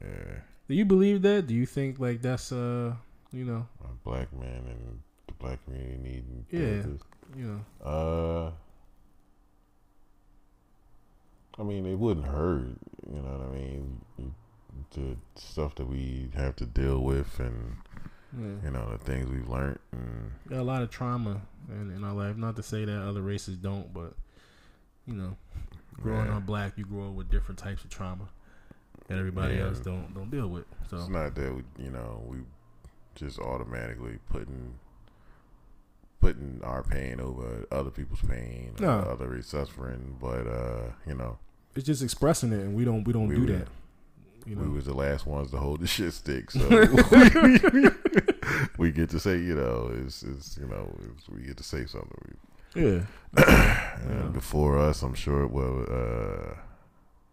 yeah, 0.00 0.40
do 0.68 0.74
you 0.74 0.84
believe 0.84 1.22
that? 1.22 1.46
Do 1.46 1.54
you 1.54 1.66
think 1.66 1.98
like 1.98 2.20
that's 2.22 2.52
uh, 2.52 2.94
you 3.32 3.44
know, 3.44 3.66
a 3.82 3.88
black 4.08 4.32
man 4.32 4.64
and 4.68 5.00
the 5.26 5.32
black 5.34 5.64
community 5.64 5.96
need 5.98 6.44
Yeah. 6.50 6.60
therapists. 6.60 7.00
you 7.36 7.46
know, 7.46 7.60
Uh, 7.84 8.52
I 11.58 11.62
mean, 11.64 11.86
it 11.86 11.98
wouldn't 11.98 12.26
hurt. 12.26 12.76
You 13.10 13.20
know 13.20 13.38
what 13.38 13.48
I 13.48 13.52
mean? 13.54 14.00
The 14.92 15.16
stuff 15.34 15.74
that 15.76 15.86
we 15.86 16.30
have 16.34 16.54
to 16.56 16.66
deal 16.66 17.00
with, 17.00 17.38
and 17.40 17.76
yeah. 18.38 18.54
you 18.64 18.70
know 18.70 18.90
the 18.92 18.98
things 18.98 19.28
we've 19.30 19.48
learned, 19.48 19.78
and 19.92 20.30
a 20.52 20.62
lot 20.62 20.82
of 20.82 20.90
trauma 20.90 21.40
in, 21.68 21.90
in 21.90 22.04
our 22.04 22.12
life. 22.14 22.36
Not 22.36 22.54
to 22.56 22.62
say 22.62 22.84
that 22.84 23.02
other 23.02 23.22
races 23.22 23.56
don't, 23.56 23.92
but 23.92 24.14
you 25.06 25.14
know, 25.14 25.36
growing 26.00 26.26
Yeah. 26.26 26.36
up 26.36 26.46
black, 26.46 26.74
you 26.76 26.84
grow 26.84 27.08
up 27.08 27.14
with 27.14 27.30
different 27.30 27.58
types 27.58 27.82
of 27.84 27.90
trauma 27.90 28.28
that 29.08 29.18
everybody 29.18 29.58
else 29.58 29.80
don't 29.80 30.14
don't 30.14 30.30
deal 30.30 30.48
with. 30.48 30.64
So 30.88 30.96
It's 30.98 31.08
not 31.08 31.34
that 31.34 31.54
we, 31.54 31.62
you 31.84 31.90
know, 31.90 32.22
we 32.26 32.38
just 33.16 33.38
automatically 33.40 34.18
putting 34.30 34.74
putting 36.20 36.60
our 36.64 36.82
pain 36.82 37.20
over 37.20 37.66
other 37.70 37.90
people's 37.90 38.22
pain, 38.22 38.74
No. 38.80 38.90
other 39.00 39.40
suffering. 39.42 40.16
But 40.20 40.46
uh, 40.46 40.90
you 41.06 41.14
know, 41.14 41.38
it's 41.74 41.84
just 41.86 42.02
expressing 42.02 42.52
it, 42.52 42.60
and 42.60 42.74
we 42.74 42.84
don't 42.84 43.04
we 43.04 43.12
don't 43.12 43.28
We 43.28 43.34
do 43.34 43.40
were- 43.40 43.58
that. 43.58 43.68
You 44.46 44.56
know? 44.56 44.62
we 44.62 44.68
was 44.68 44.84
the 44.86 44.94
last 44.94 45.26
ones 45.26 45.50
to 45.52 45.56
hold 45.56 45.80
the 45.80 45.86
shit 45.86 46.12
stick, 46.12 46.50
so 46.50 46.68
we 48.78 48.90
get 48.92 49.10
to 49.10 49.18
say, 49.18 49.38
you 49.38 49.54
know, 49.54 49.90
it's, 50.04 50.22
it's 50.22 50.58
you 50.58 50.66
know, 50.66 50.94
it's, 51.16 51.28
we 51.28 51.42
get 51.42 51.56
to 51.56 51.62
say 51.62 51.86
something. 51.86 52.36
yeah, 52.74 53.00
And 54.02 54.24
Yeah. 54.24 54.28
before 54.32 54.78
us, 54.78 55.02
I'm 55.02 55.14
sure. 55.14 55.46
Well, 55.46 55.86
uh, 55.90 56.54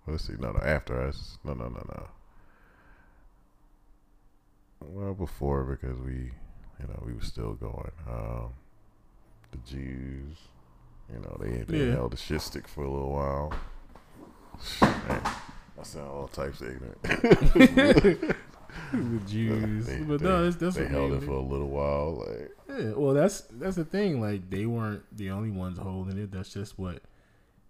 let's 0.08 0.26
see. 0.26 0.34
No, 0.40 0.52
no, 0.54 0.60
after 0.60 1.02
us. 1.02 1.38
No, 1.44 1.54
no, 1.54 1.66
no, 1.68 1.84
no. 1.90 2.08
Well, 4.80 5.14
before 5.14 5.64
because 5.64 6.00
we, 6.00 6.32
you 6.80 6.88
know, 6.88 7.04
we 7.06 7.14
were 7.14 7.22
still 7.22 7.54
going. 7.54 7.92
Um, 8.10 8.50
the 9.52 9.58
Jews, 9.70 10.38
you 11.14 11.20
know, 11.20 11.38
they 11.42 11.64
they 11.68 11.86
Yeah. 11.88 11.96
held 11.96 12.14
the 12.14 12.18
shit 12.18 12.42
stick 12.42 12.68
for 12.68 12.84
a 12.84 12.90
little 12.90 13.12
while. 13.12 13.54
Man. 14.82 15.22
I 15.82 15.84
sound 15.84 16.08
all 16.10 16.28
types 16.28 16.62
of 16.62 16.70
ignorant. 16.70 17.02
the 18.94 19.22
Jews, 19.28 19.86
they, 19.88 19.98
but 20.00 20.20
they- 20.20 20.26
no, 20.26 20.44
that's 20.44 20.56
that's 20.58 20.76
they 20.76 20.84
what 20.84 20.92
held 20.92 21.14
it 21.14 21.24
for 21.24 21.32
a 21.32 21.42
little 21.42 21.70
while. 21.70 22.26
Like, 22.28 22.52
Yeah, 22.70 22.92
well, 22.96 23.14
that's 23.14 23.42
that's 23.52 23.76
the 23.76 23.86
thing. 23.86 24.22
Like 24.22 24.50
they 24.50 24.66
weren't 24.66 25.04
the 25.16 25.30
only 25.32 25.50
ones 25.52 25.78
holding 25.78 26.18
it. 26.18 26.32
That's 26.32 26.54
just 26.54 26.78
what 26.80 27.02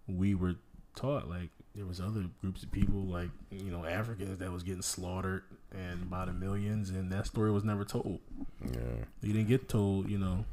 we 0.08 0.36
were 0.36 0.56
taught. 0.96 1.28
Like 1.30 1.50
there 1.76 1.86
was 1.86 2.02
other 2.02 2.26
groups 2.42 2.64
of 2.64 2.72
people, 2.72 3.02
like 3.04 3.30
you 3.50 3.72
know, 3.72 3.86
Africans 3.86 4.40
that 4.40 4.52
was 4.52 4.64
getting 4.64 4.82
slaughtered 4.82 5.44
and 5.74 6.10
by 6.10 6.26
the 6.26 6.34
millions, 6.34 6.90
and 6.90 7.12
that 7.12 7.26
story 7.28 7.52
was 7.52 7.64
never 7.64 7.86
told. 7.86 8.20
yeah, 8.64 9.06
You 9.22 9.34
didn't 9.34 9.48
get 9.48 9.70
told, 9.70 10.10
you 10.10 10.18
know, 10.18 10.44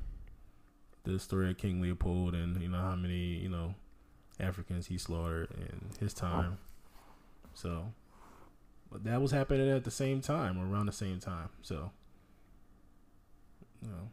the 1.05 1.19
story 1.19 1.51
of 1.51 1.59
King 1.59 1.81
Leopold 1.81 2.35
and 2.35 2.61
you 2.63 2.69
know 2.69 2.79
how 2.81 2.95
many 2.95 3.17
you 3.35 3.49
know 3.49 3.75
Africans 4.41 4.87
he 4.87 4.97
slaughtered 4.99 5.49
in 5.57 5.89
his 5.99 6.15
time. 6.15 6.59
So, 7.59 7.93
but 8.89 9.03
that 9.03 9.21
was 9.21 9.33
happening 9.33 9.69
at 9.69 9.83
the 9.83 9.91
same 9.91 10.21
time 10.21 10.59
or 10.59 10.73
around 10.73 10.87
the 10.87 10.93
same 10.93 11.19
time. 11.19 11.49
So, 11.63 11.91
you 13.83 13.89
know, 13.89 14.11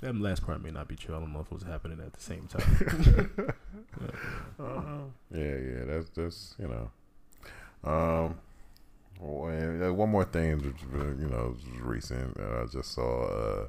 that 0.00 0.16
last 0.16 0.44
part 0.44 0.60
may 0.60 0.72
not 0.72 0.88
be 0.88 0.96
true. 0.96 1.14
I 1.14 1.20
don't 1.20 1.32
know 1.32 1.42
if 1.42 1.46
it 1.46 1.52
was 1.52 1.62
happening 1.62 2.00
at 2.04 2.12
the 2.12 2.20
same 2.20 2.48
time. 2.48 3.30
yeah, 5.32 5.56
yeah. 5.56 5.84
That's 5.84 6.10
that's 6.10 6.54
you 6.58 6.66
know. 6.66 6.90
Um, 7.88 8.40
well, 9.20 9.46
and, 9.52 9.84
uh, 9.84 9.94
one 9.94 10.10
more 10.10 10.24
thing, 10.24 10.56
which 10.56 10.74
uh, 10.92 11.06
you 11.20 11.28
know, 11.28 11.54
was 11.54 11.80
recent. 11.80 12.36
Uh, 12.36 12.64
I 12.64 12.66
just 12.66 12.92
saw. 12.92 13.26
Uh, 13.26 13.68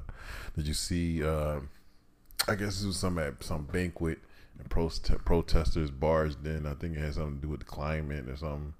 did 0.56 0.66
you 0.66 0.74
see? 0.74 1.22
Uh, 1.22 1.60
I 2.48 2.56
guess 2.56 2.78
this 2.78 2.84
was 2.84 2.96
some 2.96 3.16
at 3.20 3.44
some 3.44 3.64
banquet, 3.64 4.18
and 4.58 4.68
prote- 4.68 5.24
protesters 5.24 5.90
barged 5.90 6.46
in. 6.46 6.66
I 6.66 6.74
think 6.74 6.96
it 6.96 7.00
had 7.00 7.14
something 7.14 7.36
to 7.36 7.42
do 7.42 7.48
with 7.48 7.60
the 7.60 7.66
climate 7.66 8.28
or 8.28 8.36
something. 8.36 8.74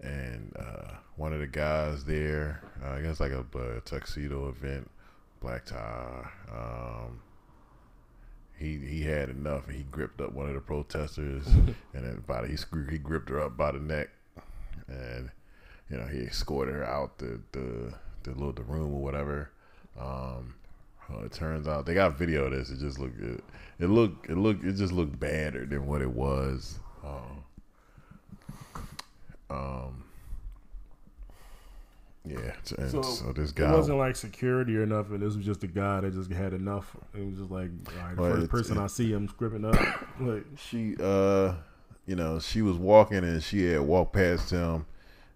And 0.00 0.52
uh, 0.58 0.94
one 1.16 1.32
of 1.32 1.40
the 1.40 1.46
guys 1.46 2.04
there, 2.04 2.62
uh, 2.84 2.90
I 2.90 3.00
guess 3.00 3.20
like 3.20 3.32
a, 3.32 3.44
a 3.58 3.80
tuxedo 3.80 4.48
event, 4.48 4.90
black 5.40 5.64
tie. 5.64 6.28
Um, 6.52 7.20
he 8.58 8.78
he 8.78 9.02
had 9.02 9.30
enough, 9.30 9.66
and 9.66 9.76
he 9.76 9.84
gripped 9.84 10.20
up 10.20 10.32
one 10.32 10.48
of 10.48 10.54
the 10.54 10.60
protesters, 10.60 11.46
and 11.46 11.76
then 11.92 12.22
by 12.26 12.42
the, 12.42 12.48
he 12.48 12.56
screwed, 12.56 12.90
he 12.90 12.98
gripped 12.98 13.28
her 13.28 13.40
up 13.40 13.56
by 13.56 13.72
the 13.72 13.78
neck, 13.78 14.10
and 14.88 15.30
you 15.90 15.96
know 15.96 16.06
he 16.06 16.18
escorted 16.18 16.74
her 16.74 16.84
out 16.84 17.18
the 17.18 17.40
the 17.52 17.94
the 18.22 18.30
little 18.30 18.52
the 18.52 18.62
room 18.62 18.94
or 18.94 19.02
whatever. 19.02 19.50
Um, 19.98 20.54
well, 21.08 21.24
it 21.24 21.32
turns 21.32 21.68
out 21.68 21.86
they 21.86 21.94
got 21.94 22.18
video 22.18 22.44
of 22.44 22.52
this. 22.52 22.70
It 22.70 22.78
just 22.78 22.98
looked 22.98 23.18
good. 23.18 23.42
It 23.78 23.86
looked 23.86 24.28
it 24.28 24.36
looked 24.36 24.64
it 24.64 24.74
just 24.74 24.92
looked 24.92 25.18
badder 25.18 25.66
than 25.66 25.86
what 25.86 26.02
it 26.02 26.10
was. 26.10 26.78
Um, 27.04 27.44
um 29.50 30.04
yeah, 32.26 32.54
and 32.78 32.90
so, 32.90 33.02
So, 33.02 33.32
this 33.32 33.50
It 33.50 33.56
guy 33.56 33.74
wasn't 33.74 33.98
like 33.98 34.16
security 34.16 34.78
or 34.78 34.86
nothing. 34.86 35.20
This 35.20 35.36
was 35.36 35.44
just 35.44 35.62
a 35.62 35.66
guy 35.66 36.00
that 36.00 36.14
just 36.14 36.32
had 36.32 36.54
enough. 36.54 36.96
It 37.12 37.22
was 37.26 37.36
just 37.36 37.50
like, 37.50 37.68
right, 37.98 38.16
the 38.16 38.22
first 38.22 38.50
person 38.50 38.78
I 38.78 38.86
see, 38.86 39.12
I'm 39.12 39.28
scripting 39.28 39.72
up. 39.72 40.08
Like, 40.20 40.44
she 40.56 40.96
uh 41.00 41.54
you 42.06 42.14
know 42.14 42.38
she 42.38 42.62
was 42.62 42.76
walking 42.76 43.18
and 43.18 43.42
she 43.42 43.64
had 43.64 43.80
walked 43.80 44.12
past 44.12 44.50
him 44.50 44.86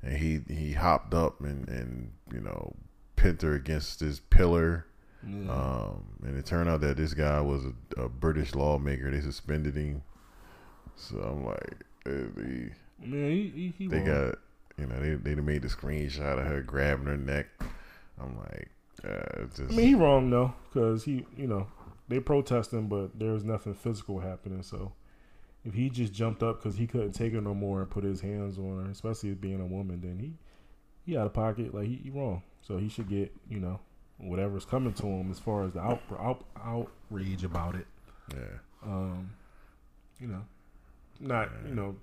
and 0.02 0.16
he 0.16 0.40
he 0.48 0.72
hopped 0.72 1.12
up 1.12 1.40
and 1.40 1.68
and 1.68 2.12
you 2.32 2.40
know 2.40 2.74
pinned 3.16 3.42
her 3.42 3.54
against 3.54 4.00
this 4.00 4.20
pillar 4.30 4.86
um 5.24 6.04
and 6.24 6.38
it 6.38 6.46
turned 6.46 6.68
out 6.68 6.80
that 6.80 6.96
this 6.96 7.12
guy 7.12 7.40
was 7.40 7.64
a, 7.64 8.02
a 8.02 8.08
british 8.08 8.54
lawmaker 8.54 9.10
they 9.10 9.20
suspended 9.20 9.74
him 9.74 10.02
so 10.94 11.16
i'm 11.18 11.44
like 11.44 11.84
eh, 12.06 12.70
man, 13.04 13.30
he, 13.30 13.52
he, 13.54 13.74
he 13.76 13.86
they 13.88 13.98
won. 13.98 14.06
got 14.06 14.38
you 14.78 14.86
know 14.86 15.00
they 15.00 15.14
they 15.14 15.34
made 15.40 15.62
the 15.62 15.68
screenshot 15.68 16.38
of 16.38 16.46
her 16.46 16.62
grabbing 16.62 17.06
her 17.06 17.16
neck 17.16 17.46
i'm 18.20 18.36
like 18.38 18.70
uh 19.04 19.44
just 19.56 19.72
I 19.72 19.74
mean, 19.74 19.86
he 19.86 19.94
wrong 19.94 20.30
though, 20.30 20.54
because 20.68 21.04
he, 21.04 21.24
you 21.36 21.46
know, 21.46 21.68
they 22.08 22.18
protesting, 22.20 22.88
but 22.88 23.18
there 23.18 23.32
was 23.32 23.44
nothing 23.44 23.74
physical 23.74 24.18
happening. 24.18 24.62
So, 24.62 24.92
if 25.64 25.74
he 25.74 25.88
just 25.88 26.12
jumped 26.12 26.42
up 26.42 26.58
because 26.58 26.76
he 26.78 26.86
couldn't 26.86 27.12
take 27.12 27.32
her 27.32 27.40
no 27.40 27.54
more 27.54 27.80
and 27.80 27.90
put 27.90 28.02
his 28.02 28.20
hands 28.20 28.58
on 28.58 28.84
her, 28.84 28.90
especially 28.90 29.34
being 29.34 29.60
a 29.60 29.66
woman, 29.66 30.00
then 30.00 30.18
he, 30.18 30.32
he 31.04 31.16
out 31.16 31.26
of 31.26 31.32
pocket. 31.32 31.72
Like 31.74 31.86
he, 31.86 32.00
he 32.02 32.10
wrong. 32.10 32.42
So 32.60 32.76
he 32.78 32.88
should 32.88 33.08
get, 33.08 33.32
you 33.48 33.60
know, 33.60 33.78
whatever's 34.18 34.64
coming 34.64 34.92
to 34.94 35.06
him 35.06 35.30
as 35.30 35.38
far 35.38 35.64
as 35.64 35.72
the 35.72 35.80
out, 35.80 36.00
out 36.18 36.44
outrage 36.62 37.44
about 37.44 37.74
it. 37.74 37.86
yeah 38.34 38.58
Um, 38.84 39.30
you 40.20 40.26
know, 40.28 40.42
not 41.20 41.50
you 41.68 41.74
know 41.74 41.96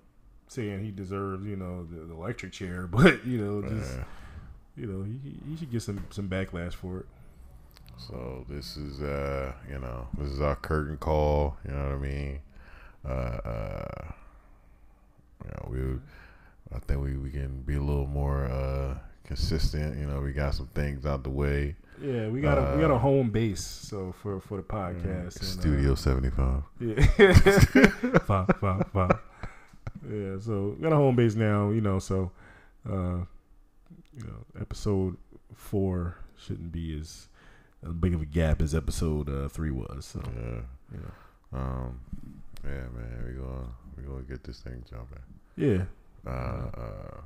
saying 0.48 0.84
he 0.84 0.92
deserves 0.92 1.46
you 1.46 1.56
know 1.56 1.86
the, 1.86 2.06
the 2.06 2.14
electric 2.14 2.52
chair, 2.52 2.88
but 2.92 3.26
you 3.26 3.38
know 3.40 3.68
just 3.68 3.94
yeah. 3.98 4.04
you 4.78 4.86
know 4.88 5.04
he, 5.04 5.18
he- 5.30 5.42
he 5.52 5.58
should 5.58 5.72
get 5.72 5.82
some 5.82 6.04
some 6.10 6.30
backlash 6.30 6.74
for 6.74 7.00
it. 7.00 7.06
So 7.98 8.46
this 8.50 8.76
is 8.78 9.02
uh 9.02 9.54
you 9.70 9.80
know 9.80 10.08
this 10.18 10.30
is 10.32 10.42
our 10.42 10.56
curtain 10.56 10.98
call. 10.98 11.58
You 11.68 11.74
know 11.74 11.84
what 11.84 11.94
I 11.94 11.98
mean? 11.98 12.40
Uh, 13.06 13.10
uh 13.10 14.12
you 15.44 15.52
know 15.52 15.70
we 15.70 16.00
I 16.76 16.80
think 16.80 17.02
we, 17.04 17.16
we 17.18 17.30
can 17.30 17.62
be 17.62 17.76
a 17.76 17.82
little 17.82 18.08
more 18.08 18.46
uh 18.46 18.98
consistent. 19.26 19.98
You 20.00 20.08
know 20.08 20.20
we 20.22 20.32
got 20.34 20.54
some 20.56 20.68
things 20.68 21.06
out 21.06 21.24
the 21.24 21.30
way. 21.30 21.76
Yeah, 22.02 22.28
we 22.30 22.42
got 22.42 22.58
a 22.58 22.76
we 22.76 22.82
got 22.82 22.92
a 22.92 22.96
Uh, 22.96 23.00
home 23.00 23.30
base 23.30 23.64
so 23.64 24.12
for 24.22 24.40
for 24.42 24.58
the 24.58 24.64
podcast. 24.64 25.38
and, 25.42 25.50
uh, 25.60 25.62
Studio 25.62 25.96
seventy 25.96 26.30
five. 26.30 26.64
Yeah. 26.80 27.06
five, 28.20 28.48
five, 28.60 28.88
five. 28.92 29.20
Yeah, 30.10 30.40
so 30.40 30.76
we 30.78 30.84
got 30.84 30.94
a 30.94 30.98
home 30.98 31.16
base 31.16 31.36
now, 31.36 31.70
you 31.72 31.82
know, 31.82 32.00
so 32.00 32.32
uh 32.90 33.20
you 34.18 34.24
know, 34.28 34.46
episode 34.60 35.18
four 35.54 36.18
shouldn't 36.38 36.72
be 36.72 36.98
as 37.00 37.28
as 37.86 37.94
big 37.94 38.14
of 38.14 38.22
a 38.22 38.26
gap 38.26 38.62
as 38.62 38.74
episode 38.76 39.30
uh, 39.30 39.48
three 39.48 39.72
was. 39.72 40.06
So 40.06 40.22
Yeah. 40.26 40.62
you 40.94 41.00
know. 41.04 41.60
Um. 41.60 42.00
Yeah, 42.64 42.88
man. 42.96 43.24
We 43.26 43.34
gonna 43.34 43.68
we 43.98 44.04
gonna 44.04 44.24
get 44.24 44.44
this 44.44 44.60
thing 44.60 44.84
jumping. 44.90 45.20
Yeah. 45.56 45.86
Uh. 46.28 46.70
uh 46.78 47.22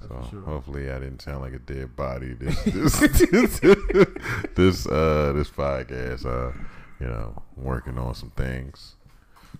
so 0.00 0.26
sure. 0.30 0.40
hopefully 0.42 0.90
I 0.90 0.98
didn't 0.98 1.20
sound 1.22 1.42
like 1.42 1.52
a 1.52 1.58
dead 1.58 1.94
body. 1.96 2.34
This 2.34 2.62
this 2.64 3.60
this 4.54 4.86
uh 4.86 5.32
this 5.34 5.50
podcast. 5.50 6.24
Uh, 6.26 6.52
you 7.00 7.06
know, 7.06 7.42
working 7.56 7.96
on 7.98 8.14
some 8.14 8.30
things. 8.30 8.94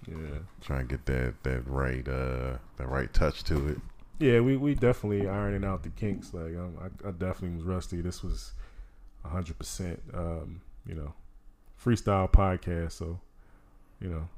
Yeah. 0.06 0.16
trying 0.60 0.86
to 0.86 0.96
get 0.96 1.06
that 1.06 1.34
that 1.42 1.66
right 1.66 2.06
uh 2.06 2.56
that 2.76 2.88
right 2.88 3.12
touch 3.12 3.44
to 3.44 3.68
it. 3.68 3.78
Yeah, 4.18 4.40
we, 4.40 4.58
we 4.58 4.74
definitely 4.74 5.26
ironing 5.28 5.64
out 5.64 5.82
the 5.82 5.88
kinks. 5.88 6.34
Like 6.34 6.54
um, 6.54 6.76
I, 6.80 7.08
I 7.08 7.10
definitely 7.12 7.56
was 7.56 7.64
rusty. 7.64 8.02
This 8.02 8.22
was 8.22 8.52
hundred 9.24 9.58
percent, 9.58 10.02
um, 10.12 10.60
you 10.86 10.94
know, 10.94 11.14
freestyle 11.82 12.30
podcast. 12.30 12.92
So, 12.92 13.18
you 14.00 14.08
know, 14.08 14.28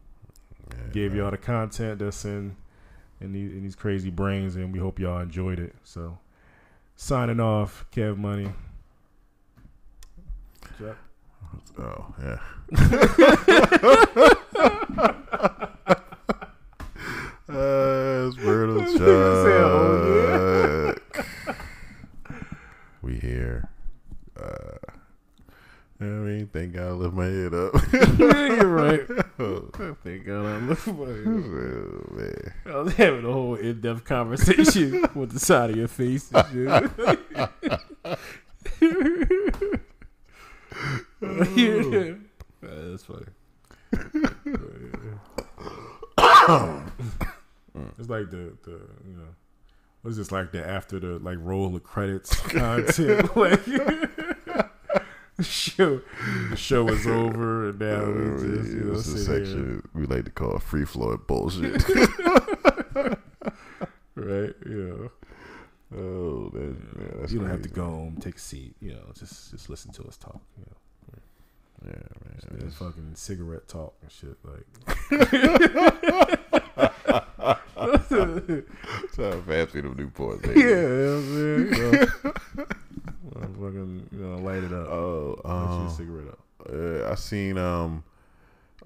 Yeah, 0.70 0.76
gave 0.92 1.10
man. 1.12 1.20
y'all 1.20 1.30
the 1.32 1.38
content 1.38 1.98
that's 1.98 2.24
in 2.24 2.54
in 3.22 3.32
these, 3.32 3.52
in 3.52 3.62
these 3.62 3.76
crazy 3.76 4.10
brains, 4.10 4.56
and 4.56 4.72
we 4.72 4.78
hope 4.78 4.98
y'all 4.98 5.20
enjoyed 5.20 5.58
it. 5.58 5.74
So, 5.84 6.18
signing 6.96 7.40
off, 7.40 7.86
Kev 7.92 8.18
Money. 8.18 8.52
Chuck. 10.78 10.96
Oh 11.78 12.14
yeah. 12.20 12.38
uh, 17.48 18.28
it's 18.28 18.36
Myrtle 18.38 18.82
oh, 18.82 18.98
Chuck. 20.88 20.98
we 23.02 23.14
here. 23.16 23.68
Uh, 24.40 24.92
you 26.02 26.08
know 26.08 26.22
what 26.22 26.28
I 26.28 26.32
mean, 26.32 26.50
thank 26.52 26.72
God 26.72 26.88
I 26.88 26.90
lift 26.90 27.14
my 27.14 27.26
head 27.26 27.54
up. 27.54 27.74
You're 28.18 28.66
right. 28.66 29.00
oh, 29.38 29.70
Thank 30.02 30.26
God 30.26 30.46
I'm 30.46 30.68
looking 30.68 30.96
man. 32.16 32.52
I 32.66 32.76
was 32.76 32.81
having 32.96 33.24
a 33.24 33.32
whole 33.32 33.54
in-depth 33.54 34.04
conversation 34.04 35.06
with 35.14 35.32
the 35.32 35.40
side 35.40 35.70
of 35.70 35.76
your 35.76 35.88
face 35.88 36.30
and 36.32 36.54
yeah. 41.56 42.14
That's 42.60 43.04
funny. 43.04 43.26
it's 47.98 48.08
like 48.08 48.30
the 48.30 48.52
the 48.64 48.80
you 49.06 49.16
know 49.16 49.28
what's 50.02 50.16
this 50.16 50.32
like 50.32 50.52
the 50.52 50.66
after 50.66 50.98
the 50.98 51.18
like 51.18 51.38
roll 51.40 51.74
of 51.74 51.82
credits 51.82 52.34
content 52.36 53.36
like 53.36 53.64
the 53.64 54.08
show 55.42 56.00
the 56.50 56.56
show 56.56 56.86
is 56.88 57.06
over 57.06 57.70
and 57.70 57.78
now 57.80 58.04
we 58.04 58.12
oh, 58.12 58.38
just 58.38 58.70
you 58.72 58.80
know 58.80 58.94
This 58.94 59.06
is 59.06 59.24
sit 59.26 59.36
here. 59.36 59.44
section 59.46 59.88
we 59.94 60.06
like 60.06 60.24
to 60.24 60.30
call 60.30 60.58
free 60.58 60.84
flowing 60.84 61.20
bullshit. 61.26 61.82
right 64.14 64.54
yeah 64.68 65.08
oh, 65.96 66.50
that, 66.52 66.76
yeah, 66.98 67.11
that's 67.22 67.32
you 67.32 67.38
don't 67.40 67.48
have 67.50 67.62
to 67.62 67.68
go 67.68 67.84
home 67.84 68.16
take 68.20 68.36
a 68.36 68.38
seat 68.38 68.74
you 68.80 68.92
know 68.92 69.00
just 69.18 69.50
just 69.50 69.68
listen 69.70 69.90
to 69.92 70.02
us 70.04 70.16
talk 70.16 70.40
you 70.58 70.64
know 70.66 70.76
Yeah, 71.84 72.58
man. 72.60 72.70
Fucking 72.70 73.14
cigarette 73.14 73.66
talk 73.68 73.94
and 74.02 74.10
shit. 74.12 74.36
Like, 74.44 74.66
So 79.14 79.42
fast 79.42 79.74
with 79.74 79.84
them 79.84 79.96
Newports. 79.96 80.46
yeah, 80.46 80.52
you 80.54 80.76
know 80.76 81.16
what 81.16 81.18
I'm 81.18 81.26
saying? 81.34 81.74
You 81.74 81.90
know, 83.34 83.48
fucking, 83.60 84.08
you 84.12 84.18
know, 84.18 84.36
light 84.38 84.62
it 84.64 84.72
up. 84.72 84.88
Oh, 84.88 85.40
um, 85.44 85.88
cigarette 85.90 86.28
up. 86.28 86.38
uh, 86.72 87.10
I 87.10 87.14
seen 87.16 87.58
um 87.58 88.04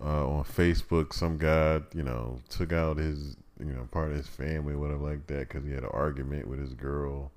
uh, 0.00 0.26
on 0.28 0.44
Facebook 0.44 1.12
some 1.12 1.38
guy 1.38 1.80
you 1.94 2.02
know 2.02 2.40
took 2.50 2.72
out 2.72 2.96
his 2.98 3.36
you 3.58 3.72
know 3.72 3.86
part 3.90 4.10
of 4.10 4.16
his 4.16 4.26
family 4.26 4.74
whatever 4.76 5.00
like 5.10 5.26
that 5.26 5.48
because 5.48 5.64
he 5.64 5.72
had 5.72 5.82
an 5.84 5.90
argument 5.92 6.46
with 6.48 6.58
his 6.60 6.74
girl 6.74 7.30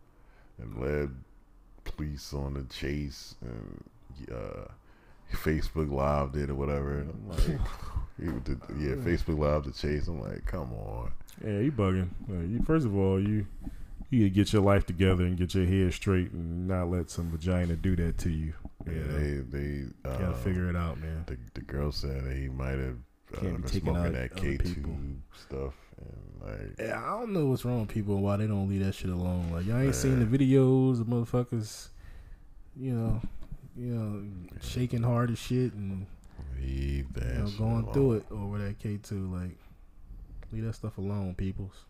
and 0.61 0.77
led 0.81 1.09
police 1.83 2.33
on 2.33 2.53
the 2.53 2.63
chase 2.63 3.35
and 3.41 3.83
uh, 4.31 4.65
Facebook 5.33 5.91
Live 5.91 6.33
did 6.33 6.49
or 6.49 6.55
whatever. 6.55 6.99
And 6.99 7.09
I'm 7.09 7.29
like, 7.29 7.39
he 8.19 8.25
did, 8.43 8.61
yeah, 8.77 8.95
Facebook 8.95 9.37
Live 9.39 9.65
the 9.65 9.71
chase. 9.71 10.07
I'm 10.07 10.21
like, 10.21 10.45
come 10.45 10.73
on. 10.73 11.11
Yeah, 11.43 11.59
you 11.59 11.71
bugging. 11.71 12.09
Uh, 12.29 12.43
you, 12.47 12.61
first 12.65 12.85
of 12.85 12.95
all, 12.97 13.19
you 13.21 13.45
you 14.11 14.27
get 14.29 14.51
your 14.51 14.63
life 14.63 14.85
together 14.87 15.23
and 15.23 15.37
get 15.37 15.53
your 15.53 15.65
head 15.65 15.93
straight 15.93 16.31
and 16.31 16.67
not 16.67 16.89
let 16.89 17.11
some 17.11 17.29
vagina 17.29 17.75
do 17.75 17.95
that 17.95 18.17
to 18.17 18.29
you. 18.29 18.53
Yeah, 18.85 18.93
You 18.93 18.99
know? 19.03 19.19
they 19.19 19.57
they 19.57 19.83
uh, 20.03 20.17
gotta 20.17 20.37
figure 20.37 20.69
it 20.69 20.75
out, 20.75 20.99
man. 20.99 21.23
the 21.27 21.37
the 21.53 21.61
girl 21.61 21.91
said 21.91 22.25
that 22.25 22.35
he 22.35 22.49
might 22.49 22.79
have 22.79 22.95
uh, 22.95 23.08
Can't 23.33 23.41
be 23.41 23.47
um, 23.49 23.63
taking 23.63 23.81
smoking 23.81 24.05
out 24.05 24.13
that 24.13 24.35
K 24.35 24.57
two 24.57 25.21
stuff 25.37 25.73
and 25.97 26.41
like 26.41 26.75
Yeah, 26.79 26.99
I 26.99 27.19
don't 27.19 27.31
know 27.33 27.45
what's 27.45 27.63
wrong 27.63 27.81
with 27.81 27.89
people 27.89 28.15
and 28.15 28.23
why 28.23 28.37
they 28.37 28.47
don't 28.47 28.67
leave 28.67 28.83
that 28.83 28.95
shit 28.95 29.11
alone. 29.11 29.51
Like 29.51 29.65
y'all 29.65 29.79
ain't 29.79 29.95
seen 29.95 30.19
the 30.19 30.25
videos 30.25 30.99
of 30.99 31.07
motherfuckers, 31.07 31.89
you 32.75 32.93
know, 32.93 33.21
you 33.77 33.93
know, 33.93 34.23
shaking 34.61 35.03
hard 35.03 35.31
as 35.31 35.37
shit 35.37 35.73
and 35.73 36.07
leave 36.59 37.13
that 37.13 37.33
you 37.33 37.43
know, 37.43 37.49
going 37.57 37.71
alone. 37.83 37.93
through 37.93 38.13
it 38.13 38.25
over 38.31 38.57
that 38.57 38.79
K 38.79 38.97
two. 38.97 39.27
Like, 39.27 39.57
leave 40.51 40.65
that 40.65 40.73
stuff 40.73 40.97
alone, 40.97 41.35
peoples. 41.35 41.85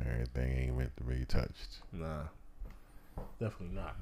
Everything 0.00 0.56
ain't 0.56 0.78
meant 0.78 0.96
to 0.96 1.04
be 1.04 1.24
touched. 1.26 1.80
Nah, 1.92 2.22
definitely 3.38 3.76
not. 3.76 3.96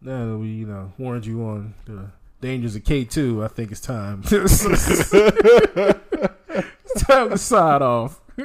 Now 0.00 0.32
that 0.32 0.38
we, 0.38 0.48
you 0.48 0.66
know, 0.66 0.92
warned 0.98 1.24
you 1.24 1.42
on 1.42 1.74
the 1.86 2.10
dangers 2.42 2.76
of 2.76 2.84
K 2.84 3.04
two, 3.04 3.42
I 3.42 3.48
think 3.48 3.70
it's 3.70 3.80
time. 3.80 4.22
it's 4.30 5.10
time 7.04 7.30
to 7.30 7.38
side 7.38 7.80
off. 7.80 8.20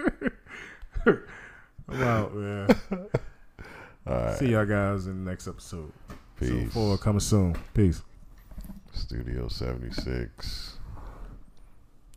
I'm 1.90 2.02
out, 2.02 2.34
man. 2.34 2.70
All 4.06 4.14
right, 4.14 4.38
See 4.38 4.52
y'all 4.52 4.66
guys 4.66 5.08
in 5.08 5.26
the 5.26 5.30
next 5.30 5.48
episode. 5.48 5.92
peace. 6.40 6.50
So 6.50 6.70
four 6.70 6.98
coming 6.98 7.20
soon. 7.20 7.58
Peace. 7.74 8.02
Studio 8.94 9.50
seventy 9.50 9.92
six. 9.92 10.78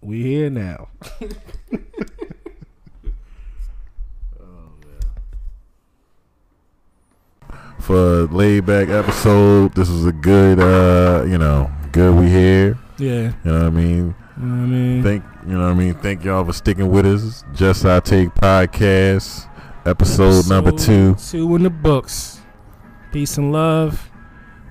We 0.03 0.23
here 0.23 0.51
now. 0.51 0.89
For 7.79 7.97
a 7.97 8.23
laid 8.25 8.67
back 8.67 8.89
episode, 8.89 9.75
this 9.75 9.89
is 9.89 10.05
a 10.05 10.13
good, 10.13 10.61
uh, 10.61 11.25
you 11.25 11.39
know, 11.39 11.71
good 11.93 12.15
we 12.15 12.29
here. 12.29 12.79
Yeah. 12.99 13.33
You 13.45 13.51
know 13.51 13.53
what 13.55 13.63
I 13.63 13.71
mean? 13.71 14.15
You 14.37 14.47
know 14.47 14.57
what 14.57 14.63
I 14.63 14.67
mean? 14.67 15.03
Thank 15.03 15.25
you 15.47 15.53
know 15.53 15.65
what 15.65 15.71
I 15.71 15.75
mean. 15.75 15.95
Thank 15.95 16.25
y'all 16.25 16.45
for 16.45 16.53
sticking 16.53 16.91
with 16.91 17.07
us. 17.07 17.45
Just 17.55 17.85
I 17.85 18.01
take 18.01 18.29
podcast 18.35 19.49
episode, 19.87 20.49
number 20.49 20.73
two. 20.73 21.15
Two 21.15 21.55
in 21.57 21.63
the 21.63 21.71
books. 21.71 22.41
Peace 23.13 23.39
and 23.39 23.53
love. 23.53 24.11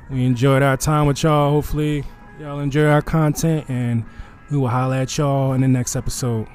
We 0.09 0.25
enjoyed 0.25 0.63
our 0.63 0.77
time 0.77 1.07
with 1.07 1.23
y'all. 1.23 1.51
Hopefully, 1.51 2.03
y'all 2.39 2.59
enjoy 2.59 2.85
our 2.85 3.01
content, 3.01 3.69
and 3.69 4.05
we 4.49 4.57
will 4.57 4.67
holler 4.69 4.97
at 4.97 5.17
y'all 5.17 5.53
in 5.53 5.61
the 5.61 5.67
next 5.67 5.95
episode. 5.95 6.47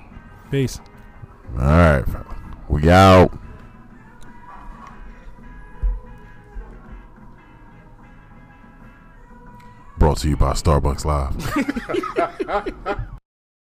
Peace. 0.51 0.81
All 1.59 1.67
right, 1.67 2.05
we 2.69 2.89
out. 2.91 3.37
Brought 9.97 10.19
to 10.19 10.29
you 10.29 10.37
by 10.37 10.53
Starbucks 10.53 11.05
Live. 11.05 13.09